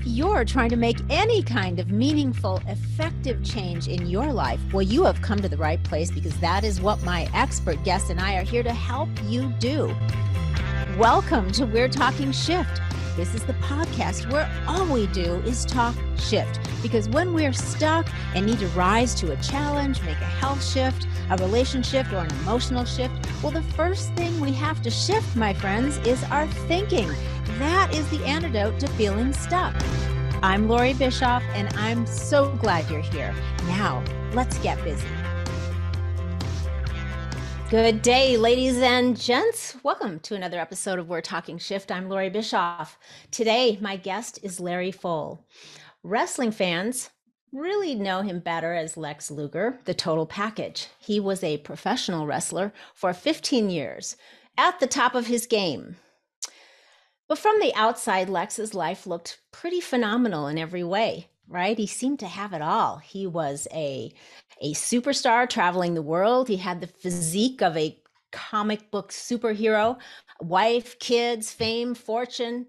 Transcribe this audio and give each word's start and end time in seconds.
If 0.00 0.06
you're 0.06 0.46
trying 0.46 0.70
to 0.70 0.76
make 0.76 0.96
any 1.10 1.42
kind 1.42 1.78
of 1.78 1.90
meaningful, 1.90 2.62
effective 2.66 3.44
change 3.44 3.86
in 3.86 4.06
your 4.06 4.32
life, 4.32 4.58
well, 4.72 4.80
you 4.80 5.04
have 5.04 5.20
come 5.20 5.42
to 5.42 5.48
the 5.48 5.58
right 5.58 5.82
place 5.84 6.10
because 6.10 6.34
that 6.38 6.64
is 6.64 6.80
what 6.80 7.02
my 7.02 7.28
expert 7.34 7.84
guests 7.84 8.08
and 8.08 8.18
I 8.18 8.36
are 8.36 8.42
here 8.42 8.62
to 8.62 8.72
help 8.72 9.10
you 9.26 9.52
do. 9.58 9.94
Welcome 10.96 11.52
to 11.52 11.66
We're 11.66 11.90
Talking 11.90 12.32
Shift. 12.32 12.80
This 13.14 13.34
is 13.34 13.44
the 13.44 13.52
podcast 13.54 14.32
where 14.32 14.50
all 14.66 14.86
we 14.86 15.06
do 15.08 15.34
is 15.44 15.66
talk 15.66 15.94
shift. 16.16 16.58
Because 16.80 17.06
when 17.10 17.34
we're 17.34 17.52
stuck 17.52 18.08
and 18.34 18.46
need 18.46 18.60
to 18.60 18.68
rise 18.68 19.14
to 19.16 19.32
a 19.32 19.36
challenge, 19.42 20.00
make 20.04 20.16
a 20.16 20.24
health 20.24 20.64
shift, 20.64 21.06
a 21.28 21.36
relationship, 21.36 22.10
or 22.10 22.20
an 22.20 22.30
emotional 22.40 22.86
shift, 22.86 23.14
well, 23.42 23.52
the 23.52 23.60
first 23.74 24.14
thing 24.14 24.40
we 24.40 24.52
have 24.52 24.80
to 24.80 24.90
shift, 24.90 25.36
my 25.36 25.52
friends, 25.52 25.98
is 26.06 26.24
our 26.24 26.46
thinking. 26.46 27.10
That 27.60 27.94
is 27.94 28.08
the 28.08 28.24
antidote 28.24 28.80
to 28.80 28.86
feeling 28.88 29.34
stuck. 29.34 29.76
I'm 30.42 30.66
Lori 30.66 30.94
Bischoff, 30.94 31.42
and 31.52 31.68
I'm 31.76 32.06
so 32.06 32.52
glad 32.52 32.90
you're 32.90 33.00
here. 33.02 33.34
Now, 33.66 34.02
let's 34.32 34.56
get 34.60 34.82
busy. 34.82 35.06
Good 37.68 38.00
day, 38.00 38.38
ladies 38.38 38.78
and 38.78 39.14
gents. 39.14 39.76
Welcome 39.82 40.20
to 40.20 40.34
another 40.34 40.58
episode 40.58 40.98
of 40.98 41.10
We're 41.10 41.20
Talking 41.20 41.58
Shift. 41.58 41.92
I'm 41.92 42.08
Lori 42.08 42.30
Bischoff. 42.30 42.98
Today, 43.30 43.76
my 43.82 43.96
guest 43.96 44.38
is 44.42 44.58
Larry 44.58 44.90
Pfohl. 44.90 45.40
Wrestling 46.02 46.52
fans 46.52 47.10
really 47.52 47.94
know 47.94 48.22
him 48.22 48.40
better 48.40 48.72
as 48.72 48.96
Lex 48.96 49.30
Luger, 49.30 49.78
the 49.84 49.92
total 49.92 50.24
package. 50.24 50.88
He 50.98 51.20
was 51.20 51.44
a 51.44 51.58
professional 51.58 52.24
wrestler 52.26 52.72
for 52.94 53.12
15 53.12 53.68
years, 53.68 54.16
at 54.56 54.80
the 54.80 54.86
top 54.86 55.14
of 55.14 55.26
his 55.26 55.46
game. 55.46 55.96
But 57.30 57.38
from 57.38 57.60
the 57.60 57.72
outside, 57.76 58.28
Lex's 58.28 58.74
life 58.74 59.06
looked 59.06 59.38
pretty 59.52 59.80
phenomenal 59.80 60.48
in 60.48 60.58
every 60.58 60.82
way, 60.82 61.28
right? 61.46 61.78
He 61.78 61.86
seemed 61.86 62.18
to 62.18 62.26
have 62.26 62.52
it 62.52 62.60
all. 62.60 62.96
He 62.96 63.24
was 63.24 63.68
a 63.72 64.12
a 64.60 64.74
superstar 64.74 65.48
traveling 65.48 65.94
the 65.94 66.02
world. 66.02 66.48
He 66.48 66.56
had 66.56 66.80
the 66.80 66.88
physique 66.88 67.62
of 67.62 67.76
a 67.76 67.96
comic 68.32 68.90
book 68.90 69.12
superhero, 69.12 69.96
wife, 70.40 70.98
kids, 70.98 71.52
fame, 71.52 71.94
fortune, 71.94 72.66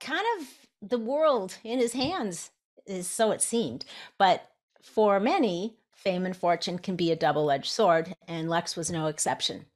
kind 0.00 0.24
of 0.38 0.48
the 0.80 0.98
world 0.98 1.58
in 1.62 1.78
his 1.78 1.92
hands, 1.92 2.52
is 2.86 3.06
so 3.06 3.32
it 3.32 3.42
seemed. 3.42 3.84
But 4.16 4.50
for 4.82 5.20
many, 5.20 5.76
fame 5.94 6.24
and 6.24 6.34
fortune 6.34 6.78
can 6.78 6.96
be 6.96 7.12
a 7.12 7.16
double 7.16 7.50
edged 7.50 7.70
sword, 7.70 8.14
and 8.26 8.48
Lex 8.48 8.76
was 8.76 8.90
no 8.90 9.08
exception. 9.08 9.66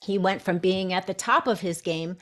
He 0.00 0.16
went 0.16 0.42
from 0.42 0.58
being 0.58 0.92
at 0.92 1.08
the 1.08 1.14
top 1.14 1.48
of 1.48 1.58
his 1.58 1.82
game, 1.82 2.18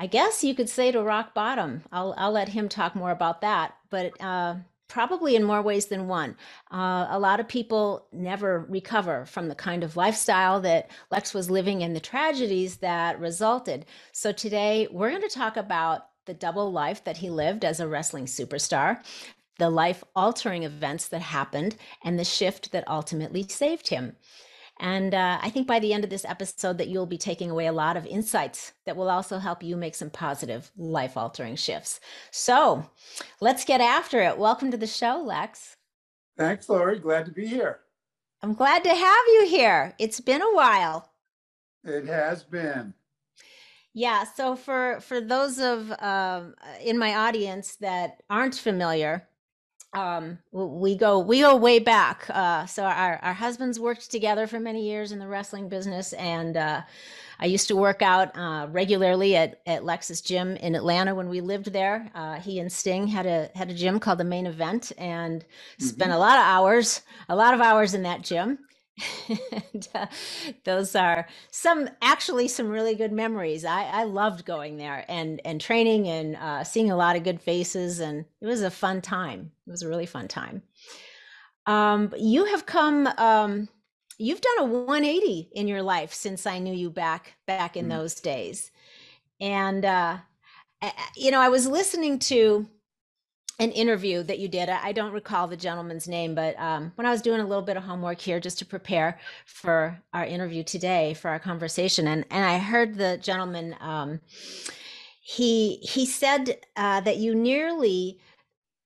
I 0.00 0.06
guess 0.06 0.42
you 0.42 0.54
could 0.54 0.70
say 0.70 0.90
to 0.92 1.02
rock 1.02 1.34
bottom. 1.34 1.82
I'll, 1.92 2.14
I'll 2.16 2.32
let 2.32 2.48
him 2.48 2.70
talk 2.70 2.96
more 2.96 3.10
about 3.10 3.42
that. 3.42 3.74
But 3.90 4.18
uh, 4.18 4.54
probably 4.88 5.36
in 5.36 5.44
more 5.44 5.60
ways 5.60 5.86
than 5.86 6.08
one. 6.08 6.36
Uh, 6.72 7.06
a 7.10 7.18
lot 7.18 7.38
of 7.38 7.46
people 7.46 8.06
never 8.10 8.64
recover 8.70 9.26
from 9.26 9.48
the 9.48 9.54
kind 9.54 9.84
of 9.84 9.98
lifestyle 9.98 10.58
that 10.62 10.90
Lex 11.10 11.34
was 11.34 11.50
living 11.50 11.82
and 11.82 11.94
the 11.94 12.00
tragedies 12.00 12.78
that 12.78 13.20
resulted. 13.20 13.84
So 14.12 14.32
today 14.32 14.88
we're 14.90 15.10
going 15.10 15.20
to 15.20 15.28
talk 15.28 15.58
about 15.58 16.06
the 16.24 16.32
double 16.32 16.72
life 16.72 17.04
that 17.04 17.18
he 17.18 17.28
lived 17.28 17.62
as 17.62 17.78
a 17.78 17.86
wrestling 17.86 18.24
superstar, 18.24 19.04
the 19.58 19.68
life 19.68 20.02
altering 20.16 20.62
events 20.62 21.08
that 21.08 21.20
happened, 21.20 21.76
and 22.02 22.18
the 22.18 22.24
shift 22.24 22.72
that 22.72 22.88
ultimately 22.88 23.46
saved 23.46 23.88
him. 23.88 24.16
And 24.80 25.14
uh, 25.14 25.38
I 25.42 25.50
think 25.50 25.66
by 25.66 25.78
the 25.78 25.92
end 25.92 26.04
of 26.04 26.10
this 26.10 26.24
episode 26.24 26.78
that 26.78 26.88
you'll 26.88 27.04
be 27.04 27.18
taking 27.18 27.50
away 27.50 27.66
a 27.66 27.72
lot 27.72 27.98
of 27.98 28.06
insights 28.06 28.72
that 28.86 28.96
will 28.96 29.10
also 29.10 29.38
help 29.38 29.62
you 29.62 29.76
make 29.76 29.94
some 29.94 30.08
positive 30.08 30.72
life 30.76 31.18
altering 31.18 31.56
shifts. 31.56 32.00
So 32.30 32.88
let's 33.40 33.66
get 33.66 33.82
after 33.82 34.20
it. 34.20 34.38
Welcome 34.38 34.70
to 34.70 34.78
the 34.78 34.86
show, 34.86 35.22
Lex. 35.22 35.76
Thanks, 36.38 36.66
Lori. 36.70 36.98
Glad 36.98 37.26
to 37.26 37.30
be 37.30 37.46
here. 37.46 37.80
I'm 38.42 38.54
glad 38.54 38.82
to 38.84 38.94
have 38.94 39.26
you 39.28 39.46
here. 39.48 39.94
It's 39.98 40.20
been 40.20 40.40
a 40.40 40.54
while. 40.54 41.10
It 41.84 42.06
has 42.06 42.42
been. 42.42 42.94
Yeah. 43.92 44.24
So 44.24 44.56
for 44.56 45.00
for 45.00 45.20
those 45.20 45.58
of 45.58 45.92
um, 46.00 46.54
in 46.82 46.96
my 46.96 47.16
audience 47.16 47.76
that 47.76 48.22
aren't 48.30 48.54
familiar, 48.54 49.28
um 49.92 50.38
we 50.52 50.96
go 50.96 51.18
we 51.18 51.40
go 51.40 51.56
way 51.56 51.78
back 51.78 52.26
uh 52.30 52.64
so 52.66 52.84
our 52.84 53.18
our 53.22 53.32
husbands 53.32 53.80
worked 53.80 54.10
together 54.10 54.46
for 54.46 54.60
many 54.60 54.84
years 54.84 55.10
in 55.10 55.18
the 55.18 55.26
wrestling 55.26 55.68
business 55.68 56.12
and 56.12 56.56
uh 56.56 56.82
I 57.40 57.46
used 57.46 57.68
to 57.68 57.76
work 57.76 58.02
out 58.02 58.36
uh, 58.36 58.66
regularly 58.70 59.34
at, 59.34 59.60
at 59.64 59.82
Lex's 59.82 60.20
gym 60.20 60.56
in 60.56 60.74
Atlanta 60.74 61.14
when 61.14 61.30
we 61.30 61.40
lived 61.40 61.72
there. 61.72 62.10
Uh, 62.14 62.34
he 62.34 62.58
and 62.58 62.70
Sting 62.70 63.06
had 63.08 63.24
a 63.24 63.50
had 63.54 63.70
a 63.70 63.74
gym 63.74 63.98
called 63.98 64.18
the 64.18 64.24
Main 64.24 64.46
Event, 64.46 64.92
and 64.98 65.40
mm-hmm. 65.40 65.84
spent 65.84 66.12
a 66.12 66.18
lot 66.18 66.38
of 66.38 66.44
hours, 66.44 67.00
a 67.30 67.34
lot 67.34 67.54
of 67.54 67.62
hours 67.62 67.94
in 67.94 68.02
that 68.02 68.22
gym. 68.22 68.58
And 69.40 69.88
uh, 69.94 70.06
those 70.64 70.94
are 70.94 71.26
some 71.50 71.88
actually 72.02 72.48
some 72.48 72.68
really 72.68 72.94
good 72.94 73.12
memories. 73.12 73.64
I, 73.64 73.84
I 73.84 74.04
loved 74.04 74.44
going 74.44 74.76
there 74.76 75.04
and 75.08 75.40
and 75.44 75.60
training 75.60 76.08
and 76.08 76.36
uh, 76.36 76.64
seeing 76.64 76.90
a 76.90 76.96
lot 76.96 77.16
of 77.16 77.24
good 77.24 77.40
faces, 77.40 78.00
and 78.00 78.24
it 78.40 78.46
was 78.46 78.62
a 78.62 78.70
fun 78.70 79.00
time. 79.00 79.52
It 79.66 79.70
was 79.70 79.82
a 79.82 79.88
really 79.88 80.06
fun 80.06 80.28
time. 80.28 80.62
Um, 81.66 82.12
you 82.18 82.46
have 82.46 82.66
come. 82.66 83.06
Um, 83.18 83.68
you've 84.18 84.40
done 84.40 84.58
a 84.60 84.64
180 84.64 85.50
in 85.52 85.66
your 85.66 85.82
life 85.82 86.12
since 86.12 86.46
I 86.46 86.58
knew 86.58 86.74
you 86.74 86.90
back 86.90 87.36
back 87.46 87.76
in 87.76 87.86
mm 87.86 87.90
those 87.90 88.14
days, 88.16 88.70
and 89.40 89.84
uh, 89.84 90.18
you 91.16 91.30
know 91.30 91.40
I 91.40 91.48
was 91.48 91.66
listening 91.66 92.18
to 92.20 92.68
an 93.60 93.72
interview 93.72 94.22
that 94.22 94.38
you 94.38 94.48
did. 94.48 94.70
I 94.70 94.90
don't 94.92 95.12
recall 95.12 95.46
the 95.46 95.56
gentleman's 95.56 96.08
name, 96.08 96.34
but 96.34 96.58
um, 96.58 96.92
when 96.94 97.06
I 97.06 97.10
was 97.10 97.20
doing 97.20 97.40
a 97.40 97.46
little 97.46 97.62
bit 97.62 97.76
of 97.76 97.82
homework 97.82 98.18
here 98.18 98.40
just 98.40 98.58
to 98.60 98.64
prepare 98.64 99.20
for 99.44 100.00
our 100.14 100.24
interview 100.24 100.64
today, 100.64 101.12
for 101.12 101.28
our 101.28 101.38
conversation, 101.38 102.08
and 102.08 102.24
and 102.30 102.44
I 102.44 102.58
heard 102.58 102.96
the 102.96 103.18
gentleman. 103.22 103.76
Um, 103.80 104.20
he 105.20 105.76
he 105.76 106.06
said 106.06 106.56
uh, 106.74 107.02
that 107.02 107.18
you 107.18 107.34
nearly 107.34 108.18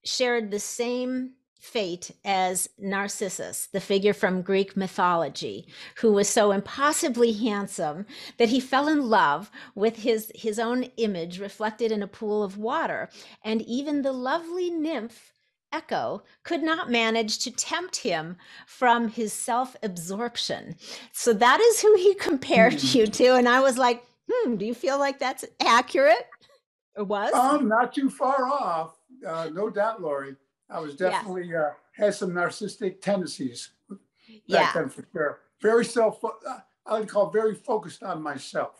shared 0.05 0.51
the 0.51 0.59
same 0.59 1.31
fate 1.65 2.11
as 2.25 2.69
Narcissus, 2.79 3.69
the 3.73 3.81
figure 3.81 4.13
from 4.13 4.43
Greek 4.43 4.77
mythology, 4.77 5.67
who 5.97 6.13
was 6.13 6.29
so 6.29 6.53
impossibly 6.53 7.33
handsome 7.33 8.05
that 8.37 8.51
he 8.51 8.61
fell 8.61 8.87
in 8.87 9.09
love 9.09 9.51
with 9.75 9.97
his, 9.97 10.31
his 10.35 10.59
own 10.59 10.85
image 10.99 11.41
reflected 11.41 11.91
in 11.91 12.03
a 12.03 12.07
pool 12.07 12.43
of 12.43 12.59
water. 12.59 13.09
And 13.43 13.63
even 13.63 14.03
the 14.03 14.13
lovely 14.13 14.71
nymph 14.71 15.33
Echo 15.73 16.23
could 16.45 16.63
not 16.63 16.91
manage 16.91 17.39
to 17.41 17.51
tempt 17.51 17.97
him 17.97 18.37
from 18.67 19.09
his 19.09 19.33
self 19.33 19.75
absorption. 19.83 20.77
So 21.13 21.33
that 21.33 21.61
is 21.61 21.81
who 21.81 21.97
he 21.97 22.15
compared 22.29 22.75
mm. 22.75 22.95
you 22.95 23.07
to. 23.07 23.35
And 23.35 23.49
I 23.49 23.61
was 23.61 23.79
like, 23.79 24.05
hmm, 24.31 24.57
do 24.57 24.65
you 24.65 24.75
feel 24.75 24.99
like 24.99 25.19
that's 25.19 25.45
accurate? 25.61 26.29
Or 26.97 27.05
was? 27.05 27.33
Um, 27.33 27.67
not 27.67 27.93
too 27.93 28.09
far 28.09 28.47
off. 28.47 28.97
Uh, 29.27 29.49
no 29.53 29.69
doubt, 29.69 30.01
Lori. 30.01 30.37
I 30.71 30.81
was 30.81 30.97
definitely 30.97 31.49
yeah. 31.51 31.61
uh, 31.61 31.71
had 31.93 32.15
some 32.15 32.31
narcissistic 32.31 33.01
tendencies 33.01 33.71
back 33.91 33.99
yeah. 34.47 34.73
then 34.75 34.89
for 34.89 35.07
sure. 35.13 35.41
Very 35.61 35.85
self, 35.85 36.25
uh, 36.25 36.31
I 36.87 36.99
would 36.99 37.09
call 37.09 37.31
very 37.31 37.55
focused 37.55 38.03
on 38.03 38.23
myself, 38.23 38.77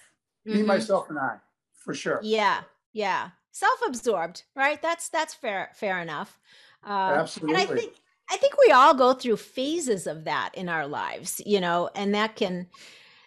mm-hmm. 0.47 0.61
me, 0.61 0.63
myself, 0.65 1.09
and 1.11 1.19
I, 1.19 1.37
for 1.75 1.95
sure. 1.95 2.21
Yeah, 2.23 2.63
yeah, 2.93 3.31
self-absorbed, 3.53 4.43
right? 4.55 4.81
That's 4.83 5.09
that's 5.09 5.35
fair, 5.35 5.71
fair 5.75 6.01
enough. 6.01 6.39
Uh, 6.87 7.17
Absolutely. 7.19 7.55
And 7.55 7.71
I 7.71 7.75
think 7.75 7.95
I 8.31 8.37
think 8.37 8.55
we 8.59 8.73
all 8.73 8.95
go 8.95 9.13
through 9.13 9.37
phases 9.37 10.07
of 10.07 10.25
that 10.25 10.51
in 10.55 10.69
our 10.69 10.87
lives, 10.87 11.41
you 11.45 11.61
know, 11.61 11.91
and 11.95 12.15
that 12.15 12.37
can 12.37 12.67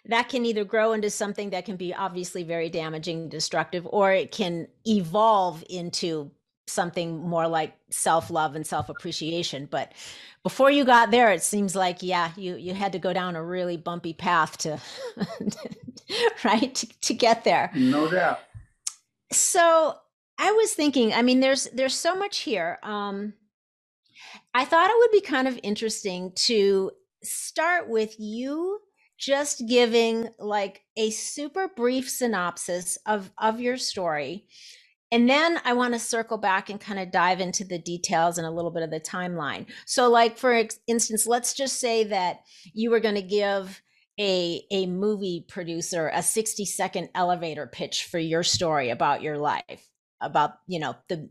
that 0.06 0.28
can 0.28 0.44
either 0.46 0.64
grow 0.64 0.92
into 0.92 1.10
something 1.10 1.50
that 1.50 1.64
can 1.64 1.76
be 1.76 1.94
obviously 1.94 2.42
very 2.42 2.68
damaging, 2.68 3.28
destructive, 3.28 3.86
or 3.90 4.12
it 4.12 4.32
can 4.32 4.66
evolve 4.86 5.62
into 5.68 6.30
something 6.68 7.18
more 7.18 7.48
like 7.48 7.74
self-love 7.90 8.54
and 8.54 8.66
self-appreciation 8.66 9.66
but 9.70 9.92
before 10.42 10.70
you 10.70 10.84
got 10.84 11.10
there 11.10 11.32
it 11.32 11.42
seems 11.42 11.74
like 11.74 12.02
yeah 12.02 12.30
you 12.36 12.56
you 12.56 12.74
had 12.74 12.92
to 12.92 12.98
go 12.98 13.12
down 13.12 13.36
a 13.36 13.42
really 13.42 13.76
bumpy 13.76 14.12
path 14.12 14.58
to 14.58 14.78
right 16.44 16.74
to, 16.74 16.86
to 17.00 17.14
get 17.14 17.44
there. 17.44 17.70
No 17.74 18.10
doubt. 18.10 18.40
So 19.32 19.96
i 20.38 20.52
was 20.52 20.72
thinking 20.72 21.12
i 21.12 21.20
mean 21.20 21.40
there's 21.40 21.64
there's 21.74 21.94
so 21.94 22.14
much 22.14 22.38
here 22.38 22.78
um 22.82 23.34
i 24.54 24.64
thought 24.64 24.90
it 24.90 24.96
would 24.98 25.10
be 25.10 25.20
kind 25.20 25.48
of 25.48 25.58
interesting 25.62 26.32
to 26.34 26.90
start 27.22 27.88
with 27.88 28.14
you 28.18 28.78
just 29.18 29.66
giving 29.66 30.28
like 30.38 30.82
a 30.96 31.10
super 31.10 31.68
brief 31.76 32.08
synopsis 32.08 32.98
of 33.04 33.30
of 33.36 33.60
your 33.60 33.76
story 33.76 34.46
and 35.10 35.28
then 35.28 35.60
I 35.64 35.72
want 35.72 35.94
to 35.94 36.00
circle 36.00 36.36
back 36.36 36.68
and 36.68 36.80
kind 36.80 36.98
of 36.98 37.10
dive 37.10 37.40
into 37.40 37.64
the 37.64 37.78
details 37.78 38.36
and 38.36 38.46
a 38.46 38.50
little 38.50 38.70
bit 38.70 38.82
of 38.82 38.90
the 38.90 39.00
timeline. 39.00 39.66
So, 39.86 40.08
like 40.10 40.36
for 40.36 40.64
instance, 40.86 41.26
let's 41.26 41.54
just 41.54 41.80
say 41.80 42.04
that 42.04 42.40
you 42.74 42.90
were 42.90 43.00
going 43.00 43.14
to 43.14 43.22
give 43.22 43.80
a 44.20 44.62
a 44.70 44.86
movie 44.86 45.44
producer 45.48 46.10
a 46.12 46.22
60 46.22 46.64
second 46.64 47.08
elevator 47.14 47.66
pitch 47.66 48.04
for 48.04 48.18
your 48.18 48.42
story 48.42 48.90
about 48.90 49.22
your 49.22 49.38
life, 49.38 49.88
about 50.20 50.54
you 50.66 50.78
know 50.78 50.94
the 51.08 51.28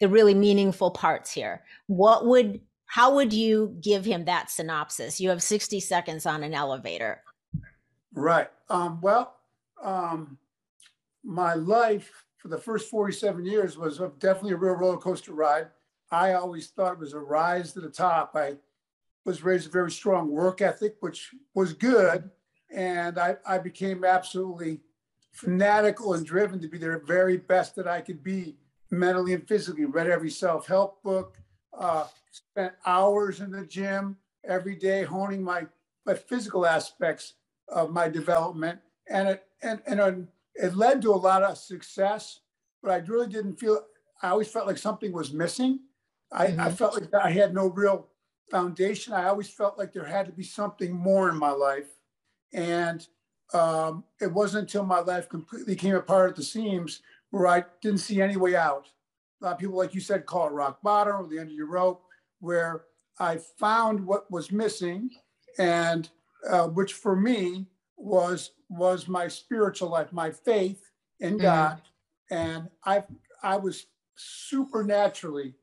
the 0.00 0.08
really 0.08 0.34
meaningful 0.34 0.90
parts 0.90 1.30
here. 1.30 1.62
What 1.88 2.26
would 2.26 2.60
how 2.86 3.14
would 3.14 3.32
you 3.32 3.76
give 3.80 4.04
him 4.04 4.24
that 4.24 4.50
synopsis? 4.50 5.20
You 5.20 5.28
have 5.28 5.42
60 5.42 5.78
seconds 5.78 6.26
on 6.26 6.42
an 6.42 6.54
elevator. 6.54 7.22
Right. 8.12 8.48
Um, 8.68 9.00
well, 9.00 9.36
um, 9.80 10.38
my 11.22 11.54
life 11.54 12.24
for 12.40 12.48
the 12.48 12.58
first 12.58 12.90
47 12.90 13.44
years 13.44 13.76
was 13.76 13.98
definitely 14.18 14.52
a 14.52 14.56
real 14.56 14.74
roller 14.74 14.96
coaster 14.96 15.32
ride. 15.32 15.68
I 16.10 16.32
always 16.32 16.68
thought 16.68 16.94
it 16.94 16.98
was 16.98 17.12
a 17.12 17.18
rise 17.18 17.72
to 17.74 17.80
the 17.80 17.90
top. 17.90 18.32
I 18.34 18.56
was 19.26 19.44
raised 19.44 19.68
a 19.68 19.70
very 19.70 19.90
strong 19.90 20.30
work 20.30 20.62
ethic, 20.62 20.96
which 21.00 21.30
was 21.54 21.74
good. 21.74 22.30
And 22.74 23.18
I, 23.18 23.36
I 23.46 23.58
became 23.58 24.04
absolutely 24.04 24.80
fanatical 25.32 26.14
and 26.14 26.24
driven 26.24 26.60
to 26.60 26.68
be 26.68 26.78
the 26.78 27.00
very 27.04 27.36
best 27.36 27.76
that 27.76 27.86
I 27.86 28.00
could 28.00 28.22
be 28.22 28.56
mentally 28.90 29.34
and 29.34 29.46
physically. 29.46 29.84
Read 29.84 30.08
every 30.08 30.30
self 30.30 30.66
help 30.66 31.02
book, 31.02 31.36
uh, 31.78 32.06
spent 32.32 32.72
hours 32.86 33.40
in 33.40 33.50
the 33.50 33.66
gym 33.66 34.16
every 34.44 34.76
day 34.76 35.04
honing 35.04 35.42
my, 35.42 35.66
my 36.06 36.14
physical 36.14 36.64
aspects 36.64 37.34
of 37.68 37.90
my 37.90 38.08
development. 38.08 38.80
And 39.08 39.28
it, 39.28 39.44
and, 39.62 39.82
and 39.86 40.00
it 40.62 40.76
led 40.76 41.02
to 41.02 41.12
a 41.12 41.16
lot 41.16 41.42
of 41.42 41.58
success, 41.58 42.40
but 42.82 42.90
I 42.90 42.96
really 43.10 43.28
didn't 43.28 43.56
feel, 43.56 43.82
I 44.22 44.28
always 44.28 44.48
felt 44.48 44.66
like 44.66 44.78
something 44.78 45.12
was 45.12 45.32
missing. 45.32 45.80
I, 46.32 46.48
mm-hmm. 46.48 46.60
I 46.60 46.70
felt 46.70 46.94
like 46.94 47.12
I 47.14 47.30
had 47.30 47.54
no 47.54 47.68
real 47.68 48.08
foundation. 48.50 49.12
I 49.12 49.28
always 49.28 49.48
felt 49.48 49.78
like 49.78 49.92
there 49.92 50.04
had 50.04 50.26
to 50.26 50.32
be 50.32 50.42
something 50.42 50.92
more 50.92 51.28
in 51.28 51.38
my 51.38 51.50
life. 51.50 51.88
And 52.52 53.06
um, 53.54 54.04
it 54.20 54.32
wasn't 54.32 54.62
until 54.62 54.84
my 54.84 55.00
life 55.00 55.28
completely 55.28 55.74
came 55.76 55.94
apart 55.94 56.30
at 56.30 56.36
the 56.36 56.42
seams 56.42 57.00
where 57.30 57.46
I 57.46 57.64
didn't 57.80 57.98
see 57.98 58.20
any 58.20 58.36
way 58.36 58.56
out. 58.56 58.88
A 59.40 59.44
lot 59.44 59.52
of 59.54 59.58
people, 59.58 59.76
like 59.76 59.94
you 59.94 60.00
said, 60.00 60.26
call 60.26 60.48
it 60.48 60.52
rock 60.52 60.82
bottom 60.82 61.16
or 61.16 61.26
the 61.26 61.38
end 61.38 61.50
of 61.50 61.56
your 61.56 61.70
rope, 61.70 62.02
where 62.40 62.82
I 63.18 63.38
found 63.58 64.04
what 64.06 64.30
was 64.30 64.52
missing, 64.52 65.10
and 65.58 66.08
uh, 66.48 66.68
which 66.68 66.92
for 66.94 67.16
me 67.16 67.66
was 68.00 68.52
was 68.68 69.08
my 69.08 69.28
spiritual 69.28 69.90
life, 69.90 70.12
my 70.12 70.30
faith 70.30 70.90
in 71.20 71.34
mm-hmm. 71.34 71.42
God, 71.42 71.82
and 72.30 72.68
I 72.84 73.04
I 73.42 73.56
was 73.56 73.86
supernaturally 74.16 75.54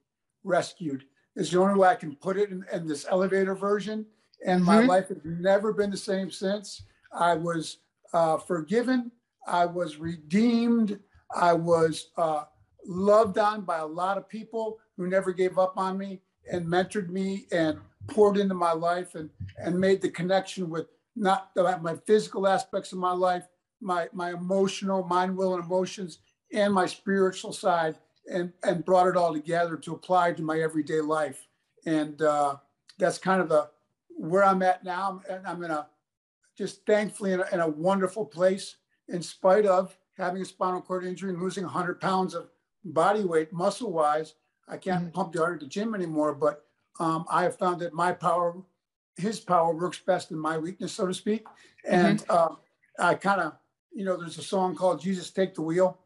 rescued. 0.43 1.05
Is 1.35 1.51
the 1.51 1.59
only 1.59 1.79
way 1.79 1.89
I 1.89 1.95
can 1.95 2.15
put 2.15 2.37
it 2.37 2.49
in, 2.49 2.65
in 2.71 2.87
this 2.87 3.05
elevator 3.09 3.55
version, 3.55 4.05
and 4.45 4.61
mm-hmm. 4.61 4.65
my 4.65 4.79
life 4.81 5.09
has 5.09 5.19
never 5.23 5.73
been 5.73 5.91
the 5.91 5.97
same 5.97 6.31
since. 6.31 6.83
I 7.11 7.35
was 7.35 7.77
uh, 8.13 8.37
forgiven. 8.37 9.11
I 9.47 9.65
was 9.65 9.97
redeemed. 9.97 10.99
I 11.35 11.53
was 11.53 12.09
uh, 12.17 12.43
loved 12.85 13.37
on 13.37 13.61
by 13.61 13.77
a 13.77 13.85
lot 13.85 14.17
of 14.17 14.29
people 14.29 14.79
who 14.97 15.07
never 15.07 15.31
gave 15.31 15.57
up 15.57 15.77
on 15.77 15.97
me 15.97 16.21
and 16.51 16.65
mentored 16.65 17.09
me 17.09 17.45
and 17.51 17.77
poured 18.07 18.37
into 18.37 18.53
my 18.53 18.71
life 18.71 19.15
and, 19.15 19.29
and 19.57 19.79
made 19.79 20.01
the 20.01 20.09
connection 20.09 20.69
with 20.69 20.87
not 21.17 21.53
the, 21.55 21.77
my 21.81 21.95
physical 22.05 22.47
aspects 22.47 22.91
of 22.91 22.99
my 22.99 23.11
life, 23.11 23.47
my, 23.81 24.07
my 24.13 24.31
emotional, 24.31 25.03
mind, 25.03 25.35
will, 25.35 25.55
and 25.55 25.63
emotions, 25.63 26.19
and 26.53 26.73
my 26.73 26.85
spiritual 26.85 27.53
side, 27.53 27.97
and, 28.31 28.51
and 28.63 28.85
brought 28.85 29.07
it 29.07 29.17
all 29.17 29.33
together 29.33 29.77
to 29.77 29.93
apply 29.93 30.33
to 30.33 30.41
my 30.41 30.59
everyday 30.59 31.01
life. 31.01 31.47
And 31.85 32.21
uh, 32.21 32.57
that's 32.97 33.17
kind 33.17 33.41
of 33.41 33.49
the 33.49 33.69
where 34.09 34.43
I'm 34.43 34.63
at 34.63 34.83
now. 34.83 35.21
And 35.29 35.45
I'm 35.47 35.63
in 35.63 35.71
a 35.71 35.87
just 36.57 36.85
thankfully 36.85 37.33
in 37.33 37.39
a, 37.39 37.45
in 37.53 37.59
a 37.59 37.67
wonderful 37.67 38.25
place 38.25 38.77
in 39.07 39.21
spite 39.21 39.65
of 39.65 39.95
having 40.17 40.41
a 40.41 40.45
spinal 40.45 40.81
cord 40.81 41.05
injury 41.05 41.29
and 41.29 41.41
losing 41.41 41.63
100 41.63 42.01
pounds 42.01 42.33
of 42.33 42.49
body 42.83 43.23
weight 43.23 43.53
muscle 43.53 43.91
wise. 43.91 44.33
I 44.67 44.77
can't 44.77 45.03
mm-hmm. 45.03 45.11
pump 45.11 45.35
hard 45.35 45.55
at 45.55 45.59
the 45.61 45.67
gym 45.67 45.93
anymore, 45.93 46.33
but 46.33 46.65
um, 46.99 47.25
I 47.29 47.43
have 47.43 47.57
found 47.57 47.81
that 47.81 47.93
my 47.93 48.11
power, 48.11 48.55
his 49.17 49.39
power 49.39 49.73
works 49.73 49.99
best 49.99 50.31
in 50.31 50.37
my 50.37 50.57
weakness, 50.57 50.93
so 50.93 51.07
to 51.07 51.13
speak. 51.13 51.45
And 51.85 52.19
mm-hmm. 52.19 52.31
uh, 52.31 52.55
I 52.99 53.15
kind 53.15 53.41
of, 53.41 53.53
you 53.93 54.05
know, 54.05 54.15
there's 54.15 54.37
a 54.37 54.43
song 54.43 54.75
called 54.75 55.01
Jesus 55.01 55.31
Take 55.31 55.55
the 55.55 55.61
Wheel. 55.61 55.97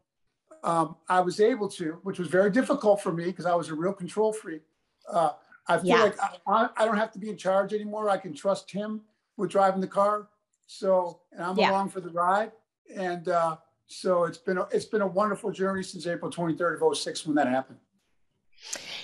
Um, 0.64 0.96
I 1.08 1.20
was 1.20 1.40
able 1.40 1.68
to, 1.70 1.98
which 2.02 2.18
was 2.18 2.28
very 2.28 2.50
difficult 2.50 3.02
for 3.02 3.12
me 3.12 3.24
because 3.24 3.46
I 3.46 3.54
was 3.54 3.68
a 3.68 3.74
real 3.74 3.92
control 3.92 4.32
freak. 4.32 4.62
Uh, 5.10 5.30
I 5.66 5.78
feel 5.78 5.86
yeah. 5.88 6.02
like 6.02 6.16
I, 6.46 6.68
I, 6.76 6.84
don't 6.84 6.96
have 6.96 7.12
to 7.12 7.18
be 7.18 7.30
in 7.30 7.36
charge 7.36 7.72
anymore. 7.72 8.08
I 8.08 8.16
can 8.16 8.34
trust 8.34 8.70
him 8.70 9.02
with 9.36 9.50
driving 9.50 9.80
the 9.80 9.88
car. 9.88 10.28
So, 10.66 11.20
and 11.32 11.42
I'm 11.42 11.58
yeah. 11.58 11.70
along 11.70 11.90
for 11.90 12.00
the 12.00 12.10
ride. 12.10 12.52
And 12.96 13.28
uh, 13.28 13.56
so 13.86 14.24
it's 14.24 14.38
been 14.38 14.58
a, 14.58 14.62
it's 14.70 14.84
been 14.84 15.02
a 15.02 15.06
wonderful 15.06 15.50
journey 15.50 15.82
since 15.82 16.06
April 16.06 16.30
23rd 16.30 16.80
of 16.80 16.96
06 16.96 17.26
when 17.26 17.36
that 17.36 17.48
happened. 17.48 17.78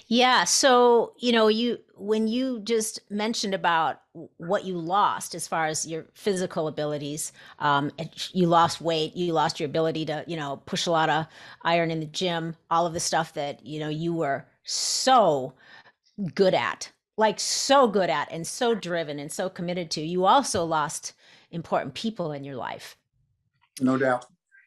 Yeah. 0.08 0.44
So, 0.44 1.12
you 1.18 1.32
know, 1.32 1.48
you, 1.48 1.78
when 1.94 2.28
you 2.28 2.60
just 2.60 3.00
mentioned 3.10 3.52
about 3.52 4.00
what 4.38 4.64
you 4.64 4.78
lost 4.78 5.34
as 5.34 5.46
far 5.46 5.66
as 5.66 5.86
your 5.86 6.06
physical 6.14 6.66
abilities, 6.66 7.32
um, 7.58 7.90
you 8.32 8.46
lost 8.46 8.80
weight, 8.80 9.14
you 9.14 9.34
lost 9.34 9.60
your 9.60 9.68
ability 9.68 10.06
to, 10.06 10.24
you 10.26 10.36
know, 10.36 10.62
push 10.64 10.86
a 10.86 10.90
lot 10.90 11.10
of 11.10 11.26
iron 11.62 11.90
in 11.90 12.00
the 12.00 12.06
gym, 12.06 12.56
all 12.70 12.86
of 12.86 12.94
the 12.94 13.00
stuff 13.00 13.34
that, 13.34 13.64
you 13.66 13.78
know, 13.78 13.90
you 13.90 14.14
were 14.14 14.46
so 14.64 15.52
good 16.34 16.54
at, 16.54 16.90
like 17.18 17.38
so 17.38 17.86
good 17.86 18.08
at 18.08 18.32
and 18.32 18.46
so 18.46 18.74
driven 18.74 19.18
and 19.18 19.30
so 19.30 19.50
committed 19.50 19.90
to. 19.90 20.00
You 20.00 20.24
also 20.24 20.64
lost 20.64 21.12
important 21.50 21.92
people 21.92 22.32
in 22.32 22.44
your 22.44 22.56
life. 22.56 22.96
No 23.80 23.98
doubt. 23.98 24.24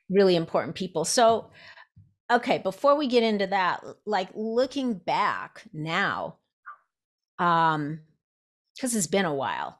Really 0.10 0.36
important 0.36 0.76
people. 0.76 1.04
So, 1.04 1.50
okay, 2.32 2.58
before 2.58 2.98
we 2.98 3.08
get 3.08 3.24
into 3.24 3.48
that, 3.48 3.84
like 4.06 4.30
looking 4.34 4.94
back 4.94 5.64
now, 5.74 6.38
um, 7.40 8.02
because 8.76 8.96
it's 8.96 9.08
been 9.08 9.26
a 9.26 9.34
while, 9.34 9.80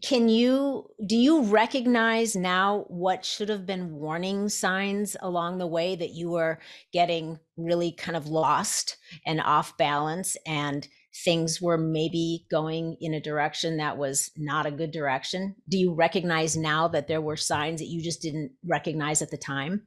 can 0.00 0.28
you 0.28 0.88
do 1.06 1.16
you 1.16 1.42
recognize 1.42 2.34
now 2.34 2.86
what 2.88 3.24
should 3.24 3.50
have 3.50 3.66
been 3.66 3.92
warning 3.92 4.48
signs 4.48 5.16
along 5.20 5.58
the 5.58 5.66
way 5.66 5.94
that 5.94 6.10
you 6.10 6.30
were 6.30 6.58
getting 6.92 7.38
really 7.58 7.92
kind 7.92 8.16
of 8.16 8.26
lost 8.26 8.96
and 9.26 9.40
off 9.40 9.76
balance 9.76 10.36
and 10.46 10.88
things 11.24 11.60
were 11.60 11.76
maybe 11.76 12.46
going 12.50 12.96
in 13.02 13.12
a 13.12 13.20
direction 13.20 13.76
that 13.76 13.98
was 13.98 14.30
not 14.36 14.64
a 14.64 14.70
good 14.70 14.92
direction? 14.92 15.54
Do 15.68 15.76
you 15.76 15.92
recognize 15.92 16.56
now 16.56 16.88
that 16.88 17.06
there 17.06 17.20
were 17.20 17.36
signs 17.36 17.80
that 17.80 17.88
you 17.88 18.02
just 18.02 18.22
didn't 18.22 18.52
recognize 18.66 19.20
at 19.20 19.30
the 19.30 19.36
time? 19.36 19.82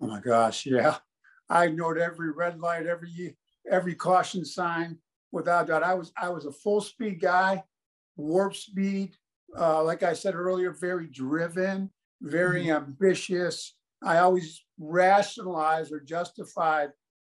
Oh 0.00 0.08
my 0.08 0.20
gosh, 0.20 0.66
yeah. 0.66 0.96
I 1.54 1.66
ignored 1.66 1.98
every 1.98 2.32
red 2.32 2.58
light, 2.58 2.86
every 2.86 3.36
every 3.70 3.94
caution 3.94 4.44
sign 4.44 4.98
without 5.30 5.68
doubt. 5.68 5.84
I 5.84 5.94
was 5.94 6.12
I 6.20 6.28
was 6.28 6.46
a 6.46 6.52
full 6.52 6.80
speed 6.80 7.20
guy, 7.20 7.62
warp 8.16 8.56
speed. 8.56 9.16
Uh, 9.56 9.84
like 9.84 10.02
I 10.02 10.14
said 10.14 10.34
earlier, 10.34 10.72
very 10.72 11.06
driven, 11.06 11.90
very 12.20 12.64
mm-hmm. 12.64 12.84
ambitious. 12.84 13.74
I 14.02 14.18
always 14.18 14.64
rationalized 14.78 15.92
or 15.92 16.00
justified 16.00 16.90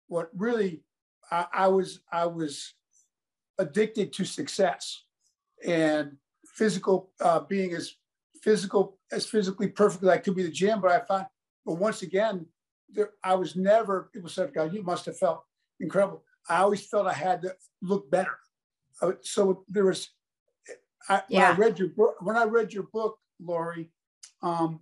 what 0.08 0.30
really 0.34 0.82
I, 1.30 1.46
I 1.52 1.68
was 1.68 2.00
I 2.10 2.24
was 2.24 2.72
addicted 3.58 4.14
to 4.14 4.24
success 4.24 5.02
and 5.62 6.12
physical 6.46 7.12
uh, 7.20 7.40
being 7.40 7.74
as 7.74 7.92
physical 8.42 8.98
as 9.12 9.26
physically 9.26 9.68
perfect 9.68 10.04
as 10.04 10.08
I 10.08 10.18
could 10.18 10.34
be 10.34 10.42
the 10.42 10.50
gym. 10.50 10.80
But 10.80 10.92
I 10.92 11.00
found, 11.00 11.26
but 11.66 11.74
once 11.74 12.00
again, 12.00 12.46
there, 12.88 13.10
I 13.22 13.34
was 13.34 13.56
never. 13.56 14.10
People 14.12 14.28
said, 14.28 14.54
"God, 14.54 14.72
you 14.72 14.82
must 14.82 15.06
have 15.06 15.18
felt 15.18 15.44
incredible." 15.80 16.24
I 16.48 16.58
always 16.58 16.86
felt 16.86 17.06
I 17.06 17.12
had 17.12 17.42
to 17.42 17.54
look 17.82 18.10
better. 18.10 18.38
Uh, 19.02 19.12
so 19.22 19.64
there 19.68 19.84
was. 19.84 20.10
I, 21.08 21.22
yeah. 21.28 21.50
When 21.50 21.56
I 21.56 21.66
read 21.66 21.78
your 21.78 21.88
book, 21.88 22.16
when 22.20 22.36
I 22.36 22.44
read 22.44 22.72
your 22.72 22.88
book, 22.92 23.18
Lori, 23.40 23.90
um, 24.42 24.80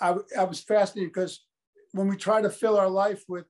I, 0.00 0.16
I 0.38 0.44
was 0.44 0.60
fascinated 0.60 1.12
because 1.12 1.44
when 1.92 2.08
we 2.08 2.16
try 2.16 2.42
to 2.42 2.50
fill 2.50 2.76
our 2.76 2.88
life 2.88 3.24
with 3.28 3.46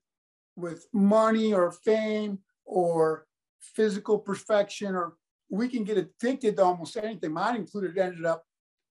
with 0.55 0.87
money 0.93 1.53
or 1.53 1.71
fame 1.71 2.39
or 2.65 3.25
physical 3.61 4.19
perfection, 4.19 4.95
or 4.95 5.15
we 5.49 5.67
can 5.67 5.83
get 5.83 5.97
addicted 5.97 6.57
to 6.57 6.63
almost 6.63 6.97
anything. 6.97 7.31
Mine 7.31 7.55
included 7.55 7.97
ended 7.97 8.25
up 8.25 8.43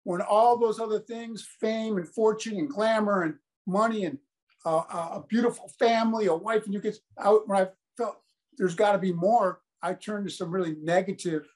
when 0.05 0.21
all 0.23 0.57
those 0.57 0.81
other 0.81 1.01
things, 1.01 1.47
fame 1.61 1.99
and 1.99 2.09
fortune 2.09 2.57
and 2.57 2.69
glamour 2.69 3.23
and 3.23 3.35
money 3.67 4.05
and 4.05 4.19
uh, 4.65 4.83
a 4.91 5.25
beautiful 5.29 5.71
family, 5.79 6.27
a 6.27 6.35
wife 6.35 6.65
and 6.65 6.75
you 6.75 6.81
kids, 6.81 7.01
out 7.19 7.49
when 7.49 7.63
I 7.63 7.69
felt 7.97 8.19
there's 8.57 8.75
got 8.75 8.93
to 8.93 8.99
be 8.99 9.13
more, 9.13 9.61
I 9.83 9.95
turned 9.95 10.27
to 10.29 10.33
some 10.33 10.51
really 10.51 10.77
negative 10.83 11.49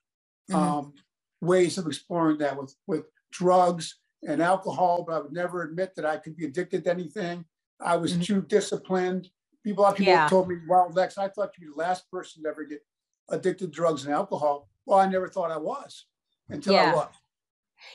mm-hmm. 0.51 0.55
um, 0.55 0.93
ways 1.41 1.79
of 1.79 1.87
exploring 1.87 2.39
that 2.39 2.57
with 2.57 2.75
with 2.87 3.05
drugs 3.33 3.99
and 4.27 4.41
alcohol, 4.41 5.05
but 5.07 5.15
I 5.15 5.19
would 5.19 5.33
never 5.33 5.63
admit 5.63 5.95
that 5.97 6.07
I 6.07 6.17
could 6.17 6.37
be 6.37 6.47
addicted 6.47 6.85
to 6.85 6.91
anything. 6.91 7.45
I 7.81 7.97
was 7.97 8.13
mm-hmm. 8.13 8.23
too 8.23 8.43
disciplined. 8.43 9.29
People, 9.65 9.83
a 9.83 9.85
lot 9.85 9.93
of 9.93 9.99
people 9.99 10.13
yeah. 10.13 10.29
told 10.29 10.49
me, 10.49 10.57
"Wow, 10.69 10.91
Lex, 10.93 11.19
I 11.19 11.29
thought 11.29 11.53
you'd 11.59 11.67
be 11.67 11.73
the 11.73 11.79
last 11.79 12.11
person 12.11 12.43
to 12.43 12.49
ever 12.49 12.65
get 12.65 12.81
addicted 13.29 13.67
to 13.67 13.71
drugs 13.73 14.05
and 14.05 14.15
alcohol. 14.15 14.69
Well, 14.87 14.99
I 14.99 15.07
never 15.09 15.29
thought 15.29 15.51
I 15.51 15.57
was 15.57 16.07
until 16.49 16.75
yeah. 16.75 16.93
I 16.93 16.95
was. 16.95 17.09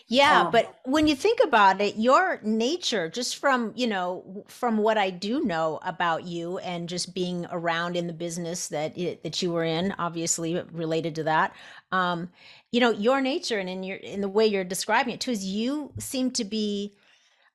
Yeah, 0.08 0.44
um, 0.44 0.52
but 0.52 0.80
when 0.86 1.08
you 1.08 1.16
think 1.16 1.40
about 1.44 1.82
it, 1.82 1.96
your 1.98 2.40
nature, 2.44 3.10
just 3.10 3.38
from, 3.38 3.74
you 3.76 3.88
know, 3.88 4.46
from 4.48 4.78
what 4.78 4.98
I 4.98 5.10
do 5.10 5.44
know 5.44 5.80
about 5.84 6.24
you 6.24 6.60
and 6.60 6.88
just 6.88 7.14
being 7.14 7.46
around 7.52 7.98
in 7.98 8.08
the 8.08 8.14
business 8.14 8.70
that 8.70 8.98
it, 8.98 9.24
that 9.24 9.42
you 9.42 9.52
were 9.52 9.66
in, 9.66 9.94
obviously 10.00 10.62
related 10.72 11.16
to 11.16 11.24
that, 11.24 11.54
um, 11.92 12.30
you 12.72 12.80
know, 12.80 12.92
your 12.92 13.22
nature 13.22 13.60
and 13.60 13.70
in 13.70 13.84
your 13.84 13.98
in 13.98 14.22
the 14.22 14.30
way 14.30 14.46
you're 14.46 14.64
describing 14.64 15.14
it 15.14 15.22
too 15.22 15.32
is 15.32 15.46
you 15.46 15.92
seem 16.00 16.32
to 16.32 16.46
be 16.46 16.96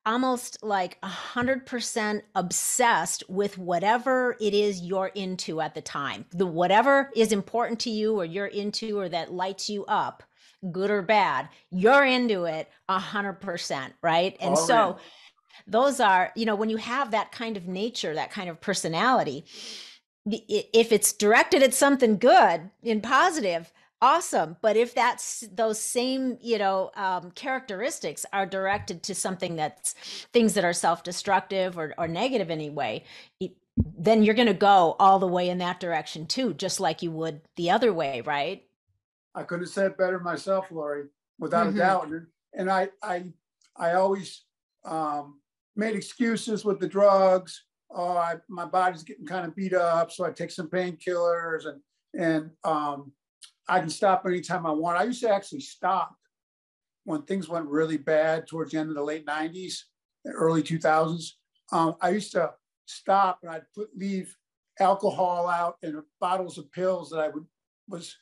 almost 0.05 0.61
like 0.61 0.97
a 1.01 1.07
hundred 1.07 1.65
percent 1.65 2.23
obsessed 2.35 3.23
with 3.29 3.57
whatever 3.57 4.35
it 4.41 4.53
is 4.53 4.81
you're 4.81 5.11
into 5.15 5.61
at 5.61 5.73
the 5.73 5.81
time. 5.81 6.25
The 6.31 6.45
whatever 6.45 7.09
is 7.15 7.31
important 7.31 7.79
to 7.81 7.89
you 7.89 8.19
or 8.19 8.25
you're 8.25 8.47
into 8.47 8.99
or 8.99 9.09
that 9.09 9.33
lights 9.33 9.69
you 9.69 9.85
up 9.85 10.23
good 10.71 10.89
or 10.89 11.01
bad, 11.01 11.49
you're 11.69 12.05
into 12.05 12.45
it 12.45 12.69
a 12.89 12.99
hundred 12.99 13.41
percent, 13.41 13.93
right? 14.01 14.37
And 14.39 14.51
All 14.51 14.67
so 14.67 14.91
right. 14.93 15.01
those 15.67 15.99
are, 15.99 16.31
you 16.35 16.45
know, 16.45 16.55
when 16.55 16.69
you 16.69 16.77
have 16.77 17.11
that 17.11 17.31
kind 17.31 17.57
of 17.57 17.67
nature, 17.67 18.13
that 18.13 18.31
kind 18.31 18.49
of 18.49 18.61
personality, 18.61 19.45
if 20.25 20.91
it's 20.91 21.13
directed 21.13 21.63
at 21.63 21.73
something 21.73 22.17
good 22.17 22.69
and 22.83 23.03
positive, 23.03 23.71
awesome. 24.01 24.57
But 24.61 24.77
if 24.77 24.93
that's 24.93 25.45
those 25.53 25.79
same, 25.79 26.37
you 26.41 26.57
know, 26.57 26.91
um, 26.95 27.31
characteristics 27.31 28.25
are 28.31 28.45
directed 28.45 29.03
to 29.03 29.15
something 29.15 29.55
that's 29.55 29.93
things 30.33 30.53
that 30.53 30.65
are 30.65 30.73
self-destructive 30.73 31.77
or, 31.77 31.93
or 31.97 32.07
negative 32.07 32.49
anyway, 32.49 33.03
it, 33.39 33.51
then 33.97 34.23
you're 34.23 34.35
going 34.35 34.47
to 34.47 34.53
go 34.53 34.95
all 34.99 35.19
the 35.19 35.27
way 35.27 35.49
in 35.49 35.57
that 35.57 35.79
direction 35.79 36.25
too, 36.25 36.53
just 36.53 36.79
like 36.79 37.01
you 37.01 37.11
would 37.11 37.41
the 37.55 37.71
other 37.71 37.93
way, 37.93 38.21
right? 38.21 38.63
I 39.35 39.43
could 39.43 39.61
have 39.61 39.69
said 39.69 39.97
better 39.97 40.19
myself, 40.19 40.71
Lori, 40.71 41.05
without 41.39 41.67
mm-hmm. 41.67 41.77
a 41.77 41.79
doubt. 41.79 42.09
And, 42.53 42.69
I, 42.69 42.89
I, 43.01 43.25
I 43.75 43.93
always 43.93 44.43
um, 44.85 45.39
made 45.75 45.95
excuses 45.95 46.63
with 46.63 46.79
the 46.79 46.87
drugs. 46.87 47.63
Oh, 47.91 48.17
I, 48.17 48.35
my 48.49 48.65
body's 48.65 49.03
getting 49.03 49.25
kind 49.25 49.45
of 49.45 49.55
beat 49.55 49.73
up, 49.73 50.11
so 50.11 50.25
I 50.25 50.31
take 50.31 50.51
some 50.51 50.67
painkillers, 50.67 51.65
and 51.67 51.79
and 52.15 52.51
um, 52.63 53.11
I 53.67 53.79
can 53.79 53.89
stop 53.89 54.23
anytime 54.25 54.65
I 54.65 54.71
want. 54.71 54.99
I 54.99 55.03
used 55.03 55.21
to 55.21 55.33
actually 55.33 55.61
stop 55.61 56.15
when 57.05 57.23
things 57.23 57.49
went 57.49 57.67
really 57.67 57.97
bad 57.97 58.47
towards 58.47 58.71
the 58.71 58.79
end 58.79 58.89
of 58.89 58.95
the 58.95 59.03
late 59.03 59.25
'90s, 59.25 59.75
early 60.25 60.63
2000s. 60.63 61.25
Um, 61.71 61.95
I 62.01 62.09
used 62.09 62.31
to 62.33 62.51
stop 62.85 63.39
and 63.41 63.51
I'd 63.51 63.63
put 63.75 63.89
leave 63.95 64.35
alcohol 64.79 65.47
out 65.47 65.77
and 65.83 66.01
bottles 66.19 66.57
of 66.57 66.71
pills 66.71 67.09
that 67.09 67.19
I 67.19 67.29
would 67.29 67.45
was 67.87 68.15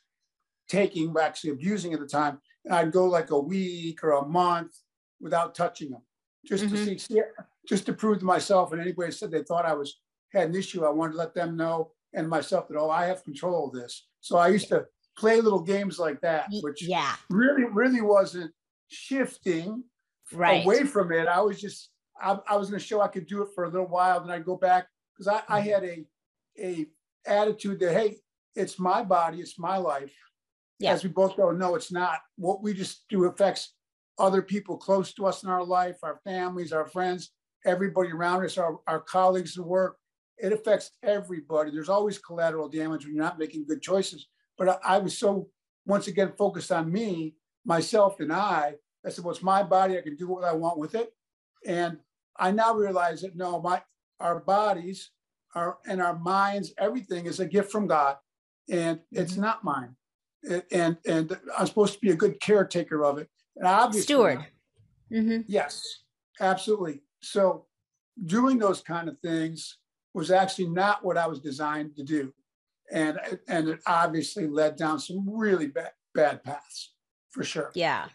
taking, 0.71 1.13
actually 1.21 1.51
abusing 1.51 1.93
at 1.93 1.99
the 1.99 2.07
time. 2.07 2.39
And 2.65 2.73
I'd 2.73 2.91
go 2.91 3.05
like 3.05 3.31
a 3.31 3.39
week 3.39 4.03
or 4.03 4.11
a 4.11 4.25
month 4.25 4.71
without 5.19 5.53
touching 5.53 5.91
them, 5.91 6.01
just 6.45 6.63
mm-hmm. 6.63 6.75
to 6.75 6.97
see, 6.97 7.21
just 7.67 7.85
to 7.85 7.93
prove 7.93 8.19
to 8.19 8.25
myself 8.25 8.71
and 8.71 8.81
anybody 8.81 9.11
said 9.11 9.31
they 9.31 9.43
thought 9.43 9.65
I 9.65 9.73
was 9.73 9.99
had 10.31 10.49
an 10.49 10.55
issue, 10.55 10.85
I 10.85 10.89
wanted 10.89 11.13
to 11.13 11.17
let 11.17 11.35
them 11.35 11.57
know 11.57 11.91
and 12.13 12.27
myself 12.27 12.67
that 12.67 12.77
oh, 12.77 12.89
I 12.89 13.05
have 13.05 13.23
control 13.23 13.67
of 13.67 13.73
this. 13.73 14.07
So 14.21 14.37
I 14.37 14.47
used 14.47 14.69
to 14.69 14.85
play 15.17 15.41
little 15.41 15.61
games 15.61 15.99
like 15.99 16.21
that, 16.21 16.47
which 16.61 16.83
yeah, 16.83 17.15
really, 17.29 17.65
really 17.65 18.01
wasn't 18.01 18.51
shifting 18.87 19.83
right. 20.31 20.63
away 20.63 20.85
from 20.85 21.11
it. 21.11 21.27
I 21.27 21.41
was 21.41 21.59
just 21.59 21.89
I, 22.19 22.37
I 22.47 22.55
was 22.55 22.69
going 22.69 22.79
to 22.79 22.85
show 22.85 23.01
I 23.01 23.07
could 23.07 23.27
do 23.27 23.41
it 23.41 23.49
for 23.53 23.65
a 23.65 23.69
little 23.69 23.87
while, 23.87 24.21
then 24.21 24.31
I'd 24.31 24.45
go 24.45 24.55
back 24.55 24.87
because 25.13 25.27
I, 25.27 25.41
I 25.53 25.61
mm-hmm. 25.61 25.69
had 25.69 25.83
a 25.83 26.05
a 26.59 26.85
attitude 27.25 27.79
that 27.81 27.93
hey, 27.93 28.17
it's 28.55 28.79
my 28.79 29.03
body, 29.03 29.39
it's 29.39 29.59
my 29.59 29.77
life 29.77 30.13
yeah. 30.81 30.91
as 30.91 31.03
we 31.03 31.09
both 31.09 31.37
know, 31.37 31.51
no, 31.51 31.75
it's 31.75 31.91
not. 31.91 32.19
What 32.37 32.63
we 32.63 32.73
just 32.73 33.05
do 33.09 33.25
affects 33.25 33.73
other 34.17 34.41
people 34.41 34.77
close 34.77 35.13
to 35.13 35.25
us 35.25 35.43
in 35.43 35.49
our 35.49 35.63
life, 35.63 35.97
our 36.03 36.19
families, 36.23 36.71
our 36.71 36.87
friends, 36.87 37.31
everybody 37.65 38.11
around 38.11 38.43
us, 38.45 38.57
our, 38.57 38.79
our 38.87 38.99
colleagues 38.99 39.57
at 39.57 39.65
work. 39.65 39.97
It 40.37 40.53
affects 40.53 40.91
everybody. 41.03 41.71
There's 41.71 41.89
always 41.89 42.17
collateral 42.17 42.67
damage 42.69 43.05
when 43.05 43.15
you're 43.15 43.23
not 43.23 43.39
making 43.39 43.65
good 43.67 43.81
choices. 43.81 44.27
But 44.57 44.69
I, 44.69 44.95
I 44.95 44.97
was 44.97 45.17
so, 45.17 45.49
once 45.85 46.07
again, 46.07 46.33
focused 46.37 46.71
on 46.71 46.91
me, 46.91 47.35
myself, 47.65 48.19
and 48.19 48.33
I. 48.33 48.75
I 49.05 49.09
said, 49.09 49.23
well, 49.23 49.33
it's 49.33 49.43
my 49.43 49.63
body. 49.63 49.97
I 49.97 50.01
can 50.01 50.15
do 50.15 50.27
what 50.27 50.43
I 50.43 50.53
want 50.53 50.77
with 50.77 50.95
it. 50.95 51.13
And 51.65 51.97
I 52.37 52.51
now 52.51 52.73
realize 52.73 53.21
that 53.21 53.35
no, 53.35 53.61
my 53.61 53.81
our 54.19 54.39
bodies, 54.39 55.11
our 55.55 55.77
and 55.87 56.01
our 56.01 56.17
minds, 56.17 56.73
everything 56.77 57.25
is 57.25 57.39
a 57.39 57.45
gift 57.45 57.71
from 57.71 57.87
God, 57.87 58.17
and 58.69 58.99
it's 59.11 59.33
mm-hmm. 59.33 59.41
not 59.41 59.63
mine 59.63 59.95
and 60.71 60.97
and 61.05 61.37
I'm 61.57 61.67
supposed 61.67 61.93
to 61.93 61.99
be 61.99 62.11
a 62.11 62.15
good 62.15 62.39
caretaker 62.39 63.03
of 63.03 63.17
it. 63.17 63.29
And 63.55 63.67
obviously, 63.67 64.01
steward. 64.01 64.45
Mm-hmm. 65.11 65.41
Yes, 65.47 66.03
absolutely. 66.39 67.01
So 67.21 67.65
doing 68.25 68.57
those 68.57 68.81
kind 68.81 69.09
of 69.09 69.19
things 69.19 69.77
was 70.13 70.31
actually 70.31 70.67
not 70.67 71.03
what 71.03 71.17
I 71.17 71.27
was 71.27 71.39
designed 71.39 71.95
to 71.97 72.03
do, 72.03 72.33
and 72.91 73.19
and 73.47 73.69
it 73.69 73.79
obviously 73.85 74.47
led 74.47 74.75
down 74.75 74.99
some 74.99 75.29
really 75.29 75.67
bad 75.67 75.91
bad 76.13 76.43
paths 76.43 76.93
for 77.29 77.43
sure. 77.43 77.71
Yeah, 77.75 78.07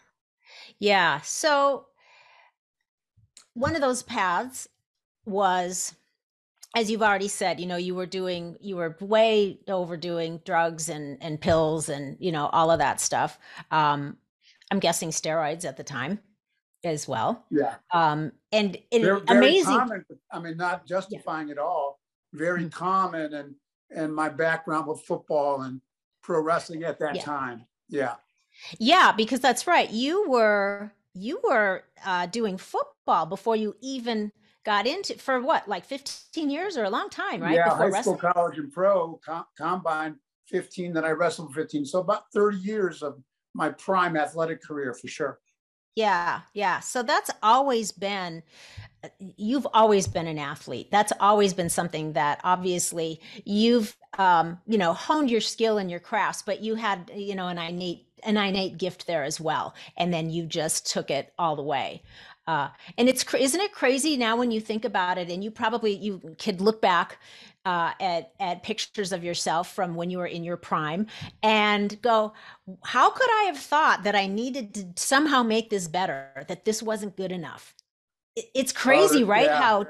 yeah. 0.79 1.21
So 1.21 1.87
one 3.53 3.75
of 3.75 3.81
those 3.81 4.03
paths 4.03 4.67
was 5.25 5.95
as 6.75 6.91
you've 6.91 7.01
already 7.01 7.27
said, 7.27 7.59
you 7.59 7.65
know, 7.65 7.77
you 7.77 7.95
were 7.95 8.05
doing, 8.05 8.57
you 8.59 8.75
were 8.75 8.95
way 8.99 9.59
overdoing 9.67 10.41
drugs 10.45 10.89
and 10.89 11.17
and 11.21 11.39
pills 11.39 11.89
and 11.89 12.17
you 12.19 12.31
know 12.31 12.47
all 12.47 12.71
of 12.71 12.79
that 12.79 12.99
stuff. 12.99 13.39
Um, 13.71 14.17
I'm 14.71 14.79
guessing 14.79 15.09
steroids 15.09 15.65
at 15.65 15.77
the 15.77 15.83
time 15.83 16.19
as 16.83 17.07
well. 17.07 17.45
Yeah. 17.49 17.75
Um, 17.93 18.31
and 18.51 18.77
it, 18.91 19.01
very, 19.01 19.21
very 19.21 19.37
amazing. 19.37 19.77
Common, 19.77 20.05
I 20.31 20.39
mean, 20.39 20.57
not 20.57 20.85
justifying 20.85 21.47
yeah. 21.47 21.53
it 21.53 21.57
all. 21.59 21.99
Very 22.33 22.61
mm-hmm. 22.61 22.69
common, 22.69 23.33
and 23.33 23.55
and 23.89 24.13
my 24.13 24.29
background 24.29 24.87
with 24.87 25.01
football 25.01 25.61
and 25.61 25.81
pro 26.21 26.41
wrestling 26.41 26.83
at 26.83 26.99
that 26.99 27.15
yeah. 27.15 27.21
time. 27.21 27.65
Yeah. 27.89 28.15
Yeah, 28.79 29.11
because 29.11 29.39
that's 29.39 29.67
right. 29.67 29.89
You 29.89 30.29
were 30.29 30.91
you 31.13 31.39
were 31.43 31.83
uh, 32.05 32.25
doing 32.27 32.57
football 32.57 33.25
before 33.25 33.55
you 33.55 33.75
even 33.81 34.31
got 34.67 34.85
into 34.85 35.17
for 35.17 35.41
what 35.41 35.67
like 35.67 35.85
15 35.85 36.51
years 36.51 36.77
or 36.77 36.83
a 36.83 36.89
long 36.89 37.09
time 37.09 37.41
right 37.41 37.55
yeah 37.55 37.69
Before 37.69 37.91
high 37.91 38.01
school 38.01 38.17
college 38.17 38.59
and 38.59 38.71
pro 38.71 39.19
com- 39.25 39.45
combine 39.57 40.17
15 40.49 40.93
that 40.93 41.05
i 41.05 41.09
wrestled 41.09 41.53
15 41.55 41.85
so 41.85 41.99
about 41.99 42.23
30 42.33 42.57
years 42.57 43.01
of 43.01 43.17
my 43.57 43.69
prime 43.71 44.15
athletic 44.15 44.61
career 44.61 44.93
for 44.93 45.07
sure. 45.07 45.39
Yeah 45.95 46.41
yeah. 46.53 46.79
So 46.79 47.01
that's 47.01 47.31
always 47.41 47.91
been 47.91 48.43
you've 49.19 49.67
always 49.73 50.07
been 50.07 50.27
an 50.27 50.37
athlete. 50.37 50.89
That's 50.91 51.11
always 51.19 51.53
been 51.53 51.69
something 51.69 52.13
that 52.13 52.39
obviously 52.43 53.19
you've 53.45 53.97
um, 54.19 54.59
you 54.67 54.77
know 54.77 54.93
honed 54.93 55.31
your 55.31 55.41
skill 55.41 55.79
and 55.79 55.89
your 55.89 55.99
crafts 55.99 56.43
but 56.43 56.61
you 56.61 56.75
had 56.75 57.11
you 57.13 57.35
know 57.35 57.47
an 57.47 57.57
innate 57.57 58.05
an 58.23 58.37
innate 58.37 58.77
gift 58.77 59.07
there 59.07 59.23
as 59.23 59.39
well. 59.39 59.73
And 59.97 60.13
then 60.13 60.29
you 60.29 60.45
just 60.45 60.91
took 60.91 61.09
it 61.09 61.33
all 61.39 61.55
the 61.55 61.63
way 61.63 62.03
uh, 62.47 62.69
and 62.97 63.09
it's 63.09 63.25
isn't 63.33 63.61
it 63.61 63.73
crazy 63.73 64.15
now 64.15 64.37
when 64.37 64.51
you 64.51 64.61
think 64.61 64.85
about 64.85 65.17
it, 65.17 65.29
and 65.29 65.43
you 65.43 65.51
probably 65.51 65.93
you 65.93 66.35
could 66.39 66.61
look 66.61 66.81
back 66.81 67.19
uh, 67.65 67.91
at 67.99 68.31
at 68.39 68.63
pictures 68.63 69.11
of 69.11 69.23
yourself 69.23 69.73
from 69.75 69.95
when 69.95 70.09
you 70.09 70.17
were 70.17 70.27
in 70.27 70.43
your 70.43 70.55
prime 70.55 71.07
and 71.43 72.01
go, 72.01 72.33
how 72.85 73.09
could 73.09 73.29
I 73.29 73.43
have 73.47 73.57
thought 73.57 74.03
that 74.03 74.15
I 74.15 74.27
needed 74.27 74.73
to 74.75 74.87
somehow 74.95 75.43
make 75.43 75.69
this 75.69 75.89
better? 75.89 76.45
That 76.47 76.63
this 76.63 76.81
wasn't 76.81 77.17
good 77.17 77.33
enough. 77.33 77.75
It, 78.37 78.45
it's 78.55 78.71
crazy, 78.71 79.25
right? 79.25 79.45
Yeah. 79.45 79.61
How 79.61 79.85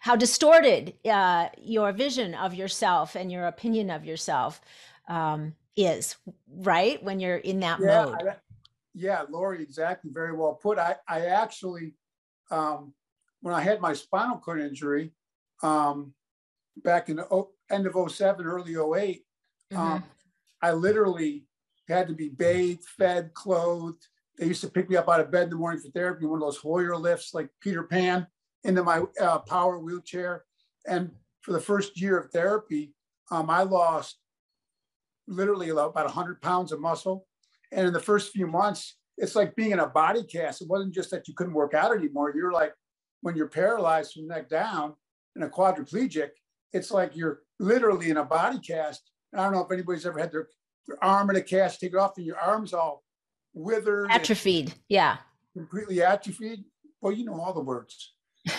how 0.00 0.16
distorted 0.16 0.94
uh, 1.08 1.48
your 1.62 1.92
vision 1.92 2.34
of 2.34 2.54
yourself 2.54 3.14
and 3.14 3.30
your 3.30 3.46
opinion 3.46 3.90
of 3.90 4.04
yourself 4.04 4.60
um, 5.08 5.54
is, 5.76 6.16
right? 6.56 7.02
When 7.02 7.20
you're 7.20 7.36
in 7.36 7.60
that 7.60 7.78
yeah, 7.80 8.04
mode. 8.04 8.34
Yeah, 8.94 9.24
Lori, 9.28 9.62
exactly. 9.62 10.10
Very 10.12 10.32
well 10.32 10.54
put. 10.54 10.78
I, 10.78 10.96
I 11.08 11.26
actually, 11.26 11.94
um, 12.50 12.94
when 13.40 13.54
I 13.54 13.60
had 13.60 13.80
my 13.80 13.92
spinal 13.92 14.38
cord 14.38 14.60
injury 14.60 15.12
um, 15.62 16.14
back 16.76 17.08
in 17.08 17.16
the 17.16 17.46
end 17.70 17.86
of 17.86 18.10
07, 18.10 18.46
early 18.46 18.72
8 18.72 18.76
mm-hmm. 18.76 19.76
um, 19.76 20.04
I 20.62 20.72
literally 20.72 21.44
had 21.88 22.08
to 22.08 22.14
be 22.14 22.28
bathed, 22.28 22.84
fed, 22.84 23.34
clothed. 23.34 24.06
They 24.38 24.46
used 24.46 24.62
to 24.62 24.70
pick 24.70 24.88
me 24.88 24.96
up 24.96 25.08
out 25.08 25.20
of 25.20 25.30
bed 25.30 25.44
in 25.44 25.50
the 25.50 25.56
morning 25.56 25.80
for 25.80 25.90
therapy, 25.90 26.24
one 26.24 26.40
of 26.40 26.46
those 26.46 26.56
Hoyer 26.56 26.96
lifts 26.96 27.34
like 27.34 27.50
Peter 27.60 27.82
Pan 27.82 28.26
into 28.64 28.82
my 28.82 29.02
uh, 29.20 29.38
power 29.40 29.78
wheelchair. 29.78 30.44
And 30.86 31.10
for 31.42 31.52
the 31.52 31.60
first 31.60 32.00
year 32.00 32.18
of 32.18 32.30
therapy, 32.30 32.94
um, 33.30 33.50
I 33.50 33.62
lost 33.62 34.16
literally 35.26 35.70
about 35.70 35.94
100 35.94 36.40
pounds 36.40 36.72
of 36.72 36.80
muscle. 36.80 37.26
And 37.74 37.86
in 37.86 37.92
the 37.92 38.00
first 38.00 38.32
few 38.32 38.46
months, 38.46 38.96
it's 39.16 39.34
like 39.34 39.54
being 39.56 39.72
in 39.72 39.80
a 39.80 39.86
body 39.86 40.22
cast. 40.24 40.62
It 40.62 40.68
wasn't 40.68 40.94
just 40.94 41.10
that 41.10 41.28
you 41.28 41.34
couldn't 41.34 41.54
work 41.54 41.74
out 41.74 41.94
anymore. 41.96 42.32
You're 42.34 42.52
like, 42.52 42.72
when 43.20 43.36
you're 43.36 43.48
paralyzed 43.48 44.12
from 44.12 44.28
neck 44.28 44.48
down 44.48 44.94
and 45.34 45.44
a 45.44 45.48
quadriplegic, 45.48 46.30
it's 46.72 46.90
like 46.90 47.16
you're 47.16 47.40
literally 47.58 48.10
in 48.10 48.16
a 48.16 48.24
body 48.24 48.58
cast. 48.58 49.02
I 49.34 49.38
don't 49.38 49.52
know 49.52 49.64
if 49.64 49.72
anybody's 49.72 50.06
ever 50.06 50.18
had 50.18 50.32
their, 50.32 50.48
their 50.86 51.02
arm 51.02 51.30
in 51.30 51.36
a 51.36 51.42
cast, 51.42 51.80
take 51.80 51.92
it 51.92 51.98
off, 51.98 52.16
and 52.16 52.26
your 52.26 52.38
arm's 52.38 52.72
all 52.72 53.02
withered. 53.54 54.10
Atrophied. 54.10 54.74
Yeah. 54.88 55.18
completely 55.56 56.02
atrophied. 56.02 56.64
Well, 57.00 57.12
you 57.12 57.24
know 57.24 57.40
all 57.40 57.52
the 57.52 57.60
words. 57.60 58.14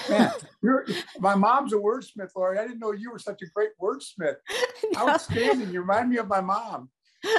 Man, 0.09 0.31
my 1.19 1.35
mom's 1.35 1.73
a 1.73 1.77
wordsmith, 1.77 2.31
Lori. 2.35 2.57
I 2.57 2.63
didn't 2.63 2.79
know 2.79 2.91
you 2.91 3.11
were 3.11 3.19
such 3.19 3.41
a 3.41 3.45
great 3.53 3.71
wordsmith. 3.81 4.37
no. 4.93 5.09
Outstanding. 5.09 5.71
You 5.71 5.81
remind 5.81 6.09
me 6.09 6.17
of 6.17 6.27
my 6.27 6.41
mom. 6.41 6.89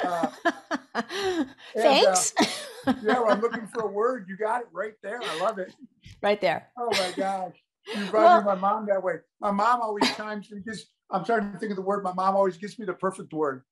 Uh, 0.03 0.29
Thanks. 1.75 2.33
And, 2.37 2.47
uh, 2.47 2.93
yeah, 3.03 3.19
well, 3.19 3.29
I'm 3.29 3.41
looking 3.41 3.67
for 3.73 3.81
a 3.81 3.87
word. 3.87 4.27
You 4.27 4.37
got 4.37 4.61
it 4.61 4.67
right 4.71 4.93
there. 5.03 5.21
I 5.21 5.39
love 5.39 5.59
it. 5.59 5.73
Right 6.21 6.39
there. 6.39 6.69
Oh 6.77 6.89
my 6.91 7.11
gosh. 7.15 7.53
You 7.95 8.05
remind 8.11 8.13
well, 8.13 8.41
me 8.41 8.45
my 8.45 8.55
mom 8.55 8.85
that 8.87 9.03
way. 9.03 9.15
My 9.39 9.51
mom 9.51 9.81
always 9.81 10.09
chimes 10.15 10.51
in 10.51 10.61
because 10.61 10.87
I'm 11.11 11.23
trying 11.23 11.51
to 11.51 11.59
think 11.59 11.71
of 11.71 11.75
the 11.75 11.81
word. 11.81 12.03
My 12.03 12.13
mom 12.13 12.35
always 12.35 12.57
gives 12.57 12.77
me 12.79 12.85
the 12.85 12.93
perfect 12.93 13.33
word. 13.33 13.63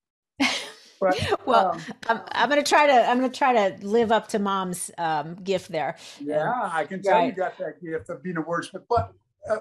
But, 0.98 1.46
well, 1.46 1.72
um, 1.72 1.82
I'm, 2.08 2.22
I'm 2.32 2.50
going 2.50 2.64
to 2.64 2.68
try 2.68 2.88
to 2.88 2.94
I'm 2.94 3.20
going 3.20 3.30
to 3.30 3.38
try 3.38 3.70
to 3.70 3.86
live 3.86 4.14
up 4.14 4.30
to 4.30 4.40
mom's 4.40 4.92
um, 4.98 5.36
gift 5.36 5.70
there. 5.70 5.98
Yeah, 6.22 6.54
and, 6.54 6.72
I 6.72 6.86
can 6.86 7.02
tell 7.02 7.16
right. 7.16 7.26
you 7.26 7.34
got 7.34 7.58
that 7.58 7.84
gift 7.84 8.10
of 8.10 8.24
being 8.24 8.38
a 8.38 8.42
wordsmith. 8.42 8.84
But 8.90 9.12
uh, 9.50 9.58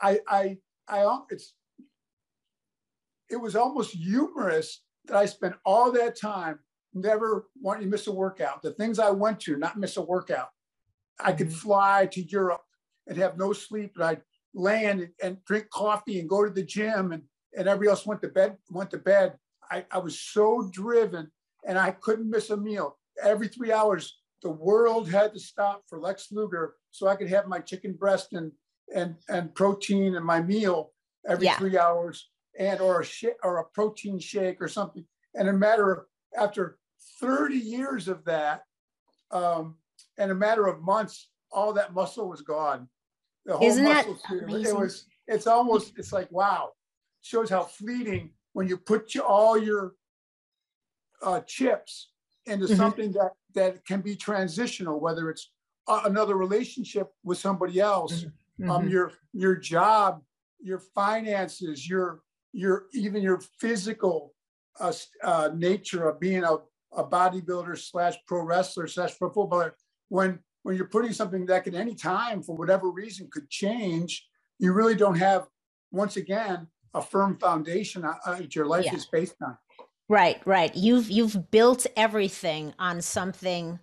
I 0.00 0.20
I 0.28 0.58
I 0.88 1.18
it's 1.30 1.54
it 3.28 3.36
was 3.36 3.56
almost 3.56 3.90
humorous 3.90 4.82
that 5.06 5.16
I 5.16 5.26
spent 5.26 5.54
all 5.64 5.90
that 5.92 6.18
time 6.18 6.58
never 6.94 7.48
wanting 7.60 7.84
to 7.84 7.90
miss 7.90 8.06
a 8.06 8.12
workout. 8.12 8.62
The 8.62 8.72
things 8.72 8.98
I 8.98 9.10
went 9.10 9.40
to, 9.40 9.56
not 9.56 9.78
miss 9.78 9.96
a 9.96 10.02
workout. 10.02 10.48
I 11.20 11.32
could 11.32 11.48
mm-hmm. 11.48 11.56
fly 11.56 12.08
to 12.12 12.22
Europe 12.22 12.62
and 13.06 13.16
have 13.18 13.38
no 13.38 13.52
sleep, 13.52 13.92
and 13.96 14.04
I'd 14.04 14.22
land 14.54 15.00
and, 15.00 15.10
and 15.22 15.44
drink 15.44 15.70
coffee 15.70 16.20
and 16.20 16.28
go 16.28 16.44
to 16.44 16.50
the 16.50 16.64
gym, 16.64 17.12
and 17.12 17.22
and 17.56 17.68
everybody 17.68 17.90
else 17.90 18.06
went 18.06 18.22
to 18.22 18.28
bed. 18.28 18.56
Went 18.70 18.90
to 18.90 18.98
bed. 18.98 19.36
I, 19.70 19.84
I 19.90 19.98
was 19.98 20.20
so 20.20 20.70
driven, 20.72 21.30
and 21.66 21.78
I 21.78 21.92
couldn't 21.92 22.30
miss 22.30 22.50
a 22.50 22.56
meal. 22.56 22.98
Every 23.22 23.48
three 23.48 23.72
hours, 23.72 24.18
the 24.42 24.50
world 24.50 25.10
had 25.10 25.32
to 25.34 25.40
stop 25.40 25.82
for 25.88 26.00
Lex 26.00 26.28
Luger 26.32 26.74
so 26.90 27.08
I 27.08 27.16
could 27.16 27.28
have 27.28 27.46
my 27.46 27.58
chicken 27.58 27.94
breast 27.94 28.32
and 28.32 28.52
and 28.94 29.16
and 29.28 29.54
protein 29.54 30.16
and 30.16 30.24
my 30.24 30.40
meal 30.40 30.92
every 31.28 31.46
yeah. 31.46 31.56
three 31.56 31.78
hours 31.78 32.28
and 32.58 32.80
or 32.80 33.00
a 33.00 33.04
sh- 33.04 33.24
or 33.42 33.58
a 33.58 33.64
protein 33.64 34.18
shake 34.18 34.60
or 34.60 34.68
something. 34.68 35.04
And 35.34 35.48
a 35.48 35.52
matter 35.52 35.90
of 35.92 36.04
after 36.38 36.78
30 37.20 37.56
years 37.56 38.08
of 38.08 38.24
that, 38.24 38.62
um, 39.30 39.76
and 40.18 40.30
a 40.30 40.34
matter 40.34 40.66
of 40.66 40.82
months, 40.82 41.28
all 41.50 41.72
that 41.74 41.94
muscle 41.94 42.28
was 42.28 42.42
gone. 42.42 42.88
The 43.44 43.56
whole 43.56 43.66
Isn't 43.66 43.84
muscle 43.84 44.18
that 44.30 44.44
amazing? 44.44 44.76
it 44.76 44.78
was 44.78 45.06
it's 45.26 45.46
almost 45.46 45.94
it's 45.96 46.12
like 46.12 46.30
wow. 46.30 46.70
Shows 47.22 47.50
how 47.50 47.62
fleeting 47.62 48.30
when 48.52 48.68
you 48.68 48.76
put 48.76 49.14
you, 49.14 49.22
all 49.22 49.56
your 49.56 49.94
uh, 51.22 51.40
chips 51.46 52.10
into 52.46 52.66
mm-hmm. 52.66 52.76
something 52.76 53.12
that 53.12 53.32
that 53.54 53.84
can 53.86 54.00
be 54.00 54.16
transitional, 54.16 55.00
whether 55.00 55.30
it's 55.30 55.50
another 55.88 56.36
relationship 56.36 57.10
with 57.24 57.38
somebody 57.38 57.80
else, 57.80 58.24
mm-hmm. 58.24 58.70
um, 58.70 58.82
mm-hmm. 58.82 58.90
your 58.90 59.12
your 59.32 59.56
job, 59.56 60.22
your 60.60 60.78
finances, 60.78 61.88
your 61.88 62.20
your 62.52 62.86
even 62.92 63.22
your 63.22 63.40
physical 63.58 64.34
uh, 64.80 64.92
uh, 65.22 65.50
nature 65.54 66.08
of 66.08 66.20
being 66.20 66.44
a, 66.44 66.56
a 66.96 67.04
bodybuilder 67.04 67.78
slash 67.78 68.16
pro 68.26 68.42
wrestler 68.42 68.86
slash 68.86 69.18
pro 69.18 69.30
footballer 69.30 69.74
when 70.08 70.38
when 70.62 70.76
you're 70.76 70.88
putting 70.88 71.12
something 71.12 71.46
that 71.46 71.64
can 71.64 71.74
any 71.74 71.94
time 71.94 72.42
for 72.42 72.56
whatever 72.56 72.90
reason 72.90 73.28
could 73.30 73.48
change 73.48 74.26
you 74.58 74.72
really 74.72 74.94
don't 74.94 75.16
have 75.16 75.46
once 75.90 76.16
again 76.16 76.66
a 76.94 77.02
firm 77.02 77.38
foundation 77.38 78.04
uh, 78.04 78.14
uh 78.26 78.40
your 78.50 78.66
life 78.66 78.84
yeah. 78.84 78.94
is 78.94 79.06
based 79.06 79.36
on. 79.42 79.56
Right 80.08 80.40
right. 80.44 80.74
You've 80.74 81.10
you've 81.10 81.50
built 81.50 81.86
everything 81.96 82.74
on 82.78 83.00
something 83.00 83.78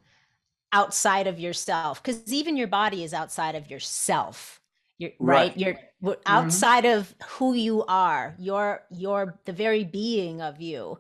outside 0.72 1.26
of 1.28 1.40
yourself 1.40 2.02
because 2.02 2.32
even 2.32 2.56
your 2.56 2.68
body 2.68 3.04
is 3.04 3.14
outside 3.14 3.56
of 3.56 3.72
yourself 3.72 4.62
you're 5.00 5.12
right, 5.20 5.50
right? 5.50 5.58
you're 5.58 5.74
mm-hmm. 5.74 6.12
outside 6.28 6.84
mm-hmm. 6.84 7.00
of 7.00 7.16
who 7.28 7.54
you 7.54 7.84
are 7.86 8.36
you're 8.38 8.84
you're 8.92 9.40
the 9.46 9.54
very 9.54 9.84
being 9.84 10.42
of 10.42 10.62
you 10.62 11.00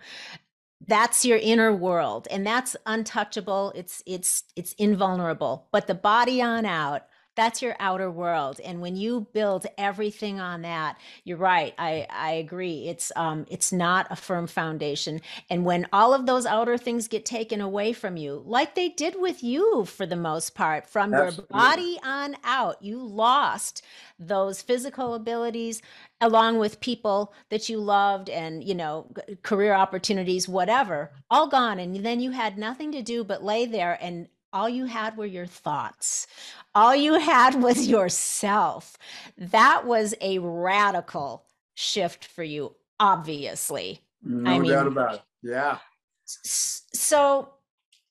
that's 0.87 1.23
your 1.23 1.37
inner 1.37 1.73
world 1.73 2.27
and 2.31 2.47
that's 2.47 2.75
untouchable 2.87 3.71
it's 3.75 4.01
it's 4.07 4.45
it's 4.55 4.73
invulnerable 4.73 5.67
but 5.71 5.85
the 5.85 5.93
body 5.93 6.41
on 6.41 6.65
out 6.65 7.03
that's 7.39 7.61
your 7.61 7.75
outer 7.79 8.11
world 8.11 8.59
and 8.65 8.81
when 8.81 8.97
you 8.97 9.25
build 9.31 9.65
everything 9.77 10.41
on 10.41 10.61
that 10.63 10.97
you're 11.23 11.37
right 11.37 11.73
i 11.77 12.05
i 12.09 12.31
agree 12.31 12.89
it's 12.89 13.13
um 13.15 13.45
it's 13.49 13.71
not 13.71 14.05
a 14.09 14.15
firm 14.15 14.45
foundation 14.45 15.21
and 15.49 15.63
when 15.63 15.87
all 15.93 16.13
of 16.13 16.25
those 16.25 16.45
outer 16.45 16.77
things 16.77 17.07
get 17.07 17.25
taken 17.25 17.61
away 17.61 17.93
from 17.93 18.17
you 18.17 18.43
like 18.45 18.75
they 18.75 18.89
did 18.89 19.15
with 19.17 19.41
you 19.41 19.85
for 19.85 20.05
the 20.05 20.17
most 20.17 20.53
part 20.53 20.85
from 20.85 21.13
Absolutely. 21.13 21.45
your 21.49 21.61
body 21.61 21.97
on 22.03 22.35
out 22.43 22.83
you 22.83 23.01
lost 23.01 23.83
those 24.19 24.61
physical 24.61 25.13
abilities 25.13 25.81
along 26.19 26.59
with 26.59 26.81
people 26.81 27.33
that 27.47 27.69
you 27.69 27.79
loved 27.79 28.29
and 28.29 28.65
you 28.65 28.75
know 28.75 29.09
career 29.43 29.73
opportunities 29.73 30.49
whatever 30.49 31.09
all 31.31 31.47
gone 31.47 31.79
and 31.79 32.05
then 32.05 32.19
you 32.19 32.31
had 32.31 32.57
nothing 32.57 32.91
to 32.91 33.01
do 33.01 33.23
but 33.23 33.41
lay 33.41 33.65
there 33.65 33.97
and 34.01 34.27
all 34.51 34.69
you 34.69 34.85
had 34.85 35.17
were 35.17 35.25
your 35.25 35.45
thoughts 35.45 36.27
all 36.75 36.95
you 36.95 37.19
had 37.19 37.55
was 37.61 37.87
yourself. 37.87 38.97
That 39.37 39.85
was 39.85 40.15
a 40.21 40.39
radical 40.39 41.45
shift 41.73 42.25
for 42.25 42.43
you, 42.43 42.75
obviously. 42.99 44.01
No 44.23 44.51
I 44.51 44.59
mean, 44.59 44.71
doubt 44.71 44.87
about 44.87 45.15
it. 45.15 45.21
Yeah. 45.41 45.77
So, 46.25 47.49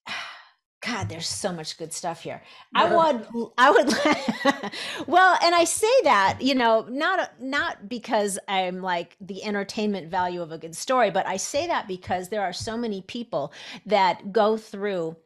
God, 0.85 1.09
there's 1.09 1.27
so 1.27 1.51
much 1.51 1.77
good 1.77 1.91
stuff 1.91 2.23
here. 2.23 2.41
I 2.73 2.85
would, 2.85 3.51
I 3.57 3.69
would, 3.69 4.71
well, 5.07 5.37
and 5.43 5.53
I 5.53 5.65
say 5.65 5.91
that, 6.03 6.37
you 6.41 6.55
know, 6.55 6.85
not 6.89 7.19
uh, 7.19 7.27
not 7.41 7.89
because 7.89 8.39
I'm 8.47 8.81
like 8.81 9.17
the 9.19 9.43
entertainment 9.43 10.09
value 10.09 10.41
of 10.41 10.53
a 10.53 10.57
good 10.57 10.75
story, 10.75 11.11
but 11.11 11.27
I 11.27 11.35
say 11.35 11.67
that 11.67 11.87
because 11.87 12.29
there 12.29 12.41
are 12.41 12.53
so 12.53 12.77
many 12.77 13.01
people 13.01 13.51
that 13.85 14.31
go 14.31 14.55
through 14.55 15.17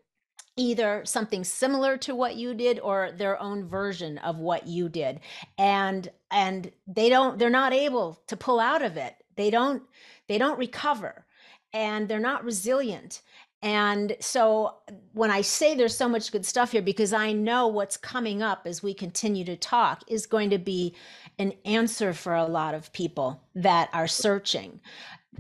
either 0.56 1.02
something 1.06 1.44
similar 1.44 1.98
to 1.98 2.16
what 2.16 2.36
you 2.36 2.54
did 2.54 2.80
or 2.80 3.12
their 3.12 3.42
own 3.42 3.68
version 3.68 4.18
of 4.20 4.38
what 4.38 4.68
you 4.68 4.88
did 4.88 5.20
and 5.58 6.10
and 6.30 6.72
they 6.88 7.10
don't 7.10 7.40
they're 7.40 7.50
not 7.50 7.74
able 7.74 8.22
to 8.28 8.38
pull 8.38 8.60
out 8.60 8.84
of 8.84 8.96
it 8.96 9.16
they 9.36 9.50
don't 9.50 9.82
they 10.28 10.38
don't 10.38 10.60
recover 10.60 11.26
and 11.74 12.08
they're 12.08 12.20
not 12.20 12.46
resilient 12.46 13.22
and 13.64 14.18
so 14.20 14.76
when 15.14 15.32
I 15.32 15.40
say 15.40 15.74
there's 15.74 15.96
so 15.96 16.10
much 16.10 16.34
good 16.34 16.46
stuff 16.46 16.74
here, 16.74 16.82
because 16.82 17.14
I 17.14 17.32
know 17.32 17.68
what's 17.68 17.96
coming 17.96 18.42
up 18.42 18.68
as 18.68 18.84
we 18.84 18.94
continue 18.94 19.46
to 19.46 19.56
talk 19.56 20.04
is 20.10 20.26
going 20.26 20.50
to 20.50 20.58
be 20.58 20.94
an 21.40 21.54
answer 21.64 22.14
for 22.14 22.36
a 22.36 22.44
lot 22.44 22.76
of 22.76 22.92
people 22.92 23.42
that 23.56 23.90
are 23.94 24.08
searching. 24.08 24.82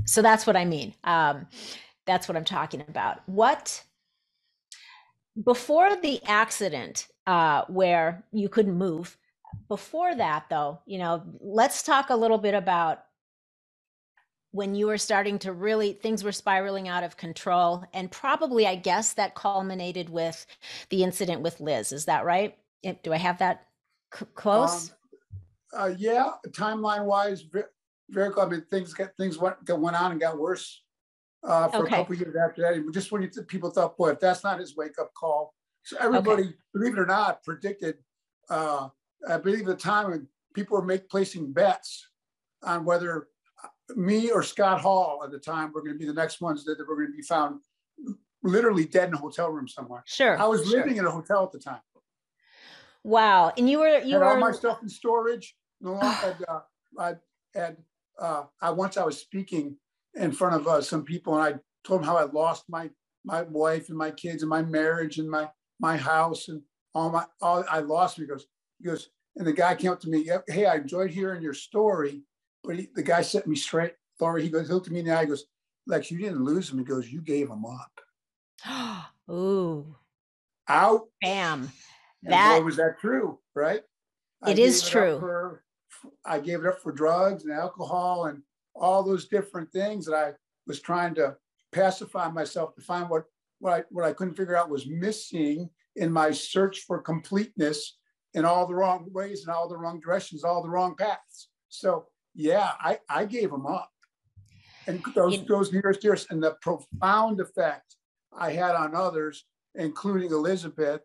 So 0.05 0.21
that's 0.21 0.47
what 0.47 0.55
I 0.55 0.63
mean. 0.63 0.95
Um, 1.03 1.47
that's 2.05 2.29
what 2.29 2.37
I'm 2.37 2.45
talking 2.45 2.81
about. 2.87 3.27
What 3.27 3.83
before 5.41 5.95
the 5.95 6.21
accident 6.25 7.07
uh, 7.25 7.63
where 7.67 8.23
you 8.31 8.49
couldn't 8.49 8.77
move 8.77 9.17
before 9.67 10.15
that 10.15 10.45
though 10.49 10.79
you 10.85 10.97
know 10.97 11.23
let's 11.39 11.83
talk 11.83 12.09
a 12.09 12.15
little 12.15 12.37
bit 12.37 12.53
about 12.53 13.03
when 14.51 14.75
you 14.75 14.87
were 14.87 14.97
starting 14.97 15.39
to 15.39 15.51
really 15.51 15.93
things 15.93 16.23
were 16.23 16.31
spiraling 16.31 16.87
out 16.87 17.03
of 17.03 17.17
control 17.17 17.83
and 17.93 18.11
probably 18.11 18.67
i 18.67 18.75
guess 18.75 19.13
that 19.13 19.35
culminated 19.35 20.09
with 20.09 20.45
the 20.89 21.03
incident 21.03 21.41
with 21.41 21.59
liz. 21.59 21.91
Is 21.91 22.05
that 22.05 22.25
right? 22.25 22.57
Do 23.03 23.13
i 23.13 23.17
have 23.17 23.39
that 23.39 23.67
c- 24.13 24.25
close? 24.35 24.91
Um, 24.91 24.95
uh, 25.73 25.93
yeah 25.97 26.31
timeline 26.49 27.05
wise 27.05 27.41
very, 27.41 27.65
very 28.09 28.33
i 28.39 28.45
mean 28.45 28.63
things 28.69 28.93
got 28.93 29.09
things 29.17 29.37
went, 29.37 29.55
went 29.67 29.99
on 29.99 30.11
and 30.11 30.21
got 30.21 30.37
worse 30.37 30.82
uh, 31.43 31.67
for 31.69 31.83
okay. 31.83 31.95
a 31.95 31.97
couple 31.97 32.15
years 32.15 32.35
after 32.35 32.61
that. 32.61 32.93
Just 32.93 33.11
when 33.11 33.21
you 33.21 33.29
th- 33.29 33.47
people 33.47 33.69
thought, 33.69 33.97
boy, 33.97 34.11
if 34.11 34.19
that's 34.19 34.43
not 34.43 34.59
his 34.59 34.75
wake 34.75 34.99
up 34.99 35.13
call. 35.13 35.53
So 35.83 35.97
everybody, 35.99 36.43
okay. 36.43 36.55
believe 36.73 36.93
it 36.93 36.99
or 36.99 37.05
not, 37.05 37.43
predicted. 37.43 37.95
Uh, 38.49 38.89
I 39.27 39.37
believe 39.37 39.61
at 39.61 39.65
the 39.65 39.75
time 39.75 40.11
when 40.11 40.27
people 40.53 40.77
were 40.77 40.85
make 40.85 41.09
placing 41.09 41.51
bets 41.51 42.07
on 42.63 42.85
whether 42.85 43.27
uh, 43.63 43.67
me 43.95 44.31
or 44.31 44.43
Scott 44.43 44.79
Hall 44.81 45.21
at 45.23 45.31
the 45.31 45.39
time 45.39 45.71
were 45.73 45.81
going 45.81 45.93
to 45.93 45.99
be 45.99 46.05
the 46.05 46.13
next 46.13 46.41
ones 46.41 46.63
that, 46.65 46.77
that 46.77 46.87
were 46.87 46.95
going 46.95 47.11
to 47.11 47.15
be 47.15 47.21
found 47.21 47.59
literally 48.43 48.85
dead 48.85 49.09
in 49.09 49.15
a 49.15 49.17
hotel 49.17 49.49
room 49.49 49.67
somewhere. 49.67 50.03
Sure. 50.05 50.37
I 50.37 50.45
was 50.45 50.67
sure. 50.69 50.79
living 50.79 50.97
in 50.97 51.05
a 51.05 51.11
hotel 51.11 51.43
at 51.43 51.51
the 51.51 51.59
time. 51.59 51.81
Wow. 53.03 53.51
And 53.57 53.69
you 53.69 53.79
were 53.79 53.99
you 53.99 54.13
had 54.13 54.19
were 54.19 54.25
all 54.25 54.37
my 54.37 54.51
stuff 54.51 54.81
in 54.81 54.89
storage. 54.89 55.55
No, 55.81 55.95
I 55.95 56.33
uh, 56.47 56.59
I 56.97 57.13
had 57.53 57.77
uh, 58.19 58.43
I 58.61 58.71
once 58.71 58.95
I 58.95 59.03
was 59.03 59.19
speaking 59.19 59.75
in 60.15 60.31
front 60.31 60.55
of 60.55 60.67
uh, 60.67 60.81
some 60.81 61.03
people, 61.03 61.35
and 61.35 61.55
I 61.55 61.59
told 61.83 62.01
them 62.01 62.07
how 62.07 62.17
I 62.17 62.23
lost 62.23 62.65
my 62.69 62.89
my 63.25 63.43
wife 63.43 63.89
and 63.89 63.97
my 63.97 64.11
kids 64.11 64.43
and 64.43 64.49
my 64.49 64.61
marriage 64.61 65.17
and 65.17 65.29
my 65.29 65.49
my 65.79 65.97
house 65.97 66.49
and 66.49 66.61
all 66.93 67.09
my 67.09 67.25
all 67.41 67.63
I 67.69 67.79
lost. 67.79 68.17
He 68.17 68.25
goes, 68.25 68.45
he 68.79 68.85
goes, 68.85 69.09
and 69.35 69.47
the 69.47 69.53
guy 69.53 69.75
came 69.75 69.91
up 69.91 69.99
to 70.01 70.09
me, 70.09 70.29
hey, 70.47 70.65
I 70.65 70.75
enjoyed 70.75 71.11
hearing 71.11 71.41
your 71.41 71.53
story, 71.53 72.23
but 72.63 72.77
he, 72.77 72.89
the 72.93 73.03
guy 73.03 73.21
set 73.21 73.47
me 73.47 73.55
straight. 73.55 73.93
Thorny, 74.19 74.43
he 74.43 74.49
goes, 74.49 74.67
he 74.67 74.73
looked 74.73 74.87
at 74.87 74.93
me 74.93 74.99
in 74.99 75.07
the 75.07 75.17
eye, 75.17 75.21
he 75.21 75.27
goes, 75.27 75.45
Lex, 75.87 76.11
you 76.11 76.17
didn't 76.17 76.43
lose 76.43 76.69
him. 76.69 76.77
He 76.77 76.85
goes, 76.85 77.09
you 77.09 77.21
gave 77.21 77.49
him 77.49 77.65
up. 77.65 79.11
Ooh. 79.31 79.95
out. 80.67 81.07
Bam. 81.21 81.71
That 82.23 82.59
boy, 82.59 82.65
was 82.65 82.77
that 82.77 82.99
true, 82.99 83.39
right? 83.53 83.81
It 84.47 84.59
is 84.59 84.87
true. 84.87 85.19
For, 85.19 85.63
I 86.25 86.39
gave 86.39 86.59
it 86.59 86.65
up 86.65 86.81
for 86.81 86.91
drugs 86.91 87.43
and 87.43 87.53
alcohol 87.53 88.25
and 88.25 88.41
all 88.75 89.03
those 89.03 89.27
different 89.27 89.71
things 89.71 90.05
that 90.05 90.15
I 90.15 90.33
was 90.67 90.79
trying 90.79 91.15
to 91.15 91.35
pacify 91.71 92.29
myself 92.29 92.75
to 92.75 92.81
find 92.81 93.09
what 93.09 93.23
what 93.59 93.73
I 93.73 93.83
what 93.89 94.05
I 94.05 94.13
couldn't 94.13 94.35
figure 94.35 94.55
out 94.55 94.69
was 94.69 94.87
missing 94.87 95.69
in 95.95 96.11
my 96.11 96.31
search 96.31 96.79
for 96.81 96.99
completeness 96.99 97.97
in 98.33 98.45
all 98.45 98.65
the 98.65 98.75
wrong 98.75 99.07
ways, 99.11 99.43
in 99.45 99.53
all 99.53 99.69
the 99.69 99.77
wrong 99.77 99.99
directions, 99.99 100.43
all 100.43 100.63
the 100.63 100.69
wrong 100.69 100.95
paths. 100.95 101.49
So 101.69 102.07
yeah, 102.35 102.71
I 102.79 102.99
I 103.09 103.25
gave 103.25 103.51
them 103.51 103.65
up, 103.65 103.91
and 104.87 105.03
those 105.15 105.45
those 105.45 105.71
nearest 105.71 106.03
years 106.03 106.27
and 106.29 106.41
the 106.41 106.57
profound 106.61 107.39
effect 107.39 107.95
I 108.35 108.51
had 108.51 108.75
on 108.75 108.95
others, 108.95 109.45
including 109.75 110.31
Elizabeth, 110.31 111.01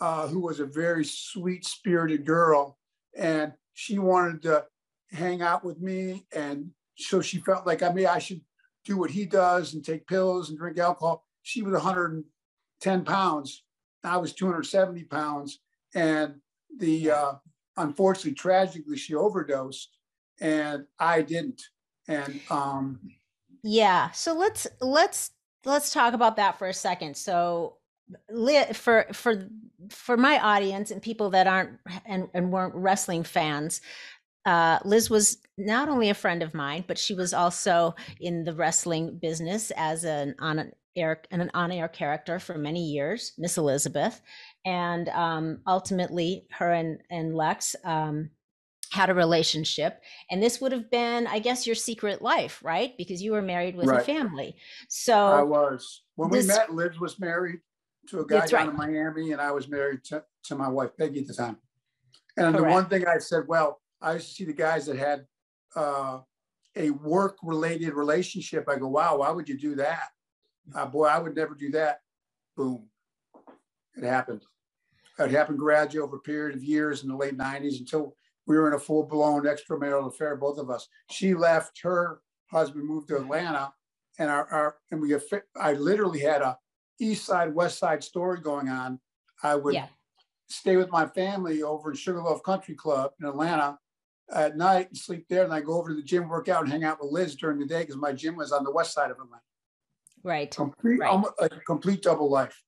uh, 0.00 0.28
who 0.28 0.40
was 0.40 0.60
a 0.60 0.66
very 0.66 1.04
sweet 1.04 1.64
spirited 1.64 2.24
girl, 2.24 2.78
and 3.16 3.52
she 3.74 3.98
wanted 3.98 4.42
to 4.42 4.64
hang 5.10 5.42
out 5.42 5.64
with 5.64 5.80
me, 5.80 6.26
and 6.32 6.70
so 6.98 7.20
she 7.20 7.38
felt 7.38 7.66
like 7.66 7.82
I 7.82 7.92
mean 7.92 8.06
I 8.06 8.18
should 8.18 8.40
do 8.84 8.96
what 8.96 9.10
he 9.10 9.26
does 9.26 9.74
and 9.74 9.84
take 9.84 10.06
pills 10.06 10.50
and 10.50 10.58
drink 10.58 10.78
alcohol. 10.78 11.24
She 11.42 11.62
was 11.62 11.72
110 11.72 13.04
pounds. 13.04 13.64
I 14.04 14.16
was 14.16 14.32
270 14.32 15.04
pounds. 15.04 15.60
And 15.94 16.36
the 16.76 17.10
uh, 17.10 17.32
unfortunately, 17.76 18.34
tragically, 18.34 18.96
she 18.96 19.14
overdosed 19.14 19.96
and 20.40 20.84
I 20.98 21.22
didn't. 21.22 21.62
And 22.06 22.40
um 22.50 23.00
yeah, 23.62 24.10
so 24.12 24.34
let's 24.34 24.66
let's 24.80 25.32
let's 25.64 25.92
talk 25.92 26.14
about 26.14 26.36
that 26.36 26.58
for 26.58 26.68
a 26.68 26.74
second. 26.74 27.16
So 27.16 27.76
for 28.72 29.06
for 29.12 29.48
for 29.90 30.16
my 30.16 30.38
audience 30.38 30.90
and 30.90 31.02
people 31.02 31.30
that 31.30 31.46
aren't 31.46 31.78
and, 32.06 32.28
and 32.32 32.50
weren't 32.50 32.74
wrestling 32.74 33.22
fans 33.22 33.80
uh, 34.46 34.78
Liz 34.84 35.10
was 35.10 35.38
not 35.56 35.88
only 35.88 36.10
a 36.10 36.14
friend 36.14 36.42
of 36.42 36.54
mine, 36.54 36.84
but 36.86 36.98
she 36.98 37.14
was 37.14 37.34
also 37.34 37.94
in 38.20 38.44
the 38.44 38.54
wrestling 38.54 39.18
business 39.20 39.72
as 39.76 40.04
an 40.04 40.34
on 40.38 40.72
air 40.96 41.20
an 41.30 41.50
on 41.54 41.72
air 41.72 41.88
character 41.88 42.38
for 42.38 42.56
many 42.56 42.84
years, 42.84 43.32
Miss 43.38 43.58
Elizabeth, 43.58 44.20
and 44.64 45.08
um, 45.10 45.60
ultimately 45.66 46.46
her 46.50 46.72
and 46.72 47.00
and 47.10 47.34
Lex 47.34 47.74
um, 47.84 48.30
had 48.92 49.10
a 49.10 49.14
relationship, 49.14 50.00
and 50.30 50.42
this 50.42 50.60
would 50.60 50.72
have 50.72 50.90
been, 50.90 51.26
I 51.26 51.40
guess, 51.40 51.66
your 51.66 51.76
secret 51.76 52.22
life, 52.22 52.60
right? 52.62 52.96
Because 52.96 53.22
you 53.22 53.32
were 53.32 53.42
married 53.42 53.76
with 53.76 53.88
right. 53.88 54.00
a 54.00 54.04
family. 54.04 54.56
So 54.88 55.14
I 55.14 55.42
was 55.42 56.02
when 56.14 56.30
this, 56.30 56.46
we 56.46 56.48
met. 56.48 56.72
Liz 56.72 56.98
was 56.98 57.18
married 57.18 57.58
to 58.08 58.20
a 58.20 58.26
guy 58.26 58.46
down 58.46 58.60
right. 58.60 58.68
in 58.68 58.76
Miami, 58.76 59.32
and 59.32 59.40
I 59.40 59.50
was 59.50 59.68
married 59.68 60.04
to, 60.04 60.24
to 60.44 60.54
my 60.54 60.68
wife 60.68 60.90
Peggy 60.96 61.20
at 61.20 61.26
the 61.26 61.34
time. 61.34 61.58
And 62.36 62.54
Correct. 62.54 62.56
the 62.56 62.72
one 62.72 62.86
thing 62.86 63.06
I 63.06 63.18
said, 63.18 63.44
well 63.48 63.80
I 64.00 64.14
used 64.14 64.28
to 64.28 64.34
see 64.34 64.44
the 64.44 64.52
guys 64.52 64.86
that 64.86 64.96
had 64.96 65.26
uh, 65.74 66.20
a 66.76 66.90
work 66.90 67.38
related 67.42 67.94
relationship. 67.94 68.68
I 68.68 68.76
go, 68.76 68.88
wow, 68.88 69.18
why 69.18 69.30
would 69.30 69.48
you 69.48 69.58
do 69.58 69.74
that? 69.76 70.08
Uh, 70.74 70.86
boy, 70.86 71.06
I 71.06 71.18
would 71.18 71.34
never 71.34 71.54
do 71.54 71.70
that. 71.72 72.00
Boom. 72.56 72.86
It 73.96 74.04
happened. 74.04 74.42
It 75.18 75.30
happened 75.30 75.58
gradually 75.58 76.00
over 76.00 76.16
a 76.16 76.20
period 76.20 76.56
of 76.56 76.62
years 76.62 77.02
in 77.02 77.08
the 77.08 77.16
late 77.16 77.36
90s 77.36 77.80
until 77.80 78.14
we 78.46 78.56
were 78.56 78.68
in 78.68 78.74
a 78.74 78.78
full 78.78 79.02
blown 79.02 79.44
extramarital 79.44 80.08
affair, 80.08 80.36
both 80.36 80.58
of 80.58 80.70
us. 80.70 80.88
She 81.10 81.34
left, 81.34 81.80
her 81.82 82.20
husband 82.50 82.86
moved 82.86 83.08
to 83.08 83.16
Atlanta, 83.16 83.72
and 84.18 84.30
our, 84.30 84.46
our 84.48 84.76
and 84.90 85.00
we 85.00 85.16
I 85.56 85.72
literally 85.74 86.20
had 86.20 86.42
a 86.42 86.56
east 87.00 87.26
side, 87.26 87.54
west 87.54 87.78
side 87.78 88.02
story 88.02 88.40
going 88.40 88.68
on. 88.68 89.00
I 89.42 89.54
would 89.54 89.74
yeah. 89.74 89.86
stay 90.48 90.76
with 90.76 90.90
my 90.90 91.06
family 91.06 91.62
over 91.62 91.90
in 91.90 91.96
Sugarloaf 91.96 92.42
Country 92.42 92.74
Club 92.74 93.12
in 93.20 93.26
Atlanta 93.26 93.78
at 94.34 94.56
night 94.56 94.88
and 94.88 94.96
sleep 94.96 95.26
there. 95.28 95.44
And 95.44 95.52
I 95.52 95.60
go 95.60 95.78
over 95.78 95.90
to 95.90 95.94
the 95.94 96.02
gym, 96.02 96.28
work 96.28 96.48
out, 96.48 96.62
and 96.62 96.72
hang 96.72 96.84
out 96.84 97.00
with 97.00 97.12
Liz 97.12 97.34
during 97.34 97.58
the 97.58 97.66
day 97.66 97.80
because 97.80 97.96
my 97.96 98.12
gym 98.12 98.36
was 98.36 98.52
on 98.52 98.64
the 98.64 98.70
west 98.70 98.92
side 98.92 99.10
of 99.10 99.18
Atlanta. 99.18 99.42
Right. 100.22 100.54
Complete, 100.54 101.00
right. 101.00 101.10
Almost, 101.10 101.34
like 101.40 101.52
complete 101.66 102.02
double 102.02 102.30
life. 102.30 102.62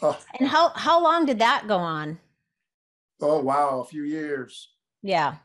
Oh. 0.00 0.18
And 0.38 0.48
how 0.48 0.70
how 0.70 1.02
long 1.02 1.26
did 1.26 1.40
that 1.40 1.66
go 1.68 1.76
on? 1.76 2.18
Oh 3.20 3.40
wow, 3.40 3.80
a 3.80 3.84
few 3.84 4.04
years. 4.04 4.70
Yeah. 5.02 5.36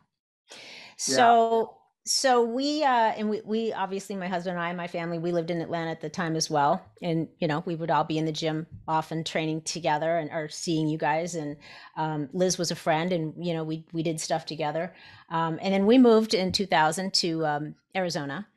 So 0.97 1.77
so 2.05 2.43
we 2.43 2.83
uh 2.83 3.13
and 3.15 3.29
we 3.29 3.41
we 3.45 3.71
obviously 3.71 4.17
my 4.17 4.27
husband 4.27 4.57
and 4.57 4.63
I 4.63 4.69
and 4.69 4.77
my 4.77 4.87
family 4.87 5.19
we 5.19 5.31
lived 5.31 5.49
in 5.49 5.61
Atlanta 5.61 5.91
at 5.91 6.01
the 6.01 6.09
time 6.09 6.35
as 6.35 6.49
well. 6.49 6.83
And 7.01 7.29
you 7.39 7.47
know 7.47 7.63
we 7.65 7.75
would 7.75 7.89
all 7.89 8.03
be 8.03 8.17
in 8.17 8.25
the 8.25 8.31
gym 8.31 8.67
often 8.89 9.23
training 9.23 9.61
together 9.61 10.17
and 10.17 10.29
or 10.29 10.49
seeing 10.49 10.89
you 10.89 10.97
guys. 10.97 11.35
And 11.35 11.55
um, 11.95 12.29
Liz 12.33 12.57
was 12.57 12.71
a 12.71 12.75
friend 12.75 13.13
and 13.13 13.33
you 13.45 13.53
know 13.53 13.63
we 13.63 13.85
we 13.93 14.03
did 14.03 14.19
stuff 14.19 14.45
together. 14.45 14.93
Um, 15.29 15.59
and 15.61 15.73
then 15.73 15.85
we 15.85 15.97
moved 15.97 16.33
in 16.33 16.51
2000 16.51 17.13
to 17.15 17.45
um, 17.45 17.75
Arizona. 17.95 18.47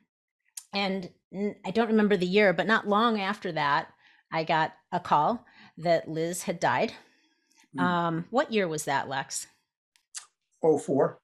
And 0.73 1.09
I 1.65 1.71
don't 1.71 1.87
remember 1.87 2.17
the 2.17 2.25
year 2.25 2.51
but 2.51 2.67
not 2.67 2.87
long 2.87 3.21
after 3.21 3.53
that 3.53 3.87
I 4.29 4.43
got 4.43 4.73
a 4.91 4.99
call 4.99 5.45
that 5.77 6.09
Liz 6.09 6.43
had 6.43 6.59
died. 6.59 6.91
Mm. 7.75 7.81
um 7.81 8.25
what 8.29 8.51
year 8.51 8.67
was 8.67 8.85
that 8.85 9.07
Lex? 9.07 9.47
04 10.61 11.19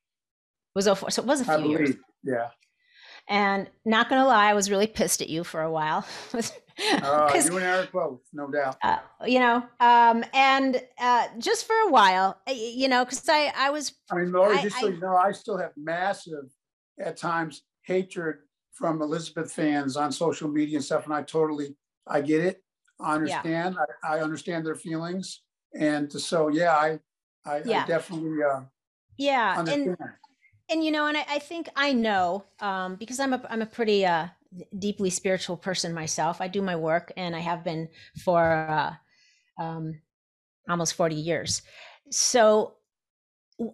was 0.75 0.87
04 0.87 1.11
so 1.11 1.21
it 1.21 1.25
was 1.25 1.41
a 1.41 1.45
few 1.45 1.69
years 1.69 1.95
yeah. 2.23 2.49
And 3.27 3.69
not 3.85 4.09
gonna 4.09 4.25
lie, 4.25 4.49
I 4.49 4.53
was 4.53 4.69
really 4.69 4.87
pissed 4.87 5.21
at 5.21 5.29
you 5.29 5.43
for 5.43 5.61
a 5.61 5.71
while. 5.71 6.05
uh, 7.03 7.31
you 7.33 7.57
and 7.57 7.65
Eric 7.65 7.91
both, 7.91 8.21
no 8.33 8.49
doubt. 8.49 8.77
Uh, 8.81 8.97
you 9.25 9.39
know, 9.39 9.63
um, 9.79 10.23
and 10.33 10.81
uh, 10.99 11.27
just 11.37 11.67
for 11.67 11.75
a 11.87 11.89
while, 11.89 12.39
you 12.47 12.87
know, 12.87 13.05
because 13.05 13.27
I, 13.29 13.53
I 13.55 13.69
was. 13.69 13.93
I 14.11 14.15
mean, 14.15 14.31
Lori, 14.31 14.57
just 14.61 14.77
I, 14.77 14.81
so 14.81 14.87
you 14.87 14.99
know, 14.99 15.15
I 15.15 15.31
still 15.31 15.57
have 15.57 15.71
massive, 15.77 16.45
at 16.99 17.17
times, 17.17 17.63
hatred 17.83 18.37
from 18.71 19.01
Elizabeth 19.01 19.51
fans 19.51 19.95
on 19.97 20.11
social 20.11 20.49
media 20.49 20.77
and 20.77 20.85
stuff, 20.85 21.05
and 21.05 21.13
I 21.13 21.21
totally, 21.21 21.75
I 22.07 22.21
get 22.21 22.43
it. 22.43 22.63
I 22.99 23.15
understand. 23.15 23.75
Yeah. 23.77 24.09
I, 24.09 24.17
I, 24.17 24.21
understand 24.21 24.65
their 24.65 24.75
feelings, 24.75 25.41
and 25.79 26.11
so 26.11 26.47
yeah, 26.47 26.71
I, 26.75 26.99
I, 27.45 27.61
yeah. 27.65 27.83
I 27.83 27.87
definitely. 27.87 28.43
Uh, 28.43 28.61
yeah, 29.17 29.55
understand. 29.59 29.97
and 29.99 30.09
and 30.73 30.83
you 30.83 30.91
know 30.91 31.05
and 31.07 31.15
i, 31.15 31.25
I 31.29 31.39
think 31.39 31.69
i 31.75 31.93
know 31.93 32.43
um, 32.59 32.95
because 32.95 33.19
i'm 33.19 33.33
a 33.33 33.41
i'm 33.49 33.61
a 33.61 33.65
pretty 33.67 34.05
uh, 34.05 34.27
deeply 34.77 35.09
spiritual 35.09 35.57
person 35.57 35.93
myself. 35.93 36.39
I 36.41 36.47
do 36.47 36.61
my 36.61 36.75
work 36.75 37.11
and 37.17 37.35
i 37.35 37.39
have 37.39 37.63
been 37.63 37.87
for 38.23 38.67
uh, 38.69 38.93
um, 39.63 40.01
almost 40.69 40.95
40 40.95 41.15
years. 41.15 41.61
So 42.09 42.73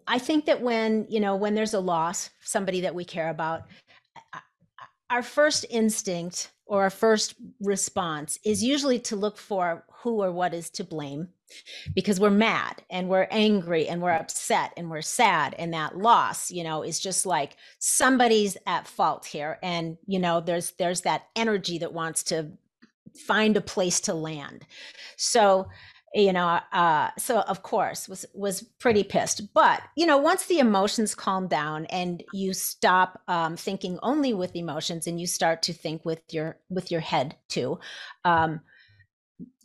i 0.07 0.19
think 0.19 0.45
that 0.45 0.61
when 0.61 1.07
you 1.09 1.21
know 1.21 1.37
when 1.37 1.55
there's 1.55 1.73
a 1.73 1.79
loss 1.79 2.29
somebody 2.41 2.81
that 2.81 2.93
we 2.93 3.05
care 3.05 3.29
about 3.29 3.61
our 5.09 5.23
first 5.23 5.65
instinct 5.69 6.51
or 6.65 6.83
our 6.83 6.89
first 6.89 7.35
response 7.61 8.37
is 8.43 8.61
usually 8.61 8.99
to 8.99 9.15
look 9.15 9.37
for 9.37 9.85
who 10.03 10.21
or 10.21 10.33
what 10.33 10.53
is 10.53 10.69
to 10.69 10.83
blame 10.83 11.29
because 11.93 12.19
we're 12.19 12.29
mad 12.29 12.83
and 12.89 13.09
we're 13.09 13.27
angry 13.31 13.87
and 13.87 14.01
we're 14.01 14.11
upset 14.11 14.73
and 14.77 14.89
we're 14.89 15.01
sad 15.01 15.55
and 15.57 15.73
that 15.73 15.97
loss 15.97 16.51
you 16.51 16.63
know 16.63 16.83
is 16.83 16.99
just 16.99 17.25
like 17.25 17.57
somebody's 17.79 18.57
at 18.65 18.87
fault 18.87 19.25
here. 19.25 19.57
And 19.63 19.97
you 20.05 20.19
know 20.19 20.41
there's 20.41 20.71
there's 20.71 21.01
that 21.01 21.23
energy 21.35 21.77
that 21.79 21.93
wants 21.93 22.23
to 22.23 22.51
find 23.27 23.57
a 23.57 23.61
place 23.61 23.99
to 24.01 24.13
land. 24.13 24.65
So 25.17 25.67
you 26.15 26.33
know 26.33 26.59
uh 26.73 27.09
so 27.19 27.41
of 27.41 27.61
course 27.61 28.09
was 28.09 28.25
was 28.33 28.63
pretty 28.79 29.03
pissed. 29.03 29.53
But 29.53 29.81
you 29.95 30.05
know 30.05 30.17
once 30.17 30.45
the 30.45 30.59
emotions 30.59 31.15
calm 31.15 31.47
down 31.47 31.85
and 31.87 32.23
you 32.33 32.53
stop 32.53 33.21
um 33.27 33.55
thinking 33.55 33.99
only 34.03 34.33
with 34.33 34.55
emotions 34.55 35.07
and 35.07 35.19
you 35.19 35.27
start 35.27 35.61
to 35.63 35.73
think 35.73 36.05
with 36.05 36.21
your 36.31 36.57
with 36.69 36.91
your 36.91 37.01
head 37.01 37.35
too 37.47 37.79
um 38.25 38.61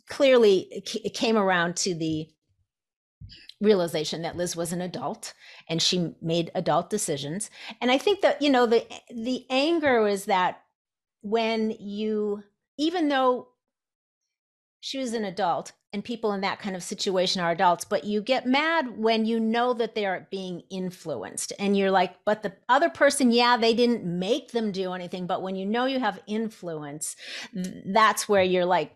clearly 0.07 0.67
it 0.71 1.13
came 1.13 1.37
around 1.37 1.75
to 1.77 1.95
the 1.95 2.27
realization 3.61 4.21
that 4.21 4.35
Liz 4.35 4.55
was 4.55 4.71
an 4.73 4.81
adult 4.81 5.33
and 5.69 5.81
she 5.81 6.13
made 6.21 6.51
adult 6.55 6.89
decisions. 6.89 7.49
And 7.81 7.89
I 7.89 7.97
think 7.97 8.21
that, 8.21 8.41
you 8.41 8.49
know, 8.49 8.65
the 8.65 8.85
the 9.09 9.45
anger 9.49 10.07
is 10.07 10.25
that 10.25 10.61
when 11.21 11.71
you 11.71 12.43
even 12.77 13.07
though 13.07 13.47
she 14.81 14.99
was 14.99 15.13
an 15.13 15.25
adult 15.25 15.71
and 15.93 16.03
people 16.03 16.33
in 16.33 16.41
that 16.41 16.59
kind 16.59 16.75
of 16.75 16.83
situation 16.83 17.41
are 17.41 17.49
adults, 17.49 17.85
but 17.85 18.03
you 18.03 18.21
get 18.21 18.45
mad 18.45 18.99
when 18.99 19.25
you 19.25 19.39
know 19.39 19.73
that 19.73 19.95
they 19.95 20.05
are 20.05 20.27
being 20.29 20.61
influenced 20.69 21.51
and 21.57 21.75
you're 21.75 21.89
like, 21.89 22.13
but 22.23 22.43
the 22.43 22.53
other 22.69 22.89
person, 22.89 23.31
yeah, 23.31 23.57
they 23.57 23.73
didn't 23.73 24.03
make 24.05 24.51
them 24.51 24.71
do 24.71 24.93
anything. 24.93 25.25
But 25.25 25.41
when 25.41 25.55
you 25.55 25.65
know 25.65 25.85
you 25.85 25.99
have 25.99 26.19
influence, 26.27 27.15
that's 27.85 28.29
where 28.29 28.43
you're 28.43 28.65
like, 28.65 28.95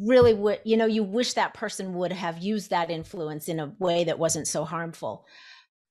really 0.00 0.34
would 0.34 0.60
you 0.64 0.76
know 0.76 0.86
you 0.86 1.02
wish 1.02 1.32
that 1.34 1.54
person 1.54 1.94
would 1.94 2.12
have 2.12 2.38
used 2.38 2.70
that 2.70 2.90
influence 2.90 3.48
in 3.48 3.58
a 3.58 3.72
way 3.78 4.04
that 4.04 4.18
wasn't 4.18 4.46
so 4.46 4.64
harmful 4.64 5.26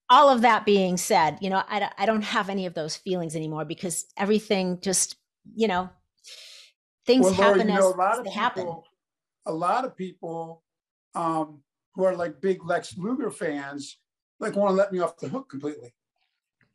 all 0.09 0.29
of 0.29 0.41
that 0.41 0.65
being 0.65 0.97
said 0.97 1.37
you 1.41 1.49
know 1.49 1.61
i, 1.67 1.89
I 1.97 2.05
don't 2.05 2.23
have 2.23 2.49
any 2.49 2.65
of 2.65 2.73
those 2.73 2.95
feelings 2.95 3.35
anymore 3.35 3.65
because 3.65 4.05
everything 4.15 4.79
just 4.81 5.17
you 5.55 5.67
know 5.67 5.89
things 7.05 7.25
well, 7.25 7.33
happen 7.33 7.67
you 7.67 7.73
know, 7.75 7.93
as, 8.01 8.17
as 8.17 8.23
they 8.23 8.23
people, 8.23 8.31
happen 8.31 8.81
a 9.47 9.51
lot 9.51 9.85
of 9.85 9.95
people 9.95 10.63
um, 11.15 11.61
who 11.95 12.03
are 12.03 12.15
like 12.15 12.41
big 12.41 12.63
Lex 12.63 12.97
Luger 12.97 13.31
fans, 13.31 13.97
like 14.39 14.55
want 14.55 14.69
to 14.69 14.75
let 14.75 14.91
me 14.91 14.99
off 14.99 15.17
the 15.17 15.29
hook 15.29 15.49
completely. 15.49 15.93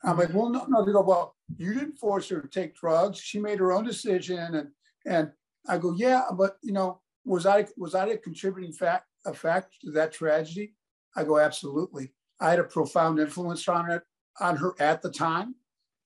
I'm 0.02 0.18
like, 0.18 0.34
well, 0.34 0.48
no, 0.48 0.64
no. 0.68 0.84
They 0.84 0.90
go, 0.90 1.02
well, 1.02 1.36
you 1.56 1.72
didn't 1.74 1.96
force 1.96 2.28
her 2.30 2.40
to 2.40 2.48
take 2.48 2.74
drugs. 2.74 3.18
She 3.20 3.38
made 3.38 3.60
her 3.60 3.72
own 3.72 3.84
decision, 3.84 4.54
and 4.56 4.68
and 5.06 5.30
I 5.68 5.78
go, 5.78 5.92
yeah, 5.92 6.22
but 6.36 6.56
you 6.62 6.72
know, 6.72 7.00
was 7.24 7.46
I 7.46 7.66
was 7.76 7.94
I 7.94 8.06
a 8.06 8.16
contributing 8.16 8.72
fact 8.72 9.06
effect 9.26 9.80
to 9.82 9.90
that 9.92 10.12
tragedy? 10.12 10.74
I 11.16 11.24
go, 11.24 11.38
absolutely. 11.38 12.12
I 12.40 12.50
had 12.50 12.58
a 12.58 12.64
profound 12.64 13.18
influence 13.18 13.68
on 13.68 13.90
it 13.90 14.02
on 14.40 14.56
her 14.56 14.74
at 14.80 15.02
the 15.02 15.10
time, 15.10 15.54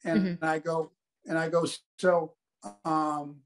and 0.04 0.22
mm-hmm. 0.22 0.44
I 0.44 0.58
go, 0.58 0.92
and 1.26 1.38
I 1.38 1.48
go, 1.48 1.66
so 1.98 2.34
um, 2.84 3.36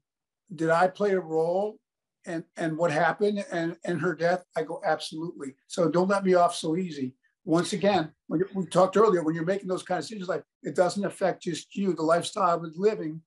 did 0.53 0.69
I 0.69 0.87
play 0.87 1.11
a 1.11 1.19
role 1.19 1.79
and 2.25 2.43
and 2.57 2.77
what 2.77 2.91
happened 2.91 3.45
and 3.51 3.77
and 3.85 4.01
her 4.01 4.15
death? 4.15 4.43
I 4.55 4.63
go, 4.63 4.81
absolutely. 4.85 5.55
So 5.67 5.89
don't 5.89 6.09
let 6.09 6.25
me 6.25 6.33
off 6.33 6.55
so 6.55 6.75
easy. 6.75 7.15
Once 7.43 7.73
again, 7.73 8.11
when 8.27 8.43
we 8.53 8.65
talked 8.67 8.97
earlier, 8.97 9.23
when 9.23 9.33
you're 9.33 9.45
making 9.45 9.67
those 9.67 9.83
kind 9.83 9.97
of 9.97 10.03
decisions, 10.03 10.29
like 10.29 10.43
it 10.61 10.75
doesn't 10.75 11.05
affect 11.05 11.43
just 11.43 11.75
you. 11.75 11.93
The 11.93 12.03
lifestyle 12.03 12.49
I 12.49 12.55
was 12.55 12.77
living 12.77 13.21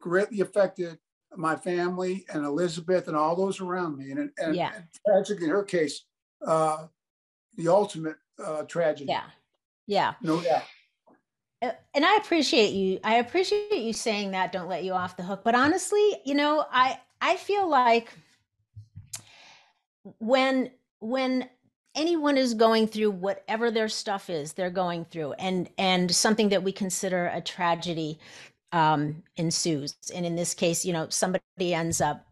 greatly 0.00 0.40
affected 0.40 0.98
my 1.34 1.56
family 1.56 2.24
and 2.32 2.44
Elizabeth 2.44 3.08
and 3.08 3.16
all 3.16 3.36
those 3.36 3.60
around 3.60 3.96
me. 3.96 4.10
And, 4.10 4.30
and, 4.38 4.54
yeah. 4.54 4.72
and 4.74 4.84
tragically, 5.06 5.46
in 5.46 5.50
her 5.50 5.64
case, 5.64 6.04
uh, 6.46 6.86
the 7.56 7.68
ultimate 7.68 8.16
uh, 8.44 8.62
tragedy. 8.62 9.10
Yeah. 9.10 9.24
Yeah. 9.86 10.14
No 10.22 10.40
doubt. 10.40 10.62
Uh, 11.62 11.70
and 11.94 12.04
I 12.04 12.16
appreciate 12.16 12.72
you. 12.72 13.00
I 13.02 13.16
appreciate 13.16 13.72
you 13.72 13.92
saying 13.92 14.32
that. 14.32 14.52
Don't 14.52 14.68
let 14.68 14.84
you 14.84 14.92
off 14.92 15.16
the 15.16 15.22
hook. 15.22 15.42
But 15.42 15.54
honestly, 15.54 16.20
you 16.24 16.34
know, 16.34 16.66
I 16.70 17.00
I 17.20 17.36
feel 17.36 17.68
like 17.68 18.12
when 20.18 20.70
when 21.00 21.48
anyone 21.94 22.36
is 22.36 22.52
going 22.54 22.86
through 22.86 23.10
whatever 23.10 23.70
their 23.70 23.88
stuff 23.88 24.28
is 24.28 24.52
they're 24.52 24.70
going 24.70 25.04
through 25.06 25.32
and 25.34 25.68
and 25.78 26.14
something 26.14 26.50
that 26.50 26.62
we 26.62 26.70
consider 26.70 27.30
a 27.32 27.40
tragedy 27.40 28.18
um, 28.76 29.22
ensues. 29.36 29.96
And 30.14 30.26
in 30.26 30.36
this 30.36 30.54
case 30.54 30.84
you 30.84 30.92
know 30.92 31.08
somebody 31.08 31.74
ends 31.74 32.00
up 32.00 32.26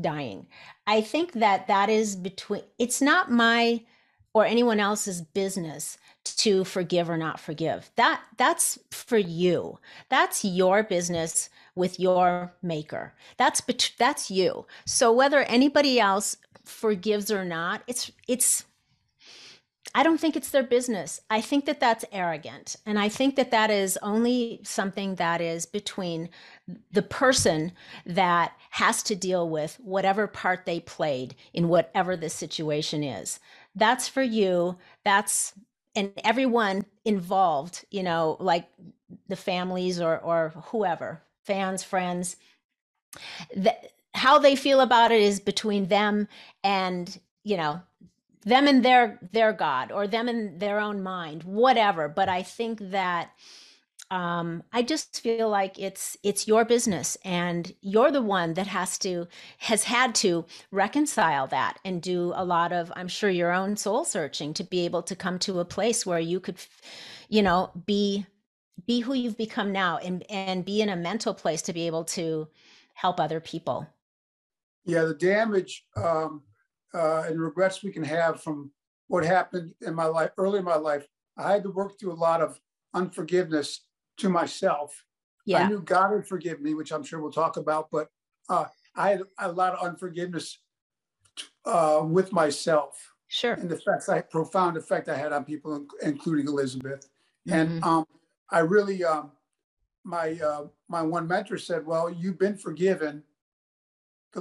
dying. 0.00 0.46
I 0.86 1.00
think 1.00 1.32
that 1.34 1.68
that 1.68 1.88
is 1.88 2.16
between 2.16 2.62
it's 2.78 3.00
not 3.00 3.30
my 3.30 3.82
or 4.34 4.44
anyone 4.44 4.80
else's 4.80 5.22
business 5.22 5.96
to 6.24 6.64
forgive 6.64 7.08
or 7.08 7.16
not 7.16 7.38
forgive. 7.40 7.90
That 7.96 8.20
that's 8.36 8.78
for 8.90 9.16
you. 9.16 9.78
That's 10.08 10.44
your 10.44 10.82
business 10.82 11.48
with 11.74 12.00
your 12.00 12.52
maker. 12.62 13.14
That's 13.36 13.62
that's 13.96 14.30
you. 14.30 14.66
So 14.84 15.12
whether 15.12 15.42
anybody 15.42 16.00
else 16.00 16.36
forgives 16.64 17.30
or 17.30 17.44
not 17.44 17.82
it's 17.86 18.10
it's 18.26 18.64
I 19.94 20.02
don't 20.02 20.18
think 20.18 20.36
it's 20.36 20.50
their 20.50 20.62
business. 20.62 21.20
I 21.30 21.40
think 21.40 21.64
that 21.66 21.80
that's 21.80 22.04
arrogant. 22.12 22.76
And 22.84 22.98
I 22.98 23.08
think 23.08 23.36
that 23.36 23.50
that 23.50 23.70
is 23.70 23.98
only 24.02 24.60
something 24.62 25.14
that 25.14 25.40
is 25.40 25.64
between 25.64 26.28
the 26.92 27.02
person 27.02 27.72
that 28.04 28.52
has 28.70 29.02
to 29.04 29.14
deal 29.14 29.48
with 29.48 29.78
whatever 29.82 30.26
part 30.26 30.66
they 30.66 30.80
played 30.80 31.34
in 31.54 31.68
whatever 31.68 32.16
the 32.16 32.28
situation 32.28 33.02
is. 33.02 33.40
That's 33.74 34.08
for 34.08 34.22
you. 34.22 34.76
That's 35.04 35.52
and 35.94 36.12
everyone 36.24 36.84
involved, 37.06 37.86
you 37.90 38.02
know, 38.02 38.36
like 38.38 38.68
the 39.28 39.36
families 39.36 40.00
or 40.00 40.18
or 40.18 40.52
whoever, 40.66 41.22
fans, 41.44 41.82
friends, 41.82 42.36
that 43.56 43.92
how 44.14 44.38
they 44.38 44.56
feel 44.56 44.80
about 44.80 45.12
it 45.12 45.20
is 45.20 45.40
between 45.40 45.86
them 45.88 46.28
and, 46.64 47.18
you 47.44 47.56
know, 47.56 47.80
them 48.46 48.66
and 48.66 48.82
their 48.82 49.18
their 49.32 49.52
god 49.52 49.92
or 49.92 50.06
them 50.06 50.28
in 50.28 50.58
their 50.58 50.80
own 50.80 51.02
mind 51.02 51.42
whatever 51.44 52.08
but 52.08 52.28
i 52.30 52.42
think 52.42 52.78
that 52.80 53.30
um, 54.10 54.62
I 54.72 54.82
just 54.82 55.20
feel 55.20 55.48
like 55.48 55.78
it's 55.78 56.16
it's 56.22 56.46
your 56.46 56.64
business, 56.64 57.16
and 57.24 57.72
you're 57.80 58.12
the 58.12 58.22
one 58.22 58.54
that 58.54 58.68
has 58.68 58.98
to 58.98 59.26
has 59.58 59.82
had 59.82 60.14
to 60.16 60.44
reconcile 60.70 61.48
that 61.48 61.78
and 61.84 62.00
do 62.00 62.32
a 62.36 62.44
lot 62.44 62.72
of, 62.72 62.92
I'm 62.94 63.08
sure, 63.08 63.30
your 63.30 63.52
own 63.52 63.76
soul 63.76 64.04
searching 64.04 64.54
to 64.54 64.64
be 64.64 64.84
able 64.84 65.02
to 65.02 65.16
come 65.16 65.40
to 65.40 65.58
a 65.58 65.64
place 65.64 66.06
where 66.06 66.20
you 66.20 66.38
could, 66.38 66.56
you 67.28 67.42
know, 67.42 67.72
be 67.84 68.26
be 68.86 69.00
who 69.00 69.14
you've 69.14 69.36
become 69.36 69.72
now, 69.72 69.96
and 69.98 70.24
and 70.30 70.64
be 70.64 70.80
in 70.80 70.88
a 70.88 70.96
mental 70.96 71.34
place 71.34 71.62
to 71.62 71.72
be 71.72 71.88
able 71.88 72.04
to 72.04 72.46
help 72.94 73.18
other 73.18 73.40
people. 73.40 73.88
Yeah, 74.84 75.02
the 75.02 75.14
damage 75.14 75.84
um, 75.96 76.42
uh, 76.94 77.24
and 77.26 77.40
regrets 77.40 77.82
we 77.82 77.92
can 77.92 78.04
have 78.04 78.42
from 78.42 78.70
what 79.08 79.24
happened 79.24 79.72
in 79.82 79.94
my 79.94 80.06
life, 80.06 80.30
early 80.38 80.58
in 80.58 80.64
my 80.64 80.76
life. 80.76 81.06
I 81.36 81.52
had 81.52 81.62
to 81.64 81.70
work 81.70 81.98
through 81.98 82.12
a 82.12 82.14
lot 82.14 82.40
of 82.40 82.58
unforgiveness 82.94 83.82
to 84.18 84.28
myself. 84.28 85.04
Yeah. 85.44 85.58
I 85.58 85.68
knew 85.68 85.80
God 85.80 86.12
would 86.12 86.26
forgive 86.26 86.60
me, 86.60 86.74
which 86.74 86.92
I'm 86.92 87.04
sure 87.04 87.20
we'll 87.20 87.30
talk 87.30 87.56
about, 87.56 87.88
but 87.92 88.08
uh, 88.48 88.64
I 88.94 89.10
had 89.10 89.22
a 89.38 89.52
lot 89.52 89.74
of 89.74 89.86
unforgiveness 89.86 90.58
uh, 91.64 92.00
with 92.04 92.32
myself. 92.32 93.12
Sure. 93.28 93.52
And 93.52 93.68
the 93.68 93.76
effects, 93.76 94.08
I, 94.08 94.22
profound 94.22 94.76
effect 94.76 95.08
I 95.08 95.16
had 95.16 95.32
on 95.32 95.44
people, 95.44 95.86
including 96.02 96.48
Elizabeth. 96.48 97.08
Mm-hmm. 97.48 97.58
And 97.58 97.84
um, 97.84 98.06
I 98.50 98.60
really, 98.60 99.04
um, 99.04 99.32
my 100.04 100.34
uh, 100.34 100.66
my 100.88 101.02
one 101.02 101.26
mentor 101.26 101.58
said, 101.58 101.84
"Well, 101.84 102.08
you've 102.08 102.38
been 102.38 102.56
forgiven, 102.56 103.24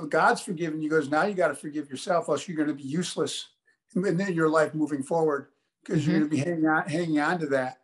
God's 0.01 0.41
forgiven 0.41 0.81
you. 0.81 0.89
Goes 0.89 1.09
now 1.09 1.25
you 1.25 1.33
got 1.33 1.49
to 1.49 1.55
forgive 1.55 1.89
yourself, 1.89 2.29
else 2.29 2.47
you're 2.47 2.57
going 2.57 2.69
to 2.69 2.73
be 2.73 2.83
useless 2.83 3.49
in, 3.95 4.19
in 4.19 4.33
your 4.33 4.49
life 4.49 4.73
moving 4.73 5.03
forward 5.03 5.47
because 5.83 6.01
mm-hmm. 6.01 6.11
you're 6.11 6.19
going 6.21 6.29
to 6.31 6.35
be 6.35 6.41
hanging 6.41 6.67
on, 6.67 6.87
hanging 6.87 7.19
on 7.19 7.39
to 7.39 7.45
that 7.47 7.79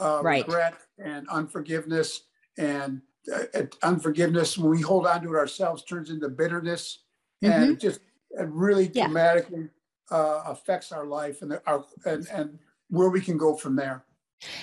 uh, 0.00 0.20
right. 0.22 0.46
regret 0.46 0.74
and 0.98 1.28
unforgiveness 1.28 2.22
and 2.58 3.00
uh, 3.32 3.62
unforgiveness 3.82 4.58
when 4.58 4.70
we 4.70 4.80
hold 4.80 5.06
on 5.06 5.22
to 5.22 5.28
it 5.28 5.36
ourselves 5.36 5.84
turns 5.84 6.10
into 6.10 6.28
bitterness 6.28 7.00
mm-hmm. 7.42 7.52
and 7.52 7.70
it 7.72 7.80
just 7.80 8.00
it 8.30 8.48
really 8.48 8.90
yeah. 8.92 9.04
dramatically 9.04 9.68
uh, 10.10 10.42
affects 10.46 10.92
our 10.92 11.06
life 11.06 11.42
and 11.42 11.58
our 11.66 11.84
and, 12.04 12.26
and 12.32 12.58
where 12.88 13.10
we 13.10 13.20
can 13.20 13.36
go 13.36 13.54
from 13.54 13.76
there. 13.76 14.04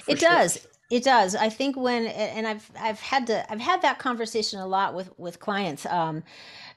It 0.07 0.19
sure. 0.19 0.29
does. 0.29 0.67
It 0.91 1.03
does. 1.03 1.33
I 1.35 1.49
think 1.49 1.75
when 1.75 2.05
and 2.05 2.47
I've 2.47 2.69
I've 2.79 2.99
had 2.99 3.25
to 3.27 3.51
I've 3.51 3.59
had 3.59 3.81
that 3.81 3.97
conversation 3.97 4.59
a 4.59 4.67
lot 4.67 4.93
with 4.93 5.09
with 5.17 5.39
clients 5.39 5.85
um, 5.87 6.23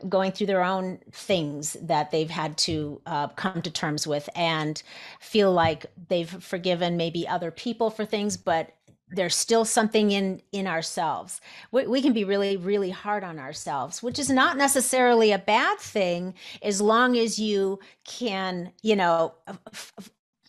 going 0.08 0.32
through 0.32 0.46
their 0.46 0.62
own 0.64 0.98
things 1.12 1.76
that 1.82 2.10
they've 2.10 2.30
had 2.30 2.56
to 2.58 3.02
uh, 3.04 3.28
come 3.28 3.60
to 3.60 3.70
terms 3.70 4.06
with 4.06 4.28
and 4.34 4.82
feel 5.20 5.52
like 5.52 5.86
they've 6.08 6.30
forgiven 6.42 6.96
maybe 6.96 7.28
other 7.28 7.50
people 7.50 7.90
for 7.90 8.06
things, 8.06 8.36
but 8.38 8.72
there's 9.10 9.34
still 9.36 9.64
something 9.64 10.10
in 10.10 10.40
in 10.52 10.66
ourselves 10.66 11.40
we, 11.70 11.86
we, 11.86 12.02
can 12.02 12.12
be 12.12 12.24
really 12.24 12.56
really 12.56 12.90
hard 12.90 13.24
on 13.24 13.38
ourselves 13.38 14.02
which 14.02 14.18
is 14.18 14.28
not 14.28 14.56
necessarily 14.58 15.32
a 15.32 15.38
bad 15.38 15.78
thing 15.78 16.34
as 16.62 16.80
long 16.80 17.16
as 17.16 17.38
you 17.38 17.78
can 18.04 18.70
you 18.82 18.94
know 18.94 19.34
f- 19.72 19.94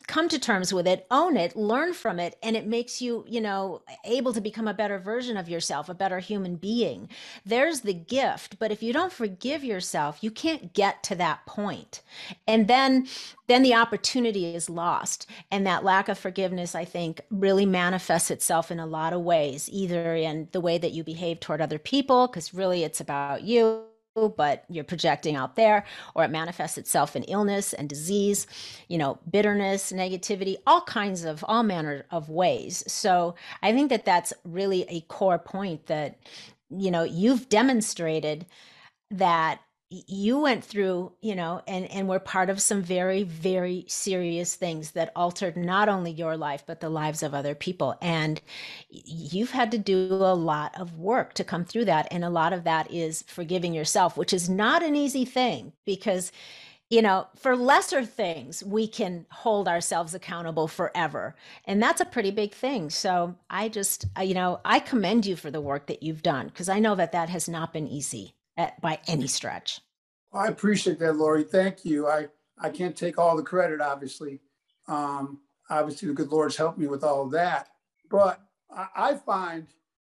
come 0.09 0.27
to 0.27 0.39
terms 0.39 0.73
with 0.73 0.87
it, 0.87 1.05
own 1.11 1.37
it, 1.37 1.55
learn 1.55 1.93
from 1.93 2.19
it, 2.19 2.35
and 2.41 2.57
it 2.57 2.65
makes 2.65 2.99
you, 2.99 3.23
you 3.27 3.39
know, 3.39 3.83
able 4.03 4.33
to 4.33 4.41
become 4.41 4.67
a 4.67 4.73
better 4.73 4.97
version 4.97 5.37
of 5.37 5.47
yourself, 5.47 5.87
a 5.87 5.93
better 5.93 6.17
human 6.17 6.55
being. 6.55 7.07
There's 7.45 7.81
the 7.81 7.93
gift, 7.93 8.57
but 8.57 8.71
if 8.71 8.81
you 8.81 8.91
don't 8.91 9.13
forgive 9.13 9.63
yourself, 9.63 10.17
you 10.21 10.31
can't 10.31 10.73
get 10.73 11.03
to 11.03 11.15
that 11.15 11.45
point. 11.45 12.01
And 12.47 12.67
then 12.67 13.07
then 13.47 13.61
the 13.63 13.75
opportunity 13.75 14.53
is 14.55 14.69
lost. 14.69 15.27
And 15.51 15.65
that 15.65 15.83
lack 15.83 16.09
of 16.09 16.17
forgiveness, 16.17 16.75
I 16.75 16.85
think, 16.85 17.21
really 17.29 17.65
manifests 17.65 18.31
itself 18.31 18.71
in 18.71 18.79
a 18.79 18.85
lot 18.85 19.13
of 19.13 19.21
ways, 19.21 19.69
either 19.71 20.15
in 20.15 20.49
the 20.51 20.61
way 20.61 20.77
that 20.79 20.91
you 20.91 21.03
behave 21.03 21.39
toward 21.39 21.61
other 21.61 21.79
people, 21.79 22.27
because 22.27 22.53
really 22.53 22.83
it's 22.83 23.01
about 23.01 23.43
you 23.43 23.88
but 24.27 24.65
you're 24.67 24.83
projecting 24.83 25.37
out 25.37 25.55
there, 25.55 25.85
or 26.15 26.25
it 26.25 26.31
manifests 26.31 26.77
itself 26.77 27.15
in 27.15 27.23
illness 27.23 27.71
and 27.71 27.87
disease, 27.87 28.47
you 28.89 28.97
know, 28.97 29.19
bitterness, 29.31 29.93
negativity, 29.93 30.57
all 30.67 30.81
kinds 30.81 31.23
of, 31.23 31.45
all 31.47 31.63
manner 31.63 32.05
of 32.11 32.27
ways. 32.29 32.83
So 32.91 33.35
I 33.63 33.71
think 33.71 33.89
that 33.89 34.03
that's 34.03 34.33
really 34.43 34.83
a 34.89 34.99
core 35.01 35.39
point 35.39 35.85
that, 35.85 36.19
you 36.69 36.91
know, 36.91 37.03
you've 37.03 37.47
demonstrated 37.47 38.45
that 39.11 39.61
you 39.91 40.39
went 40.39 40.63
through 40.63 41.11
you 41.21 41.35
know 41.35 41.61
and 41.67 41.89
and 41.91 42.07
were 42.07 42.19
part 42.19 42.49
of 42.49 42.61
some 42.61 42.81
very 42.81 43.23
very 43.23 43.85
serious 43.87 44.55
things 44.55 44.91
that 44.91 45.11
altered 45.15 45.57
not 45.57 45.89
only 45.89 46.11
your 46.11 46.37
life 46.37 46.63
but 46.67 46.79
the 46.79 46.89
lives 46.89 47.23
of 47.23 47.33
other 47.33 47.55
people. 47.55 47.95
And 48.01 48.39
you've 48.89 49.51
had 49.51 49.71
to 49.71 49.77
do 49.79 50.07
a 50.11 50.35
lot 50.35 50.79
of 50.79 50.97
work 50.97 51.33
to 51.35 51.43
come 51.43 51.65
through 51.65 51.85
that. 51.85 52.07
And 52.11 52.23
a 52.23 52.29
lot 52.29 52.53
of 52.53 52.63
that 52.65 52.91
is 52.91 53.23
forgiving 53.23 53.73
yourself 53.73 54.15
which 54.15 54.33
is 54.33 54.49
not 54.49 54.83
an 54.83 54.95
easy 54.95 55.25
thing 55.25 55.73
because 55.85 56.31
you 56.91 57.01
know 57.01 57.27
for 57.35 57.55
lesser 57.55 58.05
things 58.05 58.63
we 58.63 58.87
can 58.87 59.25
hold 59.31 59.67
ourselves 59.67 60.13
accountable 60.13 60.67
forever. 60.67 61.35
And 61.65 61.81
that's 61.81 62.01
a 62.01 62.05
pretty 62.05 62.31
big 62.31 62.53
thing. 62.53 62.91
So 62.91 63.35
i 63.49 63.69
just 63.69 64.05
you 64.21 64.35
know 64.35 64.59
i 64.65 64.79
commend 64.79 65.25
you 65.25 65.35
for 65.35 65.49
the 65.49 65.61
work 65.61 65.87
that 65.87 66.03
you've 66.03 66.21
done 66.21 66.47
because 66.47 66.69
i 66.69 66.77
know 66.79 66.93
that 66.95 67.11
that 67.13 67.29
has 67.29 67.49
not 67.49 67.73
been 67.73 67.87
easy 67.87 68.35
at, 68.59 68.79
by 68.81 68.99
any 69.07 69.25
stretch. 69.25 69.79
I 70.33 70.47
appreciate 70.47 70.99
that, 70.99 71.15
Lori. 71.15 71.43
Thank 71.43 71.85
you. 71.85 72.07
I, 72.07 72.27
I 72.61 72.69
can't 72.69 72.95
take 72.95 73.17
all 73.17 73.35
the 73.35 73.41
credit, 73.43 73.81
obviously. 73.81 74.41
Um, 74.87 75.39
obviously, 75.69 76.09
the 76.09 76.13
good 76.13 76.29
Lord's 76.29 76.57
helped 76.57 76.77
me 76.77 76.87
with 76.87 77.03
all 77.03 77.23
of 77.23 77.31
that. 77.31 77.69
But 78.11 78.41
I, 78.69 78.87
I 78.95 79.15
find 79.15 79.67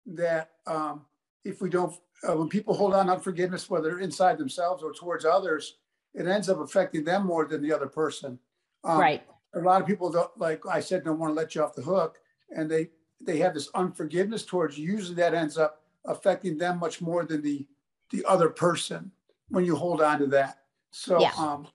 that 0.06 0.50
um, 0.66 1.04
if 1.44 1.60
we 1.60 1.68
don't, 1.68 1.94
uh, 2.28 2.36
when 2.36 2.48
people 2.48 2.74
hold 2.74 2.94
on 2.94 3.10
unforgiveness, 3.10 3.70
whether 3.70 4.00
inside 4.00 4.38
themselves 4.38 4.82
or 4.82 4.92
towards 4.92 5.24
others, 5.24 5.76
it 6.14 6.26
ends 6.26 6.48
up 6.48 6.58
affecting 6.58 7.04
them 7.04 7.26
more 7.26 7.44
than 7.44 7.62
the 7.62 7.72
other 7.72 7.86
person. 7.86 8.38
Um, 8.82 8.98
right. 8.98 9.22
A 9.54 9.60
lot 9.60 9.80
of 9.80 9.86
people 9.86 10.10
don't, 10.10 10.30
like 10.38 10.62
I 10.66 10.80
said, 10.80 11.04
don't 11.04 11.18
want 11.18 11.30
to 11.30 11.40
let 11.40 11.54
you 11.54 11.62
off 11.62 11.74
the 11.74 11.82
hook, 11.82 12.18
and 12.50 12.70
they 12.70 12.90
they 13.20 13.38
have 13.38 13.54
this 13.54 13.70
unforgiveness 13.74 14.44
towards 14.44 14.78
you. 14.78 14.92
Usually, 14.92 15.16
that 15.16 15.34
ends 15.34 15.56
up 15.56 15.82
affecting 16.04 16.58
them 16.58 16.78
much 16.78 17.00
more 17.00 17.24
than 17.24 17.42
the 17.42 17.66
the 18.10 18.24
other 18.24 18.48
person 18.48 19.10
when 19.48 19.64
you 19.64 19.76
hold 19.76 20.00
on 20.00 20.18
to 20.18 20.26
that. 20.26 20.58
So, 20.90 21.20
yeah. 21.20 21.32
um, 21.36 21.66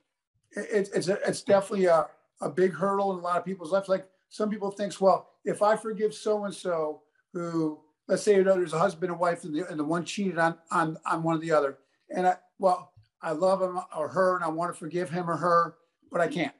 it, 0.51 0.89
it's 0.93 1.07
a, 1.07 1.19
it's 1.27 1.41
definitely 1.41 1.85
a, 1.85 2.07
a 2.41 2.49
big 2.49 2.73
hurdle 2.73 3.11
in 3.13 3.19
a 3.19 3.21
lot 3.21 3.37
of 3.37 3.45
people's 3.45 3.71
lives. 3.71 3.89
Like 3.89 4.07
some 4.29 4.49
people 4.49 4.71
thinks, 4.71 4.99
well, 4.99 5.29
if 5.45 5.61
I 5.61 5.75
forgive 5.75 6.13
so 6.13 6.45
and 6.45 6.53
so 6.53 7.01
who, 7.33 7.79
let's 8.07 8.23
say 8.23 8.35
you 8.35 8.43
know, 8.43 8.55
there's 8.55 8.73
a 8.73 8.79
husband 8.79 9.11
and 9.11 9.19
wife 9.19 9.43
and 9.43 9.55
the, 9.55 9.67
and 9.69 9.79
the 9.79 9.83
one 9.83 10.05
cheated 10.05 10.37
on, 10.37 10.57
on, 10.71 10.97
on 11.05 11.23
one 11.23 11.35
or 11.35 11.39
the 11.39 11.51
other. 11.51 11.77
And 12.15 12.27
I, 12.27 12.35
well, 12.59 12.91
I 13.21 13.31
love 13.31 13.61
him 13.61 13.79
or 13.95 14.09
her 14.09 14.35
and 14.35 14.43
I 14.43 14.49
want 14.49 14.73
to 14.73 14.77
forgive 14.77 15.09
him 15.09 15.29
or 15.29 15.37
her, 15.37 15.75
but 16.11 16.21
I 16.21 16.27
can't. 16.27 16.53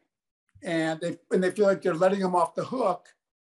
And 0.64 1.00
they, 1.02 1.18
and 1.32 1.44
they 1.44 1.52
feel 1.52 1.66
like 1.66 1.82
they're 1.82 1.94
letting 1.94 2.20
them 2.20 2.36
off 2.36 2.56
the 2.56 2.64
hook. 2.64 3.08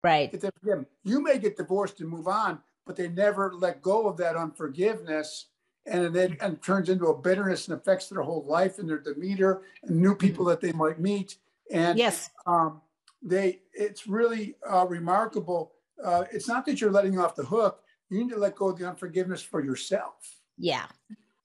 Right. 0.05 0.31
If 0.33 0.41
they 0.43 0.51
forgive 0.61 0.77
them. 0.77 0.87
You 1.05 1.23
may 1.23 1.39
get 1.39 1.57
divorced 1.57 2.01
and 2.01 2.09
move 2.09 2.29
on, 2.29 2.61
but 2.87 2.97
they 2.97 3.09
never 3.09 3.53
let 3.55 3.83
go 3.83 4.07
of 4.07 4.17
that 4.19 4.37
unforgiveness 4.37 5.47
and 5.89 6.15
then 6.15 6.37
and 6.41 6.63
turns 6.63 6.89
into 6.89 7.07
a 7.07 7.17
bitterness 7.17 7.69
and 7.69 7.77
affects 7.77 8.09
their 8.09 8.23
whole 8.23 8.45
life 8.45 8.79
and 8.79 8.89
their 8.89 8.99
demeanor 8.99 9.63
and 9.83 10.01
new 10.01 10.15
people 10.15 10.45
that 10.47 10.61
they 10.61 10.73
might 10.73 11.01
meet. 11.01 11.37
And 11.73 11.99
yes, 11.99 12.31
um, 12.47 12.81
they 13.23 13.61
it's 13.73 14.07
really 14.07 14.57
uh, 14.69 14.87
remarkable. 14.87 15.73
Uh, 16.03 16.25
it's 16.33 16.49
not 16.49 16.65
that 16.67 16.81
you're 16.81 16.91
letting 16.91 17.19
off 17.19 17.35
the 17.35 17.45
hook. 17.45 17.83
You 18.11 18.19
need 18.19 18.31
to 18.31 18.39
let 18.39 18.57
go 18.57 18.69
of 18.69 18.79
the 18.79 18.89
unforgiveness 18.89 19.43
for 19.43 19.63
yourself. 19.63 20.37
Yeah. 20.57 20.87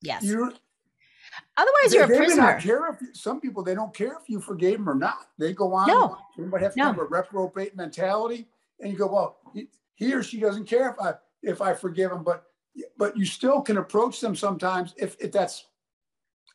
Yes. 0.02 0.24
You're, 0.24 0.54
Otherwise, 1.58 1.92
they, 1.92 1.98
you're 1.98 2.06
a 2.06 2.08
they 2.08 2.18
prisoner. 2.18 2.98
If, 3.02 3.18
some 3.18 3.42
people 3.42 3.64
they 3.64 3.76
don't 3.76 3.94
care 3.94 4.18
if 4.22 4.30
you 4.30 4.40
forgave 4.40 4.78
them 4.78 4.90
or 4.90 4.96
not. 4.96 5.30
They 5.38 5.54
go 5.54 5.74
on. 5.74 5.88
No. 5.88 6.18
You 6.38 6.46
might 6.46 6.62
have 6.62 6.74
to 6.74 6.80
no. 6.80 6.86
have 6.86 7.00
a 7.00 7.06
reprobate 7.06 7.76
mentality, 7.76 8.48
and 8.80 8.92
you 8.92 8.98
go, 8.98 9.08
well, 9.08 9.38
he, 9.54 9.68
he 9.96 10.14
or 10.14 10.24
she 10.24 10.40
doesn't 10.40 10.66
care 10.66 10.90
if 10.90 11.00
I 11.00 11.14
if 11.42 11.62
I 11.62 11.74
forgive 11.74 12.12
them, 12.12 12.24
but 12.24 12.46
but 12.98 13.18
you 13.18 13.26
still 13.26 13.62
can 13.62 13.78
approach 13.78 14.20
them 14.20 14.36
sometimes 14.36 14.94
if, 14.98 15.16
if 15.20 15.32
that's 15.32 15.68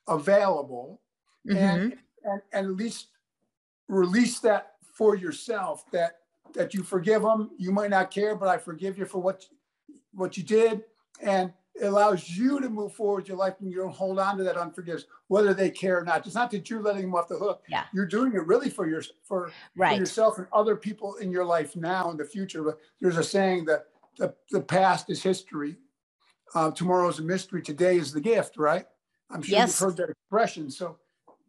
available 0.06 1.00
mm-hmm. 1.48 1.56
and, 1.56 1.82
and, 2.24 2.42
and 2.52 2.66
at 2.66 2.76
least 2.76 3.08
release 3.88 4.40
that 4.40 4.72
for 4.94 5.16
yourself 5.16 5.84
that 5.92 6.18
that 6.54 6.72
you 6.74 6.82
forgive 6.82 7.22
them 7.22 7.50
you 7.58 7.70
might 7.70 7.90
not 7.90 8.10
care 8.10 8.34
but 8.34 8.48
i 8.48 8.56
forgive 8.56 8.98
you 8.98 9.04
for 9.04 9.18
what 9.18 9.44
what 10.18 10.36
you 10.36 10.42
did. 10.42 10.84
And 11.22 11.52
it 11.74 11.84
allows 11.84 12.28
you 12.28 12.60
to 12.60 12.68
move 12.68 12.92
forward 12.92 13.28
your 13.28 13.36
life 13.36 13.54
and 13.60 13.70
you 13.70 13.76
don't 13.78 13.94
hold 13.94 14.18
on 14.18 14.36
to 14.38 14.44
that 14.44 14.56
unforgiveness 14.56 15.04
whether 15.28 15.54
they 15.54 15.70
care 15.70 15.98
or 15.98 16.04
not. 16.04 16.26
It's 16.26 16.34
not 16.34 16.50
that 16.50 16.68
you're 16.68 16.82
letting 16.82 17.02
them 17.02 17.14
off 17.14 17.28
the 17.28 17.36
hook. 17.36 17.62
Yeah. 17.68 17.84
You're 17.94 18.06
doing 18.06 18.32
it 18.32 18.46
really 18.46 18.68
for 18.68 18.88
your 18.88 19.02
for, 19.22 19.52
right. 19.76 19.94
for 19.94 20.00
yourself 20.00 20.38
and 20.38 20.46
other 20.52 20.74
people 20.74 21.16
in 21.16 21.30
your 21.30 21.44
life 21.44 21.76
now 21.76 22.10
and 22.10 22.18
the 22.18 22.24
future. 22.24 22.62
But 22.62 22.78
there's 23.00 23.16
a 23.16 23.22
saying 23.22 23.66
that 23.66 23.86
the, 24.16 24.34
the 24.50 24.60
past 24.60 25.10
is 25.10 25.22
history 25.22 25.76
uh, 26.54 26.70
tomorrow's 26.70 27.18
a 27.18 27.22
mystery, 27.22 27.62
today 27.62 27.96
is 27.96 28.12
the 28.12 28.20
gift, 28.20 28.56
right? 28.56 28.86
I'm 29.30 29.42
sure 29.42 29.58
yes. 29.58 29.68
you've 29.68 29.88
heard 29.88 29.96
that 29.98 30.10
expression. 30.10 30.70
So, 30.70 30.96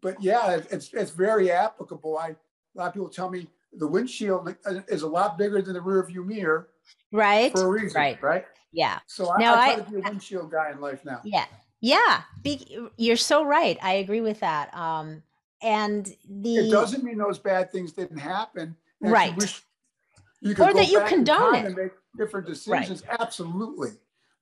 but 0.02 0.22
yeah, 0.22 0.60
it's 0.70 0.94
it's 0.94 1.12
very 1.12 1.52
applicable. 1.52 2.18
I 2.18 2.30
a 2.30 2.36
lot 2.76 2.88
of 2.88 2.94
people 2.94 3.10
tell 3.10 3.30
me 3.30 3.48
the 3.74 3.88
windshield 3.88 4.56
is 4.88 5.04
a 5.04 5.08
lot 5.08 5.38
bigger 5.38 5.62
than 5.62 5.74
the 5.74 5.82
rear 5.82 6.04
view 6.06 6.24
mirror, 6.24 6.70
right? 7.12 7.52
For 7.52 7.66
a 7.66 7.70
reason, 7.70 8.00
right? 8.00 8.22
Right? 8.22 8.46
Yeah. 8.72 9.00
So 9.08 9.34
now 9.40 9.56
I, 9.56 9.58
I 9.58 9.66
try 9.66 9.74
I, 9.74 9.76
to 9.78 9.92
be 9.92 9.98
a 9.98 10.02
windshield 10.02 10.52
guy 10.52 10.72
in 10.72 10.82
life 10.82 11.04
now. 11.06 11.22
Yeah, 11.24 11.46
yeah. 11.82 12.22
Be, 12.44 12.90
you're 12.98 13.16
so 13.18 13.44
right. 13.44 13.78
I 13.82 13.94
agree 13.94 14.22
with 14.22 14.40
that. 14.42 14.74
Um, 14.76 15.24
and 15.62 16.14
the 16.30 16.56
it 16.56 16.72
doesn't 16.72 17.04
mean 17.04 17.18
those 17.18 17.40
bad 17.40 17.72
things 17.72 17.92
didn't 17.92 18.18
happen. 18.18 18.76
Right. 19.02 19.34
You, 20.42 20.52
you 20.52 20.64
or 20.64 20.74
that 20.74 20.90
you 20.90 21.02
condone 21.08 21.56
it 21.56 21.66
and 21.66 21.76
make 21.76 21.92
different 22.18 22.48
decisions. 22.48 23.04
Right. 23.08 23.20
Absolutely. 23.20 23.92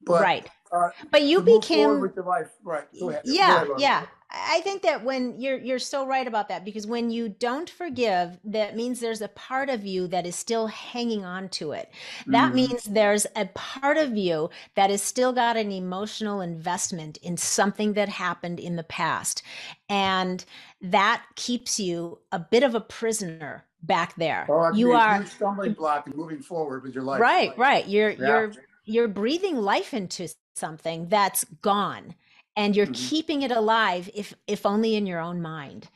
But, 0.05 0.21
right. 0.21 0.49
Uh, 0.71 0.89
but 1.11 1.23
you 1.23 1.41
became 1.41 2.01
with 2.01 2.15
your 2.15 2.25
life, 2.25 2.49
right? 2.63 2.87
Ahead. 3.01 3.21
Yeah, 3.25 3.65
yeah. 3.77 4.05
I 4.29 4.59
think 4.61 4.81
that 4.81 5.05
when 5.05 5.39
you're 5.39 5.57
you're 5.57 5.79
so 5.79 6.05
right 6.05 6.27
about 6.27 6.49
that 6.49 6.65
because 6.65 6.85
when 6.85 7.09
you 7.09 7.29
don't 7.29 7.69
forgive, 7.69 8.37
that 8.43 8.75
means 8.75 8.99
there's 8.99 9.21
a 9.21 9.29
part 9.29 9.69
of 9.69 9.85
you 9.85 10.07
that 10.07 10.25
is 10.25 10.35
still 10.35 10.67
hanging 10.67 11.23
on 11.23 11.47
to 11.49 11.71
it. 11.71 11.89
That 12.25 12.51
mm. 12.51 12.55
means 12.55 12.83
there's 12.83 13.25
a 13.37 13.45
part 13.45 13.95
of 13.95 14.17
you 14.17 14.49
that 14.75 14.89
has 14.89 15.01
still 15.01 15.31
got 15.31 15.55
an 15.55 15.71
emotional 15.71 16.41
investment 16.41 17.17
in 17.17 17.37
something 17.37 17.93
that 17.93 18.09
happened 18.09 18.59
in 18.59 18.75
the 18.75 18.83
past. 18.83 19.43
And 19.87 20.43
that 20.81 21.23
keeps 21.35 21.79
you 21.79 22.19
a 22.33 22.39
bit 22.39 22.63
of 22.63 22.75
a 22.75 22.81
prisoner 22.81 23.63
back 23.81 24.15
there. 24.17 24.45
Oh, 24.49 24.73
you 24.73 24.91
are 24.91 25.25
stumbling 25.25 25.73
block 25.73 26.05
and 26.07 26.15
moving 26.15 26.41
forward 26.41 26.83
with 26.83 26.93
your 26.93 27.03
life. 27.03 27.21
Right, 27.21 27.57
right. 27.57 27.87
You're 27.87 28.09
yeah. 28.09 28.27
you're 28.27 28.53
you're 28.87 29.07
breathing 29.07 29.57
life 29.57 29.93
into 29.93 30.29
something 30.55 31.07
that's 31.09 31.43
gone 31.61 32.15
and 32.55 32.75
you're 32.75 32.85
mm-hmm. 32.85 33.09
keeping 33.09 33.41
it 33.43 33.51
alive 33.51 34.09
if 34.15 34.33
if 34.47 34.65
only 34.65 34.95
in 34.95 35.05
your 35.05 35.19
own 35.19 35.41
mind. 35.41 35.89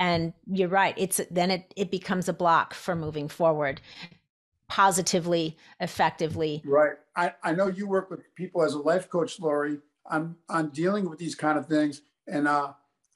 And 0.00 0.32
you're 0.46 0.68
right 0.68 0.94
it's 0.96 1.20
then 1.30 1.50
it 1.50 1.72
it 1.76 1.90
becomes 1.90 2.28
a 2.28 2.32
block 2.32 2.74
for 2.74 2.96
moving 2.96 3.28
forward 3.28 3.80
positively 4.68 5.56
effectively. 5.80 6.62
Right. 6.64 6.92
I 7.16 7.34
i 7.42 7.52
know 7.52 7.68
you 7.68 7.86
work 7.86 8.10
with 8.10 8.22
people 8.34 8.62
as 8.62 8.74
a 8.74 8.78
life 8.78 9.08
coach 9.08 9.38
lori. 9.40 9.78
I'm 10.10 10.36
i'm 10.48 10.68
dealing 10.68 11.08
with 11.08 11.18
these 11.18 11.34
kind 11.34 11.58
of 11.58 11.66
things 11.66 12.02
and 12.26 12.48
uh 12.48 12.72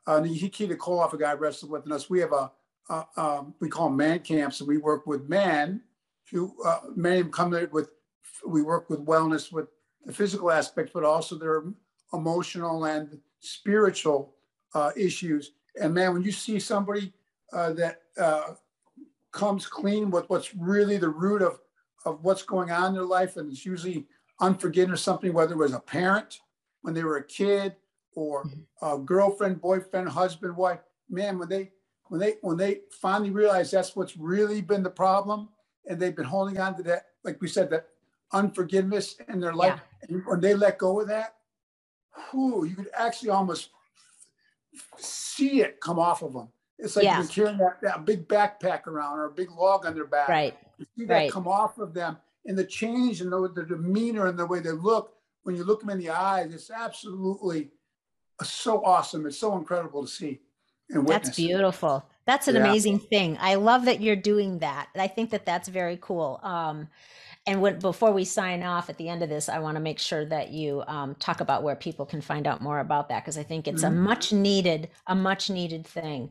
uh 0.07 0.21
Nikita 0.21 0.75
Koloff, 0.75 1.13
a 1.13 1.19
guy 1.19 1.33
wrestled 1.33 1.71
with 1.71 1.91
us. 1.91 2.11
We 2.11 2.21
have 2.21 2.33
a 2.33 2.53
uh, 2.91 3.05
um, 3.17 3.55
we 3.61 3.69
call 3.69 3.89
them 3.89 3.97
man 3.97 4.19
camps 4.21 4.61
and 4.61 4.69
we 4.69 4.77
work 4.77 5.07
with 5.07 5.29
men 5.29 5.83
who 6.31 6.55
uh, 6.65 6.81
them 6.97 7.31
come 7.31 7.51
there 7.51 7.69
with 7.71 7.91
we 8.47 8.63
work 8.63 8.91
with 8.91 9.05
wellness 9.05 9.53
with 9.53 9.69
the 10.05 10.13
physical 10.13 10.51
aspects, 10.51 10.93
but 10.93 11.05
also 11.05 11.37
their 11.37 11.65
emotional 12.13 12.85
and 12.85 13.19
spiritual 13.41 14.35
uh, 14.75 14.91
issues. 14.97 15.53
And 15.81 15.95
man, 15.95 16.13
when 16.13 16.23
you 16.23 16.33
see 16.33 16.59
somebody 16.59 17.13
uh, 17.53 17.73
that 17.75 18.03
uh, 18.19 18.55
comes 19.31 19.67
clean 19.67 20.11
with 20.11 20.29
what's 20.29 20.55
really 20.55 20.99
the 20.99 21.09
root 21.09 21.43
of 21.43 21.61
of 22.05 22.25
what's 22.25 22.43
going 22.43 22.71
on 22.71 22.87
in 22.87 22.95
their 22.95 23.05
life, 23.05 23.37
and 23.37 23.51
it's 23.51 23.65
usually 23.65 24.07
unforgiveness, 24.41 25.03
something 25.03 25.33
whether 25.33 25.55
it 25.55 25.59
was 25.59 25.73
a 25.73 25.81
parent 25.81 26.41
when 26.81 26.95
they 26.95 27.05
were 27.05 27.19
a 27.19 27.25
kid 27.25 27.77
or 28.15 28.45
mm-hmm. 28.45 28.85
a 28.85 28.99
girlfriend, 28.99 29.61
boyfriend, 29.61 30.09
husband, 30.09 30.57
wife. 30.57 30.81
Man, 31.09 31.39
when 31.39 31.49
they 31.49 31.71
when 32.09 32.21
they 32.21 32.35
when 32.41 32.57
they 32.57 32.81
finally 33.01 33.31
realize 33.31 33.71
that's 33.71 33.95
what's 33.95 34.17
really 34.17 34.61
been 34.61 34.83
the 34.83 34.91
problem, 34.91 35.49
and 35.89 35.99
they've 35.99 36.17
been 36.17 36.25
holding 36.25 36.59
on 36.59 36.77
to 36.77 36.83
that, 36.85 37.07
like 37.25 37.41
we 37.41 37.49
said, 37.49 37.71
that 37.71 37.87
unforgiveness 38.33 39.17
in 39.29 39.41
their 39.41 39.55
life, 39.55 39.81
yeah. 40.09 40.17
and 40.17 40.27
when 40.27 40.41
they 40.41 40.55
let 40.55 40.79
go 40.79 41.01
of 41.01 41.09
that, 41.09 41.37
whew, 42.31 42.65
you 42.65 42.75
could 42.75 42.91
actually 42.95 43.31
almost 43.31 43.71
see 44.99 45.61
it 45.61 45.81
come 45.81 45.99
off 45.99 46.23
of 46.23 46.33
them. 46.33 46.49
It's 46.79 46.97
like 46.97 47.05
yeah. 47.05 47.19
you're 47.19 47.29
carrying 47.29 47.59
that, 47.59 47.81
that 47.83 48.05
big 48.05 48.27
backpack 48.27 48.87
around 48.87 49.19
or 49.19 49.27
a 49.27 49.31
big 49.31 49.51
log 49.51 49.87
on 49.87 49.95
their 49.95 50.07
back. 50.07 50.29
Right. 50.29 50.57
You 50.79 50.87
see 50.97 51.05
that 51.05 51.15
right. 51.15 51.31
come 51.31 51.47
off 51.47 51.79
of 51.79 51.95
them 51.95 52.17
and 52.45 52.59
the 52.59 52.65
change 52.65 53.21
in 53.21 53.31
the, 53.31 53.49
the 53.55 53.65
demeanor 53.65 54.27
and 54.27 54.39
the 54.39 54.47
way 54.47 54.59
they 54.61 54.73
look 54.73 55.15
when 55.45 55.55
you 55.55 55.63
look 55.63 55.81
them 55.81 55.91
in 55.91 55.99
the 55.99 56.11
eyes. 56.11 56.53
It's 56.53 56.71
absolutely 56.71 57.71
so 58.43 58.85
awesome. 58.85 59.27
It's 59.27 59.39
so 59.39 59.57
incredible 59.57 60.03
to 60.03 60.09
see 60.09 60.41
and 60.91 61.07
witness. 61.07 61.29
That's 61.29 61.37
beautiful. 61.37 62.05
That's 62.27 62.49
an 62.49 62.57
yeah. 62.57 62.63
amazing 62.63 62.99
thing. 62.99 63.39
I 63.41 63.55
love 63.57 63.85
that 63.85 64.01
you're 64.01 64.17
doing 64.17 64.59
that. 64.61 64.89
I 64.97 65.07
think 65.07 65.31
that 65.31 65.47
that's 65.47 65.69
very 65.69 65.99
cool. 66.01 66.41
Um, 66.43 66.89
and 67.47 67.61
when, 67.61 67.79
before 67.81 68.13
we 68.13 68.25
sign 68.25 68.63
off 68.63 68.89
at 68.89 68.99
the 68.99 69.09
end 69.09 69.23
of 69.23 69.29
this, 69.29 69.49
I 69.49 69.59
want 69.59 69.77
to 69.77 69.81
make 69.81 69.99
sure 69.99 70.25
that 70.27 70.51
you 70.51 70.85
um, 70.87 71.17
talk 71.17 71.41
about 71.41 71.65
where 71.65 71.75
people 71.75 72.07
can 72.07 72.21
find 72.21 72.47
out 72.47 72.61
more 72.61 72.79
about 72.79 73.09
that 73.09 73.25
because 73.25 73.37
I 73.37 73.43
think 73.43 73.67
it's 73.67 73.83
mm-hmm. 73.83 73.99
a 73.99 74.01
much 74.01 74.33
needed, 74.33 74.91
a 75.09 75.15
much 75.15 75.51
needed 75.51 75.85
thing. 75.85 76.31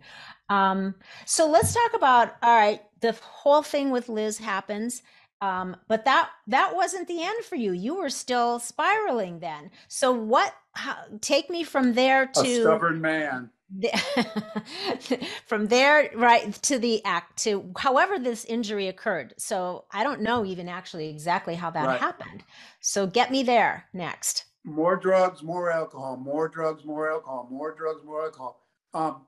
Um, 0.49 0.95
so 1.26 1.49
let's 1.49 1.74
talk 1.74 1.93
about 1.95 2.36
all 2.41 2.55
right. 2.55 2.82
The 3.01 3.14
whole 3.22 3.62
thing 3.62 3.91
with 3.91 4.07
Liz 4.07 4.38
happens, 4.38 5.01
um, 5.41 5.76
but 5.89 6.05
that 6.05 6.30
that 6.47 6.76
wasn't 6.76 7.07
the 7.09 7.22
end 7.22 7.43
for 7.43 7.55
you. 7.55 7.74
You 7.74 7.95
were 7.95 8.09
still 8.09 8.59
spiraling 8.59 9.39
then. 9.39 9.72
So 9.88 10.12
what? 10.12 10.53
How, 10.74 10.95
take 11.20 11.49
me 11.49 11.66
from 11.66 11.93
there 11.93 12.28
to 12.28 12.41
a 12.41 12.62
stubborn 12.62 13.01
man 13.01 13.49
from 15.45 15.67
there 15.67 16.09
right 16.15 16.53
to 16.61 16.78
the 16.78 17.03
act 17.05 17.41
to 17.41 17.72
however 17.78 18.19
this 18.19 18.43
injury 18.45 18.88
occurred 18.88 19.34
so 19.38 19.86
i 19.91 20.03
don't 20.03 20.22
know 20.22 20.43
even 20.43 20.67
actually 20.67 21.09
exactly 21.09 21.55
how 21.55 21.69
that 21.69 21.88
right. 21.88 21.99
happened 21.99 22.43
so 22.82 23.07
get 23.07 23.32
me 23.32 23.43
there 23.43 23.86
next 23.93 24.45
more 24.65 24.97
drugs 24.97 25.41
more 25.41 25.72
alcohol 25.72 26.17
more 26.17 26.49
drugs 26.49 26.84
more 26.84 27.09
alcohol 27.11 27.47
more 27.49 27.74
drugs 27.74 28.03
more 28.03 28.24
alcohol 28.24 28.61
um, 28.93 29.22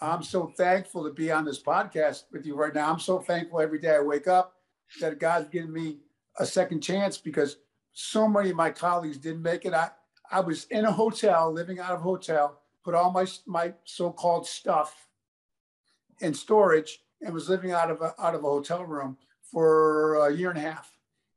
I'm 0.00 0.22
so 0.22 0.46
thankful 0.46 1.04
to 1.04 1.12
be 1.12 1.30
on 1.30 1.44
this 1.44 1.62
podcast 1.62 2.24
with 2.32 2.46
you 2.46 2.56
right 2.56 2.74
now. 2.74 2.90
I'm 2.90 2.98
so 2.98 3.20
thankful 3.20 3.60
every 3.60 3.78
day 3.78 3.96
I 3.96 4.00
wake 4.00 4.26
up 4.26 4.54
that 5.00 5.18
God's 5.18 5.48
given 5.48 5.72
me 5.72 5.98
a 6.38 6.46
second 6.46 6.80
chance 6.80 7.16
because 7.16 7.56
so 7.92 8.28
many 8.28 8.50
of 8.50 8.56
my 8.56 8.70
colleagues 8.70 9.18
didn't 9.18 9.42
make 9.42 9.64
it. 9.64 9.72
I, 9.72 9.90
I 10.30 10.40
was 10.40 10.64
in 10.64 10.84
a 10.84 10.92
hotel, 10.92 11.52
living 11.52 11.78
out 11.78 11.92
of 11.92 12.00
a 12.00 12.02
hotel, 12.02 12.60
put 12.84 12.94
all 12.94 13.10
my, 13.10 13.26
my 13.46 13.72
so-called 13.84 14.46
stuff 14.46 15.08
in 16.20 16.34
storage 16.34 17.00
and 17.22 17.32
was 17.32 17.48
living 17.48 17.72
out 17.72 17.90
of 17.90 18.02
a, 18.02 18.14
out 18.18 18.34
of 18.34 18.44
a 18.44 18.48
hotel 18.48 18.84
room 18.84 19.16
for 19.42 20.26
a 20.26 20.32
year 20.32 20.50
and 20.50 20.58
a 20.58 20.62
half. 20.62 20.90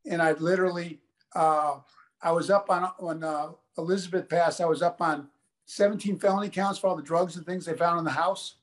And 0.06 0.22
I 0.22 0.34
literally, 0.34 1.00
uh, 1.36 1.80
I 2.22 2.32
was 2.32 2.50
up 2.50 2.70
on, 2.70 2.92
when 3.00 3.24
uh, 3.24 3.50
Elizabeth 3.78 4.28
passed, 4.30 4.62
I 4.62 4.66
was 4.66 4.82
up 4.82 5.02
on 5.02 5.30
17 5.66 6.20
felony 6.20 6.50
counts 6.50 6.80
for 6.80 6.88
all 6.88 6.96
the 6.96 7.02
drugs 7.02 7.38
and 7.38 7.46
things 7.46 7.66
they 7.66 7.74
found 7.74 8.00
in 8.00 8.06
the 8.06 8.12
house. 8.12 8.56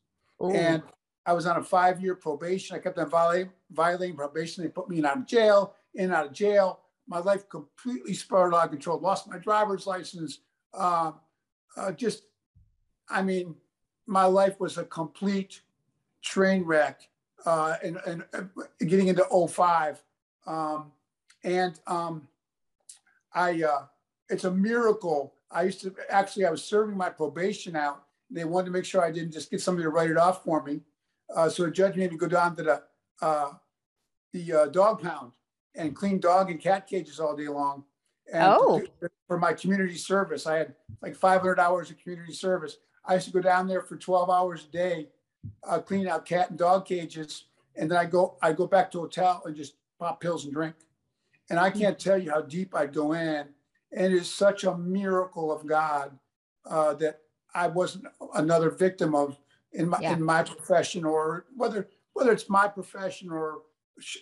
Ooh. 0.42 0.50
And 0.50 0.82
I 1.26 1.32
was 1.32 1.46
on 1.46 1.56
a 1.56 1.62
five-year 1.62 2.16
probation. 2.16 2.76
I 2.76 2.80
kept 2.80 2.98
on 2.98 3.08
violating, 3.08 3.50
violating 3.70 4.16
probation. 4.16 4.62
They 4.62 4.70
put 4.70 4.88
me 4.88 4.98
in 4.98 5.06
out 5.06 5.18
of 5.18 5.26
jail, 5.26 5.74
in 5.94 6.12
out 6.12 6.26
of 6.26 6.32
jail. 6.32 6.80
My 7.06 7.18
life 7.18 7.48
completely 7.48 8.14
spiraled 8.14 8.54
out 8.54 8.64
of 8.64 8.70
control. 8.70 8.98
Lost 8.98 9.28
my 9.28 9.38
driver's 9.38 9.86
license. 9.86 10.40
Uh, 10.72 11.12
uh, 11.76 11.92
just, 11.92 12.24
I 13.08 13.22
mean, 13.22 13.54
my 14.06 14.24
life 14.24 14.60
was 14.60 14.78
a 14.78 14.84
complete 14.84 15.60
train 16.22 16.64
wreck. 16.64 17.08
Uh, 17.46 17.76
and, 17.82 17.98
and 18.06 18.24
uh, 18.32 18.42
getting 18.86 19.08
into 19.08 19.24
05. 19.48 20.02
Um, 20.46 20.92
and 21.42 21.78
um, 21.86 22.26
I, 23.34 23.62
uh, 23.62 23.82
it's 24.30 24.44
a 24.44 24.50
miracle. 24.50 25.34
I 25.50 25.64
used 25.64 25.82
to 25.82 25.94
actually, 26.08 26.46
I 26.46 26.50
was 26.50 26.64
serving 26.64 26.96
my 26.96 27.10
probation 27.10 27.76
out. 27.76 28.04
They 28.30 28.44
wanted 28.44 28.66
to 28.66 28.70
make 28.70 28.86
sure 28.86 29.04
I 29.04 29.10
didn't 29.10 29.32
just 29.32 29.50
get 29.50 29.60
somebody 29.60 29.84
to 29.84 29.90
write 29.90 30.10
it 30.10 30.16
off 30.16 30.42
for 30.42 30.62
me. 30.62 30.80
Uh, 31.34 31.48
so 31.48 31.64
a 31.64 31.70
judge 31.70 31.96
made 31.96 32.10
me 32.10 32.16
go 32.16 32.28
down 32.28 32.56
to 32.56 32.62
the 32.62 32.82
uh, 33.22 33.52
the 34.32 34.52
uh, 34.52 34.66
dog 34.66 35.00
pound 35.00 35.32
and 35.74 35.94
clean 35.94 36.18
dog 36.18 36.50
and 36.50 36.60
cat 36.60 36.86
cages 36.86 37.20
all 37.20 37.36
day 37.36 37.48
long. 37.48 37.84
And 38.32 38.42
oh. 38.44 38.82
for 39.28 39.38
my 39.38 39.52
community 39.52 39.96
service, 39.96 40.46
I 40.46 40.56
had 40.56 40.74
like 41.02 41.14
500 41.14 41.58
hours 41.58 41.90
of 41.90 41.98
community 41.98 42.32
service. 42.32 42.78
I 43.06 43.14
used 43.14 43.26
to 43.26 43.32
go 43.32 43.40
down 43.40 43.66
there 43.66 43.82
for 43.82 43.96
12 43.96 44.30
hours 44.30 44.64
a 44.64 44.72
day, 44.72 45.08
uh, 45.62 45.78
clean 45.80 46.08
out 46.08 46.24
cat 46.24 46.50
and 46.50 46.58
dog 46.58 46.86
cages, 46.86 47.44
and 47.76 47.90
then 47.90 47.98
I 47.98 48.04
go 48.04 48.36
I 48.40 48.52
go 48.52 48.66
back 48.66 48.90
to 48.92 49.00
hotel 49.00 49.42
and 49.44 49.56
just 49.56 49.74
pop 49.98 50.20
pills 50.20 50.44
and 50.44 50.52
drink. 50.52 50.74
And 51.50 51.58
I 51.58 51.70
can't 51.70 51.98
tell 51.98 52.16
you 52.16 52.30
how 52.30 52.40
deep 52.40 52.74
I'd 52.74 52.94
go 52.94 53.12
in. 53.12 53.46
And 53.92 54.12
it 54.12 54.12
is 54.12 54.32
such 54.32 54.64
a 54.64 54.76
miracle 54.76 55.52
of 55.52 55.66
God 55.66 56.18
uh, 56.64 56.94
that 56.94 57.20
I 57.54 57.68
wasn't 57.68 58.06
another 58.34 58.70
victim 58.70 59.14
of 59.14 59.38
in 59.72 59.88
my 59.88 59.98
yeah. 60.00 60.12
in 60.14 60.22
my 60.22 60.42
profession 60.42 61.04
or 61.04 61.46
whether 61.56 61.88
whether 62.14 62.32
it's 62.32 62.48
my 62.48 62.68
profession 62.68 63.30
or 63.30 63.62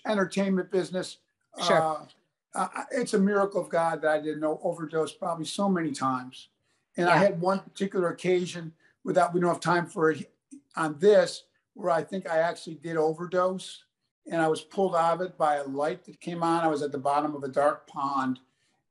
entertainment 0.07 0.71
business. 0.71 1.19
Sure. 1.63 2.07
Uh, 2.55 2.69
it's 2.91 3.15
a 3.15 3.19
miracle 3.19 3.61
of 3.61 3.69
God 3.71 4.03
that 4.03 4.11
I 4.11 4.19
didn't 4.19 4.41
know 4.41 4.61
overdose 4.63 5.13
probably 5.13 5.47
so 5.47 5.69
many 5.69 5.93
times. 5.93 6.49
And 6.97 7.07
yeah. 7.07 7.15
I 7.15 7.19
had 7.19 7.41
one 7.41 7.61
particular 7.61 8.09
occasion 8.09 8.73
without 9.05 9.35
we 9.35 9.41
don't 9.41 9.51
have 9.51 9.61
time 9.61 9.87
for 9.87 10.11
it 10.11 10.33
on 10.77 10.97
this 10.99 11.45
where 11.75 11.91
I 11.91 12.03
think 12.03 12.29
I 12.29 12.39
actually 12.39 12.75
did 12.77 12.97
overdose 12.97 13.85
and 14.31 14.41
I 14.41 14.49
was 14.49 14.61
pulled 14.61 14.95
out 14.95 15.15
of 15.15 15.21
it 15.23 15.39
by 15.39 15.57
a 15.57 15.65
light 15.65 16.05
that 16.05 16.21
came 16.21 16.43
on. 16.43 16.65
I 16.65 16.69
was 16.69 16.83
at 16.83 16.93
the 16.93 16.99
bottom 16.99 17.35
of 17.35 17.43
a 17.43 17.49
dark 17.49 17.87
pond 17.87 18.41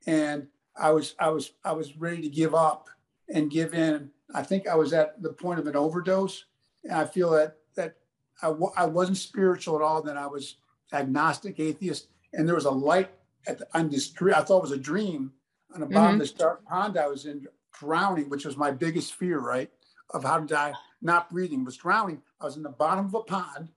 and 0.05 0.47
I 0.75 0.91
was 0.91 1.15
I 1.19 1.29
was 1.29 1.51
I 1.63 1.73
was 1.73 1.97
ready 1.97 2.21
to 2.21 2.29
give 2.29 2.55
up 2.55 2.89
and 3.33 3.51
give 3.51 3.73
in. 3.73 4.09
I 4.33 4.43
think 4.43 4.67
I 4.67 4.75
was 4.75 4.93
at 4.93 5.21
the 5.21 5.33
point 5.33 5.59
of 5.59 5.67
an 5.67 5.75
overdose 5.75 6.45
and 6.83 6.93
I 6.93 7.05
feel 7.05 7.29
that 7.31 7.57
that 7.75 7.95
I 8.41 8.47
w- 8.47 8.73
I 8.75 8.85
wasn't 8.85 9.17
spiritual 9.17 9.75
at 9.75 9.81
all. 9.81 10.01
Then 10.01 10.17
I 10.17 10.27
was 10.27 10.55
agnostic, 10.91 11.59
atheist, 11.59 12.07
and 12.33 12.47
there 12.47 12.55
was 12.55 12.65
a 12.65 12.71
light 12.71 13.11
at 13.47 13.59
the, 13.59 13.67
on 13.73 13.89
this 13.89 14.09
tree. 14.09 14.33
I 14.33 14.41
thought 14.41 14.59
it 14.59 14.63
was 14.63 14.71
a 14.71 14.77
dream 14.77 15.31
on 15.73 15.81
the 15.81 15.85
bottom 15.85 16.03
mm-hmm. 16.03 16.13
of 16.15 16.19
this 16.19 16.31
dark 16.31 16.65
pond 16.65 16.97
I 16.97 17.07
was 17.07 17.25
in, 17.25 17.47
drowning, 17.79 18.29
which 18.29 18.45
was 18.45 18.57
my 18.57 18.71
biggest 18.71 19.13
fear, 19.13 19.39
right? 19.39 19.69
Of 20.09 20.23
how 20.23 20.39
to 20.39 20.45
die, 20.45 20.73
not 21.01 21.29
breathing, 21.29 21.63
was 21.63 21.77
drowning. 21.77 22.21
I 22.39 22.45
was 22.45 22.57
in 22.57 22.63
the 22.63 22.69
bottom 22.69 23.05
of 23.05 23.13
a 23.13 23.21
pond, 23.21 23.69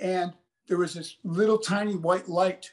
and 0.00 0.32
there 0.66 0.78
was 0.78 0.94
this 0.94 1.16
little 1.24 1.58
tiny 1.58 1.96
white 1.96 2.28
light, 2.28 2.72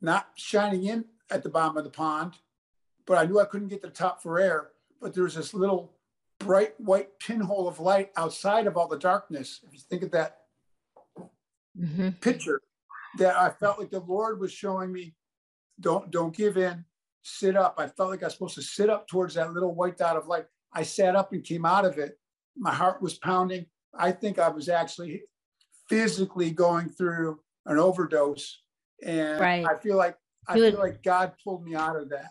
not 0.00 0.28
shining 0.36 0.84
in 0.84 1.04
at 1.30 1.42
the 1.42 1.48
bottom 1.48 1.76
of 1.76 1.84
the 1.84 1.90
pond, 1.90 2.34
but 3.06 3.18
I 3.18 3.26
knew 3.26 3.40
I 3.40 3.44
couldn't 3.44 3.68
get 3.68 3.82
to 3.82 3.88
the 3.88 3.92
top 3.92 4.22
for 4.22 4.38
air. 4.38 4.70
But 5.00 5.14
there 5.14 5.24
was 5.24 5.34
this 5.34 5.52
little 5.52 5.92
bright 6.38 6.78
white 6.80 7.18
pinhole 7.18 7.68
of 7.68 7.80
light 7.80 8.10
outside 8.16 8.66
of 8.66 8.76
all 8.76 8.88
the 8.88 8.98
darkness. 8.98 9.60
If 9.66 9.74
you 9.74 9.80
think 9.80 10.02
of 10.02 10.10
that 10.12 10.38
mm-hmm. 11.78 12.10
picture, 12.20 12.60
that 13.18 13.36
I 13.36 13.50
felt 13.50 13.78
like 13.78 13.90
the 13.90 14.00
Lord 14.00 14.40
was 14.40 14.52
showing 14.52 14.92
me, 14.92 15.14
don't 15.80 16.10
don't 16.10 16.36
give 16.36 16.56
in, 16.56 16.84
sit 17.24 17.56
up. 17.56 17.74
I 17.78 17.88
felt 17.88 18.10
like 18.10 18.22
I 18.22 18.26
was 18.26 18.34
supposed 18.34 18.54
to 18.54 18.62
sit 18.62 18.90
up 18.90 19.08
towards 19.08 19.34
that 19.34 19.52
little 19.52 19.74
white 19.74 19.96
dot 19.96 20.16
of 20.16 20.26
light. 20.26 20.46
I 20.72 20.82
sat 20.82 21.16
up 21.16 21.32
and 21.32 21.42
came 21.42 21.64
out 21.64 21.84
of 21.84 21.98
it. 21.98 22.18
My 22.56 22.72
heart 22.72 23.02
was 23.02 23.14
pounding. 23.18 23.66
I 23.96 24.12
think 24.12 24.38
I 24.38 24.48
was 24.48 24.68
actually 24.68 25.22
physically 25.88 26.50
going 26.50 26.88
through 26.88 27.40
an 27.66 27.78
overdose, 27.78 28.60
and 29.02 29.40
right. 29.40 29.64
I 29.66 29.76
feel 29.76 29.96
like 29.96 30.16
I 30.46 30.54
feel 30.54 30.78
like 30.78 31.02
God 31.02 31.32
pulled 31.42 31.64
me 31.64 31.74
out 31.74 31.96
of 31.96 32.10
that. 32.10 32.30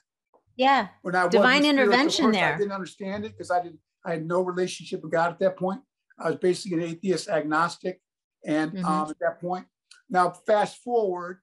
Yeah, 0.55 0.87
when 1.01 1.15
I 1.15 1.27
divine 1.27 1.65
intervention 1.65 2.31
there. 2.31 2.53
I 2.53 2.57
didn't 2.57 2.71
understand 2.71 3.25
it 3.25 3.31
because 3.31 3.51
I 3.51 3.61
didn't 3.61 3.79
I 4.05 4.11
had 4.11 4.25
no 4.25 4.41
relationship 4.41 5.01
with 5.01 5.11
God 5.11 5.31
at 5.31 5.39
that 5.39 5.57
point. 5.57 5.81
I 6.19 6.29
was 6.29 6.39
basically 6.39 6.83
an 6.83 6.89
atheist 6.89 7.29
agnostic. 7.29 7.99
And 8.45 8.73
mm-hmm. 8.73 8.85
um, 8.85 9.09
at 9.09 9.19
that 9.19 9.39
point, 9.39 9.65
now 10.09 10.31
fast 10.45 10.77
forward, 10.83 11.39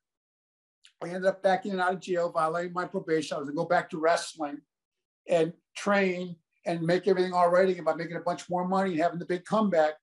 I 1.02 1.08
ended 1.08 1.26
up 1.26 1.42
back 1.42 1.64
in 1.64 1.72
and 1.72 1.80
out 1.80 1.94
of 1.94 2.00
jail, 2.00 2.30
violating 2.30 2.72
my 2.72 2.84
probation. 2.84 3.36
I 3.36 3.38
was 3.38 3.48
gonna 3.48 3.56
go 3.56 3.64
back 3.64 3.88
to 3.90 3.98
wrestling 3.98 4.58
and 5.28 5.52
train 5.76 6.36
and 6.66 6.82
make 6.82 7.08
everything 7.08 7.32
all 7.32 7.48
right 7.48 7.68
again 7.68 7.84
by 7.84 7.94
making 7.94 8.16
a 8.16 8.20
bunch 8.20 8.48
more 8.50 8.68
money 8.68 8.92
and 8.92 9.00
having 9.00 9.18
the 9.18 9.24
big 9.24 9.44
comeback. 9.44 9.94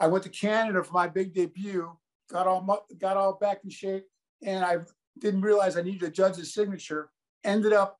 I 0.00 0.06
went 0.06 0.24
to 0.24 0.30
Canada 0.30 0.82
for 0.84 0.92
my 0.92 1.08
big 1.08 1.34
debut, 1.34 1.90
got 2.30 2.46
all 2.46 2.86
got 2.98 3.16
all 3.16 3.34
back 3.34 3.60
in 3.64 3.70
shape, 3.70 4.04
and 4.42 4.64
I 4.64 4.78
didn't 5.18 5.42
realize 5.42 5.76
I 5.76 5.82
needed 5.82 6.02
a 6.02 6.10
judge's 6.10 6.54
signature. 6.54 7.10
Ended 7.42 7.72
up 7.72 7.98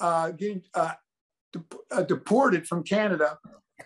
uh, 0.00 0.30
getting 0.32 0.62
uh, 0.74 0.92
uh, 1.90 2.02
deported 2.02 2.66
from 2.66 2.82
Canada. 2.82 3.38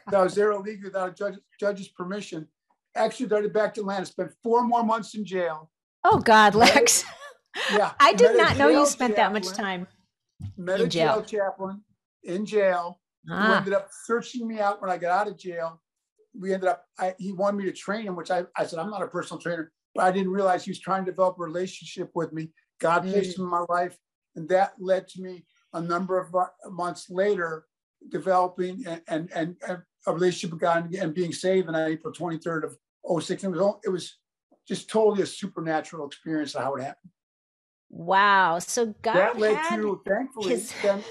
I 0.06 0.22
was 0.22 0.34
there 0.34 0.52
illegally 0.52 0.84
without 0.84 1.10
a 1.10 1.12
judge, 1.12 1.34
judge's 1.58 1.88
permission. 1.88 2.48
Extradited 2.96 3.52
back 3.52 3.74
to 3.74 3.80
Atlanta. 3.80 4.06
Spent 4.06 4.30
four 4.42 4.64
more 4.64 4.82
months 4.82 5.14
in 5.14 5.24
jail. 5.24 5.70
Oh 6.02 6.18
God, 6.18 6.54
Lex. 6.54 7.04
Yeah, 7.72 7.92
I 8.00 8.12
did 8.12 8.36
not 8.36 8.56
know 8.56 8.68
you 8.68 8.86
spent 8.86 9.16
chaplain, 9.16 9.32
that 9.32 9.46
much 9.46 9.56
time 9.56 9.86
met 10.56 10.80
in 10.80 10.90
jail. 10.90 11.22
jail 11.22 11.22
chaplain 11.22 11.82
in 12.24 12.46
jail. 12.46 13.00
Ah. 13.30 13.46
Who 13.46 13.54
ended 13.54 13.72
up 13.74 13.88
searching 14.04 14.46
me 14.48 14.60
out 14.60 14.80
when 14.80 14.90
I 14.90 14.96
got 14.96 15.20
out 15.20 15.28
of 15.28 15.38
jail. 15.38 15.80
We 16.38 16.54
ended 16.54 16.68
up. 16.68 16.84
I, 16.98 17.14
he 17.18 17.32
wanted 17.32 17.58
me 17.58 17.64
to 17.64 17.72
train 17.72 18.06
him, 18.06 18.16
which 18.16 18.30
I, 18.30 18.44
I 18.56 18.64
said 18.64 18.78
I'm 18.78 18.90
not 18.90 19.02
a 19.02 19.08
personal 19.08 19.40
trainer, 19.40 19.72
but 19.94 20.04
I 20.04 20.12
didn't 20.12 20.32
realize 20.32 20.64
he 20.64 20.70
was 20.70 20.80
trying 20.80 21.04
to 21.04 21.10
develop 21.10 21.38
a 21.38 21.42
relationship 21.42 22.10
with 22.14 22.32
me. 22.32 22.50
God 22.80 23.02
placed 23.02 23.36
mm. 23.36 23.40
him 23.40 23.44
in 23.46 23.50
my 23.50 23.64
life, 23.68 23.96
and 24.36 24.48
that 24.48 24.74
led 24.78 25.08
to 25.08 25.22
me 25.22 25.44
a 25.72 25.80
number 25.80 26.18
of 26.18 26.34
months 26.72 27.10
later, 27.10 27.64
developing 28.08 28.84
and, 28.86 29.02
and, 29.08 29.30
and 29.32 29.82
a 30.06 30.12
relationship 30.12 30.50
with 30.50 30.60
God 30.60 30.94
and 30.94 31.14
being 31.14 31.32
saved 31.32 31.68
on 31.68 31.76
April 31.76 32.12
23rd 32.12 32.64
of 32.64 33.22
06. 33.22 33.44
It 33.44 33.50
was, 33.50 33.74
it 33.84 33.90
was 33.90 34.18
just 34.66 34.88
totally 34.88 35.22
a 35.22 35.26
supernatural 35.26 36.06
experience 36.06 36.54
of 36.54 36.62
how 36.62 36.74
it 36.74 36.82
happened. 36.82 37.10
Wow. 37.90 38.60
So 38.60 38.94
God 39.02 39.14
that 39.14 39.38
led 39.38 39.60
to, 39.70 40.00
thankfully, 40.06 40.50
his... 40.50 40.72
then, 40.82 41.02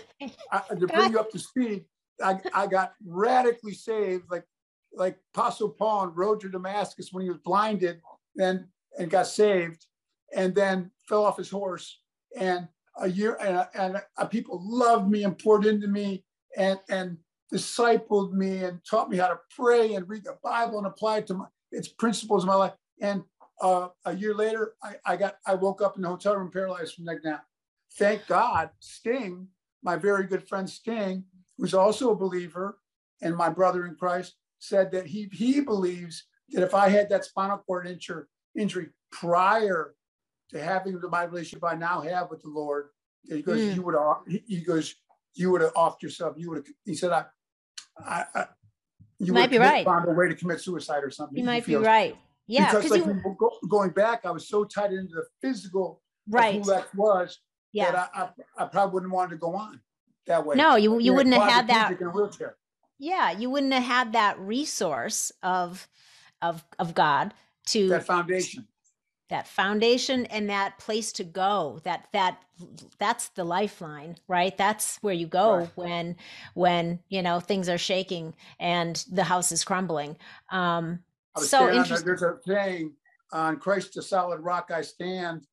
I, 0.51 0.61
to 0.80 0.88
bring 0.88 1.11
you 1.11 1.19
up 1.19 1.30
to 1.32 1.39
speed, 1.39 1.86
I, 2.23 2.39
I 2.53 2.67
got 2.67 2.93
radically 3.05 3.73
saved, 3.73 4.25
like 4.32 4.45
like 4.93 5.17
Apostle 5.36 5.69
Paul 5.69 5.99
on 5.99 6.15
road 6.15 6.39
to 6.41 6.49
Damascus 6.49 7.09
when 7.11 7.23
he 7.23 7.30
was 7.30 7.39
blinded, 7.43 8.01
then 8.36 8.69
and 8.97 9.09
got 9.09 9.27
saved, 9.27 9.86
and 10.36 10.55
then 10.55 10.91
fell 11.07 11.25
off 11.25 11.38
his 11.38 11.49
horse 11.49 11.99
and 12.38 12.67
a 13.01 13.09
year 13.09 13.38
and, 13.41 13.65
and 14.17 14.30
people 14.30 14.59
loved 14.61 15.09
me 15.09 15.23
and 15.23 15.38
poured 15.38 15.65
into 15.65 15.88
me 15.88 16.23
and 16.57 16.80
and 16.89 17.17
discipled 17.53 18.34
me 18.34 18.63
and 18.63 18.80
taught 18.89 19.09
me 19.09 19.17
how 19.17 19.27
to 19.27 19.39
pray 19.55 19.95
and 19.95 20.07
read 20.07 20.23
the 20.23 20.38
Bible 20.43 20.77
and 20.77 20.88
apply 20.88 21.17
it 21.17 21.27
to 21.27 21.34
my, 21.34 21.45
its 21.71 21.88
principles 21.88 22.43
in 22.43 22.47
my 22.47 22.55
life. 22.55 22.73
And 23.01 23.23
uh, 23.62 23.89
a 24.05 24.16
year 24.16 24.34
later, 24.34 24.74
I, 24.84 24.95
I 25.05 25.18
got 25.18 25.38
I 25.45 25.55
woke 25.55 25.82
up 25.82 25.95
in 25.95 26.01
the 26.01 26.07
hotel 26.07 26.36
room 26.36 26.51
paralyzed 26.51 26.95
from 26.95 27.05
neck 27.05 27.24
down. 27.24 27.39
Thank 27.97 28.28
God, 28.28 28.70
Sting, 28.80 29.47
my 29.84 29.95
very 29.95 30.26
good 30.28 30.47
friend 30.47 30.70
Sting, 30.70 31.26
who's 31.57 31.74
also 31.74 32.12
a 32.12 32.16
believer 32.16 32.80
and 33.22 33.36
my 33.36 33.49
brother 33.49 33.86
in 33.86 33.95
Christ, 33.95 34.36
said 34.60 34.91
that 34.91 35.07
he 35.07 35.30
he 35.32 35.62
believes 35.62 36.26
that 36.51 36.64
if 36.64 36.74
I 36.74 36.89
had 36.89 37.10
that 37.10 37.26
spinal 37.26 37.57
cord 37.57 37.88
injury, 37.88 38.26
injury 38.55 38.89
prior 39.12 39.95
to 40.51 40.62
having 40.62 40.99
the 40.99 41.10
my 41.10 41.24
relationship 41.24 41.64
I 41.64 41.76
now 41.76 42.01
have 42.01 42.30
with 42.30 42.41
the 42.41 42.49
Lord. 42.49 42.89
He 43.24 43.41
goes, 43.41 43.60
mm. 43.60 43.76
you 43.76 43.82
would 43.84 43.95
have, 43.95 44.41
he 44.47 44.62
goes, 44.62 44.95
you 45.36 45.51
would 45.51 45.62
have 45.62 45.74
offed 45.74 46.01
yourself. 46.01 46.36
You 46.38 46.49
would 46.49 46.57
have, 46.60 46.66
he 46.86 46.95
said, 46.95 47.12
I, 47.12 47.26
I, 47.99 48.26
I, 48.34 48.45
you 49.20 49.34
might 49.34 49.49
be 49.49 49.57
right. 49.57 49.86
Found 49.86 50.07
a 50.07 50.14
way 50.14 50.30
to 50.30 50.36
commit 50.36 50.62
suicide 50.62 51.03
or 51.03 51.12
something. 51.12 51.38
You 51.38 51.43
might 51.43 51.66
be 51.66 51.76
right. 51.76 52.18
Yeah, 52.50 52.74
because 52.74 52.89
like 52.89 53.06
you, 53.06 53.36
go, 53.39 53.52
going 53.70 53.91
back, 53.91 54.26
I 54.26 54.32
was 54.32 54.47
so 54.47 54.64
tied 54.64 54.91
into 54.91 55.14
the 55.14 55.26
physical 55.39 56.02
right. 56.28 56.56
who 56.56 56.64
that 56.64 56.93
was 56.95 57.39
yeah. 57.74 57.91
that 57.91 58.10
I, 58.16 58.22
I, 58.24 58.64
I, 58.64 58.66
probably 58.66 58.95
wouldn't 58.95 59.12
want 59.12 59.30
to 59.30 59.38
go 59.38 59.54
on 59.54 59.80
that 60.26 60.43
way. 60.43 60.56
No, 60.56 60.76
you 60.76 60.97
you 61.00 61.14
wouldn't 61.14 61.36
have 61.36 61.47
had 61.50 61.68
that. 61.68 62.02
In 62.02 62.08
a 62.08 62.10
wheelchair. 62.10 62.56
Yeah, 62.97 63.32
you 63.32 63.52
wouldn't 63.52 63.74
have 63.74 63.84
had 63.84 64.14
that 64.14 64.39
resource 64.39 65.32
of 65.43 65.88
of 66.41 66.66
of 66.80 66.95
God 66.95 67.36
to 67.68 67.88
that 67.89 68.08
foundation 68.08 68.68
that 69.30 69.47
foundation 69.47 70.26
and 70.28 70.50
that 70.50 70.80
place 70.80 71.12
to 71.14 71.24
go 71.24 71.80
that 71.84 72.08
that 72.14 72.41
that's 72.97 73.30
the 73.30 73.43
lifeline 73.43 74.16
right 74.28 74.58
that's 74.58 74.97
where 74.97 75.14
you 75.14 75.28
go 75.28 75.58
right. 75.58 75.72
when 75.76 76.16
when 76.56 77.00
you 77.10 77.22
know 77.22 77.39
things 77.39 77.70
are 77.70 77.78
shaking 77.78 78.34
and 78.60 79.06
the 79.12 79.24
house 79.24 79.52
is 79.52 79.64
crumbling 79.64 80.18
um 80.50 81.00
so 81.48 81.70
interesting. 81.72 82.06
there's 82.06 82.22
a 82.22 82.38
saying 82.46 82.94
on 83.32 83.58
christ 83.58 83.94
the 83.94 84.02
solid 84.02 84.40
rock 84.40 84.72
i 84.74 84.82
stand 84.82 85.46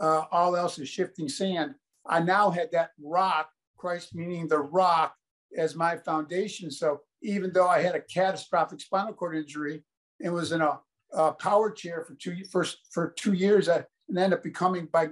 uh, 0.00 0.24
all 0.30 0.56
else 0.56 0.78
is 0.78 0.88
shifting 0.88 1.28
sand 1.28 1.74
i 2.06 2.20
now 2.20 2.50
had 2.50 2.70
that 2.72 2.90
rock 3.02 3.50
christ 3.76 4.14
meaning 4.14 4.48
the 4.48 4.58
rock 4.58 5.14
as 5.56 5.74
my 5.74 5.96
foundation 5.96 6.70
so 6.70 7.00
even 7.22 7.52
though 7.52 7.68
i 7.68 7.80
had 7.80 7.94
a 7.94 8.00
catastrophic 8.00 8.80
spinal 8.80 9.12
cord 9.12 9.36
injury 9.36 9.82
and 10.20 10.32
was 10.32 10.52
in 10.52 10.60
a 10.60 10.78
uh, 11.14 11.32
power 11.32 11.70
chair 11.70 12.04
for 12.06 12.14
two 12.14 12.36
first 12.50 12.78
for 12.90 13.10
two 13.18 13.34
years 13.34 13.68
and 13.68 13.84
ended 14.10 14.32
up 14.32 14.42
becoming 14.42 14.86
by 14.86 15.08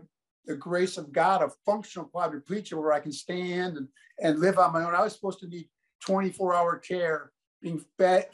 the 0.47 0.57
grace 0.57 0.97
of 0.97 1.13
God 1.13 1.43
a 1.43 1.51
functional 1.67 2.11
quadriplegic 2.13 2.73
where 2.73 2.93
I 2.93 3.01
can 3.01 3.13
stand 3.13 3.77
and, 3.77 3.89
and 4.21 4.41
live 4.41 4.59
on 4.59 4.73
my 4.73 4.85
own. 4.85 4.95
I 4.95 5.03
was 5.03 5.15
supposed 5.15 5.41
to 5.41 5.49
need 5.49 5.69
24 6.05 6.55
hour 6.55 6.79
care, 6.79 7.31
being 7.61 7.85
fed, 7.99 8.29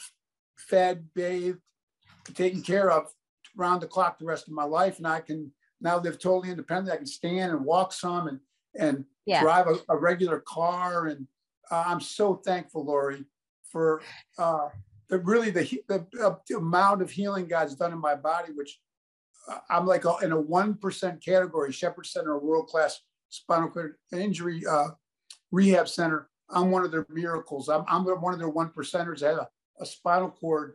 fed, 0.57 1.07
bathed, 1.15 1.59
taken 2.35 2.63
care 2.63 2.91
of 2.91 3.07
around 3.59 3.81
the 3.81 3.87
clock 3.87 4.19
the 4.19 4.25
rest 4.25 4.49
of 4.49 4.55
my 4.55 4.65
life. 4.65 4.99
And 4.99 5.07
I 5.07 5.21
can 5.21 5.51
now 5.81 5.99
live 5.99 6.19
totally 6.19 6.51
independently. 6.51 6.93
I 6.93 6.97
can 6.97 7.07
stand 7.07 7.53
and 7.53 7.65
walk 7.65 7.93
some 7.93 8.29
and, 8.29 8.41
and 8.79 9.05
yeah. 9.25 9.43
drive 9.43 9.67
a, 9.67 9.77
a, 9.89 9.97
regular 9.97 10.41
car. 10.41 11.07
And 11.07 11.27
uh, 11.71 11.85
I'm 11.87 12.01
so 12.01 12.35
thankful, 12.35 12.85
Lori, 12.85 13.25
for 13.71 14.03
uh, 14.39 14.69
the 15.09 15.19
really 15.19 15.51
the, 15.51 15.81
the, 15.89 16.07
uh, 16.23 16.37
the 16.49 16.57
amount 16.57 17.03
of 17.03 17.11
healing 17.11 17.47
God's 17.47 17.75
done 17.75 17.93
in 17.93 17.99
my 17.99 18.15
body, 18.15 18.53
which 18.55 18.79
uh, 19.49 19.59
I'm 19.71 19.87
like 19.87 20.05
a, 20.05 20.17
in 20.23 20.33
a 20.33 20.41
one 20.41 20.75
percent 20.75 21.25
category. 21.25 21.73
Shepherd 21.73 22.07
Center, 22.07 22.33
a 22.33 22.39
world 22.39 22.69
class 22.69 23.01
spinal 23.29 23.69
cord 23.69 23.97
injury 24.13 24.65
uh, 24.67 24.89
rehab 25.51 25.89
center. 25.89 26.29
I'm 26.51 26.71
one 26.71 26.85
of 26.85 26.91
their 26.91 27.07
miracles. 27.09 27.69
I'm, 27.69 27.85
I'm 27.89 28.05
one 28.05 28.33
of 28.33 28.39
their 28.39 28.49
one 28.49 28.71
percenters. 28.71 29.23
I 29.23 29.31
had 29.31 29.39
a, 29.39 29.49
a 29.81 29.87
spinal 29.87 30.31
cord, 30.31 30.75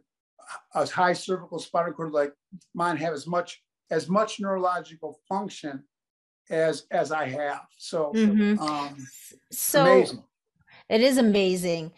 a 0.75 0.85
high 0.87 1.13
cervical 1.13 1.59
spinal 1.59 1.93
cord 1.93 2.11
like 2.11 2.33
mine, 2.73 2.97
have 2.97 3.13
as 3.13 3.27
much 3.27 3.61
as 3.89 4.07
much 4.09 4.39
neurological 4.39 5.19
function 5.27 5.83
as 6.49 6.85
as 6.91 7.11
I 7.11 7.27
have. 7.27 7.65
So, 7.77 8.11
mm-hmm. 8.15 8.59
um, 8.59 8.97
so 9.51 9.81
amazing. 9.81 10.23
It 10.89 11.01
is 11.01 11.17
amazing. 11.17 11.93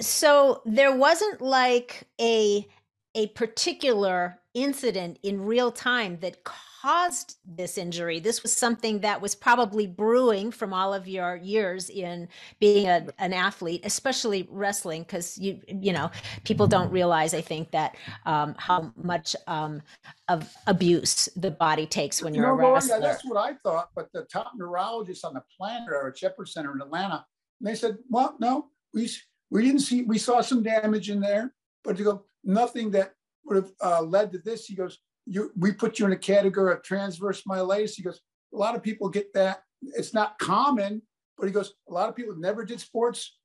So 0.00 0.62
there 0.64 0.96
wasn't 0.96 1.42
like 1.42 2.04
a 2.20 2.66
a 3.14 3.26
particular 3.28 4.38
incident 4.54 5.18
in 5.22 5.44
real 5.44 5.70
time 5.70 6.18
that 6.20 6.44
caused 6.82 7.36
this 7.46 7.78
injury. 7.78 8.18
This 8.18 8.42
was 8.42 8.52
something 8.52 8.98
that 9.00 9.20
was 9.22 9.34
probably 9.34 9.86
brewing 9.86 10.50
from 10.50 10.74
all 10.74 10.92
of 10.92 11.06
your 11.06 11.36
years 11.36 11.88
in 11.88 12.28
being 12.58 12.88
a, 12.88 13.06
an 13.18 13.32
athlete, 13.32 13.82
especially 13.84 14.48
wrestling, 14.50 15.02
because 15.02 15.38
you 15.38 15.60
you 15.68 15.92
know 15.92 16.10
people 16.44 16.66
don't 16.66 16.90
realize 16.90 17.34
I 17.34 17.40
think 17.40 17.70
that 17.70 17.96
um, 18.26 18.54
how 18.58 18.92
much 18.96 19.36
um, 19.46 19.80
of 20.28 20.52
abuse 20.66 21.28
the 21.36 21.52
body 21.52 21.86
takes 21.86 22.22
when 22.22 22.34
you're 22.34 22.46
you 22.50 22.62
know, 22.62 22.68
a 22.68 22.72
wrestler. 22.74 23.00
that's 23.00 23.24
what 23.24 23.36
I 23.36 23.54
thought, 23.62 23.90
but 23.94 24.12
the 24.12 24.22
top 24.24 24.52
neurologists 24.56 25.24
on 25.24 25.34
the 25.34 25.44
planet 25.56 25.88
are 25.88 26.08
at 26.08 26.18
Shepherd 26.18 26.48
Center 26.48 26.72
in 26.74 26.80
Atlanta 26.80 27.24
and 27.62 27.70
they 27.70 27.76
said, 27.76 27.96
well, 28.10 28.34
no, 28.40 28.66
we, 28.92 29.08
we 29.50 29.62
didn't 29.62 29.82
see, 29.82 30.02
we 30.02 30.18
saw 30.18 30.40
some 30.40 30.64
damage 30.64 31.10
in 31.10 31.20
there, 31.20 31.54
but 31.84 31.96
to 31.96 32.02
go, 32.02 32.24
nothing 32.42 32.90
that 32.90 33.14
would 33.44 33.54
have 33.54 33.72
uh, 33.80 34.02
led 34.02 34.32
to 34.32 34.38
this. 34.38 34.66
He 34.66 34.74
goes, 34.74 34.98
you, 35.26 35.50
we 35.56 35.72
put 35.72 35.98
you 35.98 36.06
in 36.06 36.12
a 36.12 36.16
category 36.16 36.72
of 36.72 36.82
transverse 36.82 37.42
myelitis. 37.42 37.94
He 37.94 38.02
goes, 38.02 38.20
a 38.52 38.56
lot 38.56 38.74
of 38.74 38.82
people 38.82 39.08
get 39.08 39.32
that. 39.34 39.62
It's 39.82 40.14
not 40.14 40.38
common, 40.38 41.02
but 41.38 41.46
he 41.46 41.52
goes, 41.52 41.74
a 41.88 41.92
lot 41.92 42.08
of 42.08 42.16
people 42.16 42.36
never 42.36 42.64
did 42.64 42.80
sports, 42.80 43.38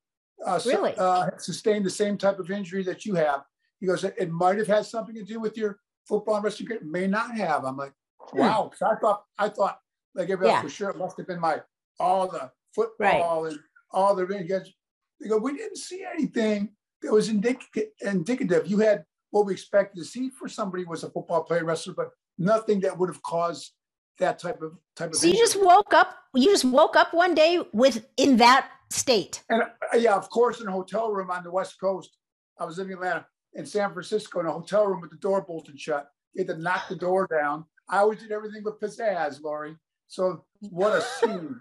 uh, 0.46 0.60
really 0.66 0.94
uh, 0.98 1.30
sustained 1.38 1.86
the 1.86 1.90
same 1.90 2.18
type 2.18 2.40
of 2.40 2.52
injury 2.52 2.84
that 2.84 3.06
you 3.06 3.16
have. 3.16 3.42
He 3.80 3.88
goes, 3.88 4.04
it, 4.04 4.32
might 4.32 4.58
have 4.58 4.68
had 4.68 4.86
something 4.86 5.16
to 5.16 5.24
do 5.24 5.40
with 5.40 5.58
your 5.58 5.80
football 6.08 6.36
and 6.36 6.44
wrestling. 6.44 6.70
May 6.84 7.08
not 7.08 7.36
have. 7.36 7.64
I'm 7.64 7.78
like, 7.78 7.94
hmm. 8.20 8.40
wow. 8.40 8.72
Hmm. 8.78 8.86
I 8.86 8.96
thought, 8.96 9.24
I 9.38 9.50
thought 9.50 9.80
like 10.16 10.30
everybody 10.30 10.50
yeah. 10.50 10.56
else 10.56 10.64
for 10.64 10.70
sure, 10.70 10.90
it 10.90 10.98
must 10.98 11.18
have 11.18 11.28
been 11.28 11.40
my 11.40 11.62
all 12.00 12.28
the 12.28 12.52
football 12.74 13.44
right. 13.44 13.52
and 13.52 13.60
all 13.92 14.16
the 14.16 14.26
guys, 14.26 14.72
they 15.20 15.30
go, 15.30 15.38
we 15.38 15.56
didn't 15.56 15.78
see 15.78 16.06
anything 16.14 16.70
that 17.02 17.12
was 17.12 17.30
indic- 17.30 17.86
indicative. 18.02 18.68
You 18.68 18.80
had 18.80 19.06
what 19.32 19.46
we 19.46 19.54
expected 19.54 20.00
to 20.00 20.06
see 20.06 20.30
for 20.30 20.48
somebody 20.48 20.86
was 20.86 21.04
a 21.04 21.10
football 21.10 21.44
player, 21.44 21.66
wrestler, 21.66 21.94
but 21.94 22.12
nothing 22.38 22.80
that 22.82 22.98
would 22.98 23.10
have 23.10 23.22
caused 23.24 23.74
that 24.20 24.40
type 24.40 24.62
of 24.62 24.74
type 24.96 25.10
of. 25.10 25.16
So 25.16 25.28
you 25.28 25.38
just 25.38 25.62
woke 25.62 25.94
up. 25.94 26.16
You 26.34 26.46
just 26.46 26.66
woke 26.66 26.96
up 26.96 27.14
one 27.14 27.36
day 27.36 27.64
with 27.74 28.06
in 28.18 28.38
that 28.38 28.70
state. 28.90 29.44
And 29.50 29.64
uh, 29.64 29.98
yeah, 29.98 30.16
of 30.16 30.30
course, 30.30 30.62
in 30.62 30.68
a 30.68 30.72
hotel 30.72 31.12
room 31.12 31.30
on 31.30 31.44
the 31.44 31.52
West 31.52 31.80
Coast. 31.80 32.18
I 32.60 32.66
was 32.66 32.80
in 32.80 32.92
Atlanta, 32.92 33.26
in 33.54 33.66
San 33.66 33.94
Francisco, 33.94 34.40
in 34.40 34.48
a 34.48 34.52
hotel 34.52 34.88
room 34.88 35.02
with 35.02 35.12
the 35.12 35.18
door 35.18 35.42
bolted 35.42 35.80
shut. 35.80 36.10
They 36.36 36.42
had 36.44 36.48
to 36.48 36.58
knock 36.58 36.90
the 36.90 36.96
door 36.96 37.28
down. 37.28 37.66
I 37.90 38.00
always 38.00 38.20
did 38.20 38.32
everything 38.32 38.64
with 38.64 38.80
pizzazz, 38.80 39.42
Lori. 39.42 39.76
So 40.08 40.46
what 40.62 40.94
a 40.94 41.02
scene! 41.02 41.60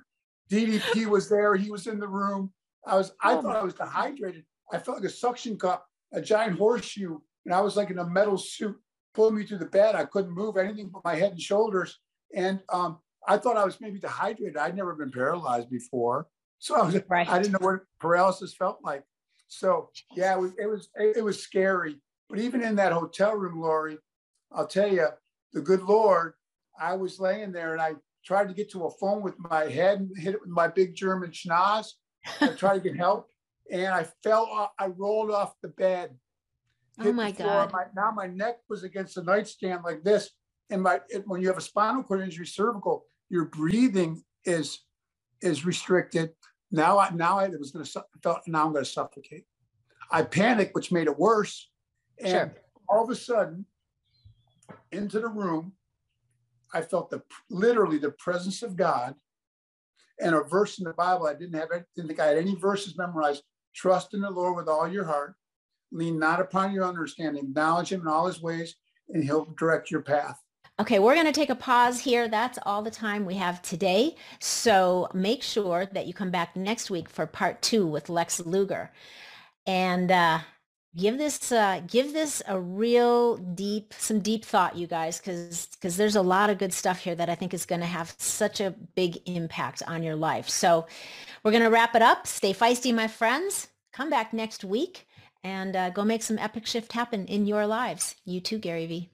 DDP 0.51 1.07
was 1.07 1.29
there. 1.29 1.55
He 1.57 1.71
was 1.71 1.87
in 1.87 1.99
the 1.99 2.09
room. 2.09 2.53
I 2.87 2.97
was. 2.97 3.13
I 3.23 3.35
oh 3.35 3.43
thought 3.43 3.57
I 3.57 3.65
was 3.65 3.75
dehydrated. 3.75 4.45
I 4.73 4.79
felt 4.79 4.99
like 4.99 5.07
a 5.07 5.13
suction 5.13 5.59
cup, 5.59 5.87
a 6.13 6.21
giant 6.21 6.59
horseshoe, 6.59 7.19
and 7.47 7.55
I 7.55 7.61
was 7.61 7.77
like 7.77 7.91
in 7.91 7.99
a 7.99 8.05
metal 8.05 8.37
suit 8.37 8.77
pulling 9.15 9.37
me 9.37 9.47
to 9.47 9.57
the 9.57 9.67
bed. 9.67 9.95
I 9.95 10.05
couldn't 10.05 10.33
move 10.33 10.57
anything 10.57 10.91
but 10.93 11.05
my 11.05 11.15
head 11.15 11.31
and 11.31 11.41
shoulders. 11.41 11.99
And 12.35 12.61
um, 12.69 12.99
I 13.27 13.39
thought 13.39 13.57
I 13.57 13.65
was 13.65 13.81
maybe 13.81 13.99
dehydrated. 13.99 14.57
I'd 14.57 14.77
never 14.77 14.95
been 14.95 15.13
paralyzed 15.13 15.71
before, 15.71 16.27
so 16.59 16.75
I 16.77 16.85
was. 16.85 17.01
Right. 17.09 17.29
I 17.29 17.39
didn't 17.39 17.53
know 17.53 17.67
what 17.67 17.81
paralysis 18.01 18.55
felt 18.55 18.81
like. 18.83 19.05
So 19.49 19.91
yeah, 20.15 20.35
it 20.35 20.41
was. 20.41 20.53
It 20.59 20.67
was, 20.67 20.89
it 20.97 21.25
was 21.25 21.43
scary. 21.43 21.97
But 22.29 22.41
even 22.41 22.63
in 22.63 22.75
that 22.77 22.93
hotel 22.93 23.35
room, 23.35 23.61
Lori, 23.61 23.99
I'll 24.53 24.67
tell 24.67 24.93
you, 24.93 25.07
the 25.53 25.61
good 25.61 25.83
Lord, 25.83 26.35
I 26.79 26.97
was 26.97 27.21
laying 27.21 27.53
there 27.53 27.73
and 27.73 27.81
I 27.81 27.95
tried 28.25 28.49
to 28.49 28.55
get 28.55 28.69
to 28.73 28.87
a 28.87 28.91
phone 28.91 29.23
with 29.23 29.39
my 29.39 29.67
head 29.67 30.01
and 30.01 30.11
hit 30.19 30.35
it 30.35 30.41
with 30.41 30.51
my 30.51 30.67
big 30.67 30.97
German 30.97 31.31
schnoz. 31.31 31.93
I 32.41 32.49
tried 32.49 32.75
to 32.75 32.81
get 32.81 32.97
help, 32.97 33.29
and 33.71 33.87
I 33.87 34.09
fell 34.25 34.47
off. 34.47 34.73
I 34.79 34.87
rolled 34.87 35.31
off 35.31 35.55
the 35.63 35.69
bed. 35.69 36.17
Oh 36.99 37.13
my 37.13 37.31
god! 37.31 37.73
My, 37.73 37.85
now 37.95 38.11
my 38.11 38.27
neck 38.27 38.59
was 38.69 38.83
against 38.83 39.17
the 39.17 39.23
nightstand 39.23 39.83
like 39.85 40.03
this, 40.03 40.31
and 40.71 40.83
my 40.83 41.01
it, 41.09 41.25
when 41.27 41.43
you 41.43 41.49
have 41.49 41.59
a 41.59 41.63
spinal 41.63 42.03
cord 42.03 42.23
injury, 42.23 42.47
cervical, 42.47 43.07
your 43.29 43.47
breathing 43.47 44.23
is 44.45 44.81
is 45.43 45.67
restricted. 45.67 46.31
Now 46.71 46.99
I 46.99 47.11
now 47.11 47.39
I 47.39 47.49
was 47.49 47.71
going 47.71 47.85
to 47.85 48.05
felt 48.23 48.41
now 48.47 48.67
I'm 48.67 48.73
going 48.73 48.85
to 48.85 48.91
suffocate. 48.91 49.45
I 50.11 50.23
panicked, 50.23 50.75
which 50.75 50.93
made 50.93 51.07
it 51.07 51.19
worse, 51.19 51.71
and 52.19 52.31
sure. 52.53 52.55
all 52.89 53.05
of 53.05 53.11
a 53.11 53.17
sudden, 53.17 53.67
into 54.91 55.21
the 55.21 55.29
room 55.29 55.73
I 56.73 56.83
felt 56.83 57.11
the 57.11 57.23
literally 57.51 57.99
the 57.99 58.11
presence 58.13 58.63
of 58.63 58.77
God 58.77 59.15
and 60.21 60.35
a 60.35 60.43
verse 60.43 60.79
in 60.79 60.85
the 60.85 60.93
Bible. 60.93 61.27
I 61.27 61.35
didn't 61.35 61.55
have 61.55 61.69
didn't 61.95 62.09
think 62.09 62.21
I 62.21 62.27
had 62.27 62.39
any 62.39 62.55
verses 62.55 62.97
memorized. 62.99 63.43
Trust 63.75 64.15
in 64.15 64.21
the 64.21 64.31
Lord 64.31 64.57
with 64.57 64.69
all 64.69 64.89
your 64.89 65.05
heart. 65.05 65.35
Lean 65.93 66.19
not 66.19 66.41
upon 66.41 66.73
your 66.73 66.85
understanding. 66.85 67.45
Acknowledge 67.45 67.93
him 67.93 68.03
in 68.03 68.09
all 68.09 68.27
his 68.27 68.43
ways, 68.43 68.77
and 69.09 69.23
he'll 69.23 69.47
direct 69.57 69.91
your 69.91 70.03
path. 70.03 70.41
Okay, 70.79 70.99
we're 70.99 71.15
going 71.15 71.27
to 71.27 71.33
take 71.33 71.49
a 71.49 71.55
pause 71.55 72.01
here. 72.01 72.29
That's 72.29 72.59
all 72.67 72.83
the 72.83 72.91
time 72.91 73.25
we 73.25 73.35
have 73.37 73.63
today. 73.63 74.15
So 74.41 75.09
make 75.15 75.43
sure 75.43 75.87
that 75.87 76.07
you 76.07 76.13
come 76.13 76.31
back 76.31 76.55
next 76.55 76.91
week 76.91 77.09
for 77.09 77.27
part 77.27 77.63
two 77.63 77.87
with 77.87 78.11
Lex 78.11 78.41
Luger. 78.41 78.91
And 79.67 80.13
uh, 80.13 80.41
give 80.97 81.19
this 81.19 81.53
uh, 81.53 81.81
give 81.87 82.13
this 82.13 82.43
a 82.49 82.59
real 82.59 83.37
deep 83.37 83.93
some 83.97 84.21
deep 84.21 84.45
thought 84.45 84.77
you 84.77 84.87
guys 84.87 85.19
because 85.19 85.67
because 85.67 85.97
there's 85.97 86.17
a 86.17 86.23
lot 86.23 86.51
of 86.51 86.59
good 86.59 86.73
stuff 86.73 87.01
here 87.01 87.15
that 87.15 87.29
i 87.29 87.35
think 87.35 87.53
is 87.53 87.67
going 87.67 87.81
to 87.81 87.87
have 87.87 88.15
such 88.19 88.61
a 88.61 88.71
big 88.95 89.19
impact 89.27 89.83
on 89.87 90.03
your 90.03 90.17
life 90.17 90.49
so 90.49 90.87
we're 91.43 91.51
going 91.51 91.63
to 91.63 91.71
wrap 91.71 91.95
it 91.95 92.03
up 92.03 92.27
stay 92.27 92.53
feisty 92.53 92.95
my 92.95 93.07
friends 93.07 93.69
come 93.93 94.09
back 94.09 94.33
next 94.33 94.65
week 94.65 95.06
and 95.47 95.77
uh, 95.77 95.91
go 95.91 96.05
make 96.05 96.25
some 96.25 96.41
epic 96.41 96.67
shift 96.67 96.93
happen 96.93 97.25
in 97.27 97.47
your 97.47 97.69
lives. 97.69 98.17
You 98.25 98.41
too 98.41 98.59
gary 98.59 98.87
vee 98.87 99.11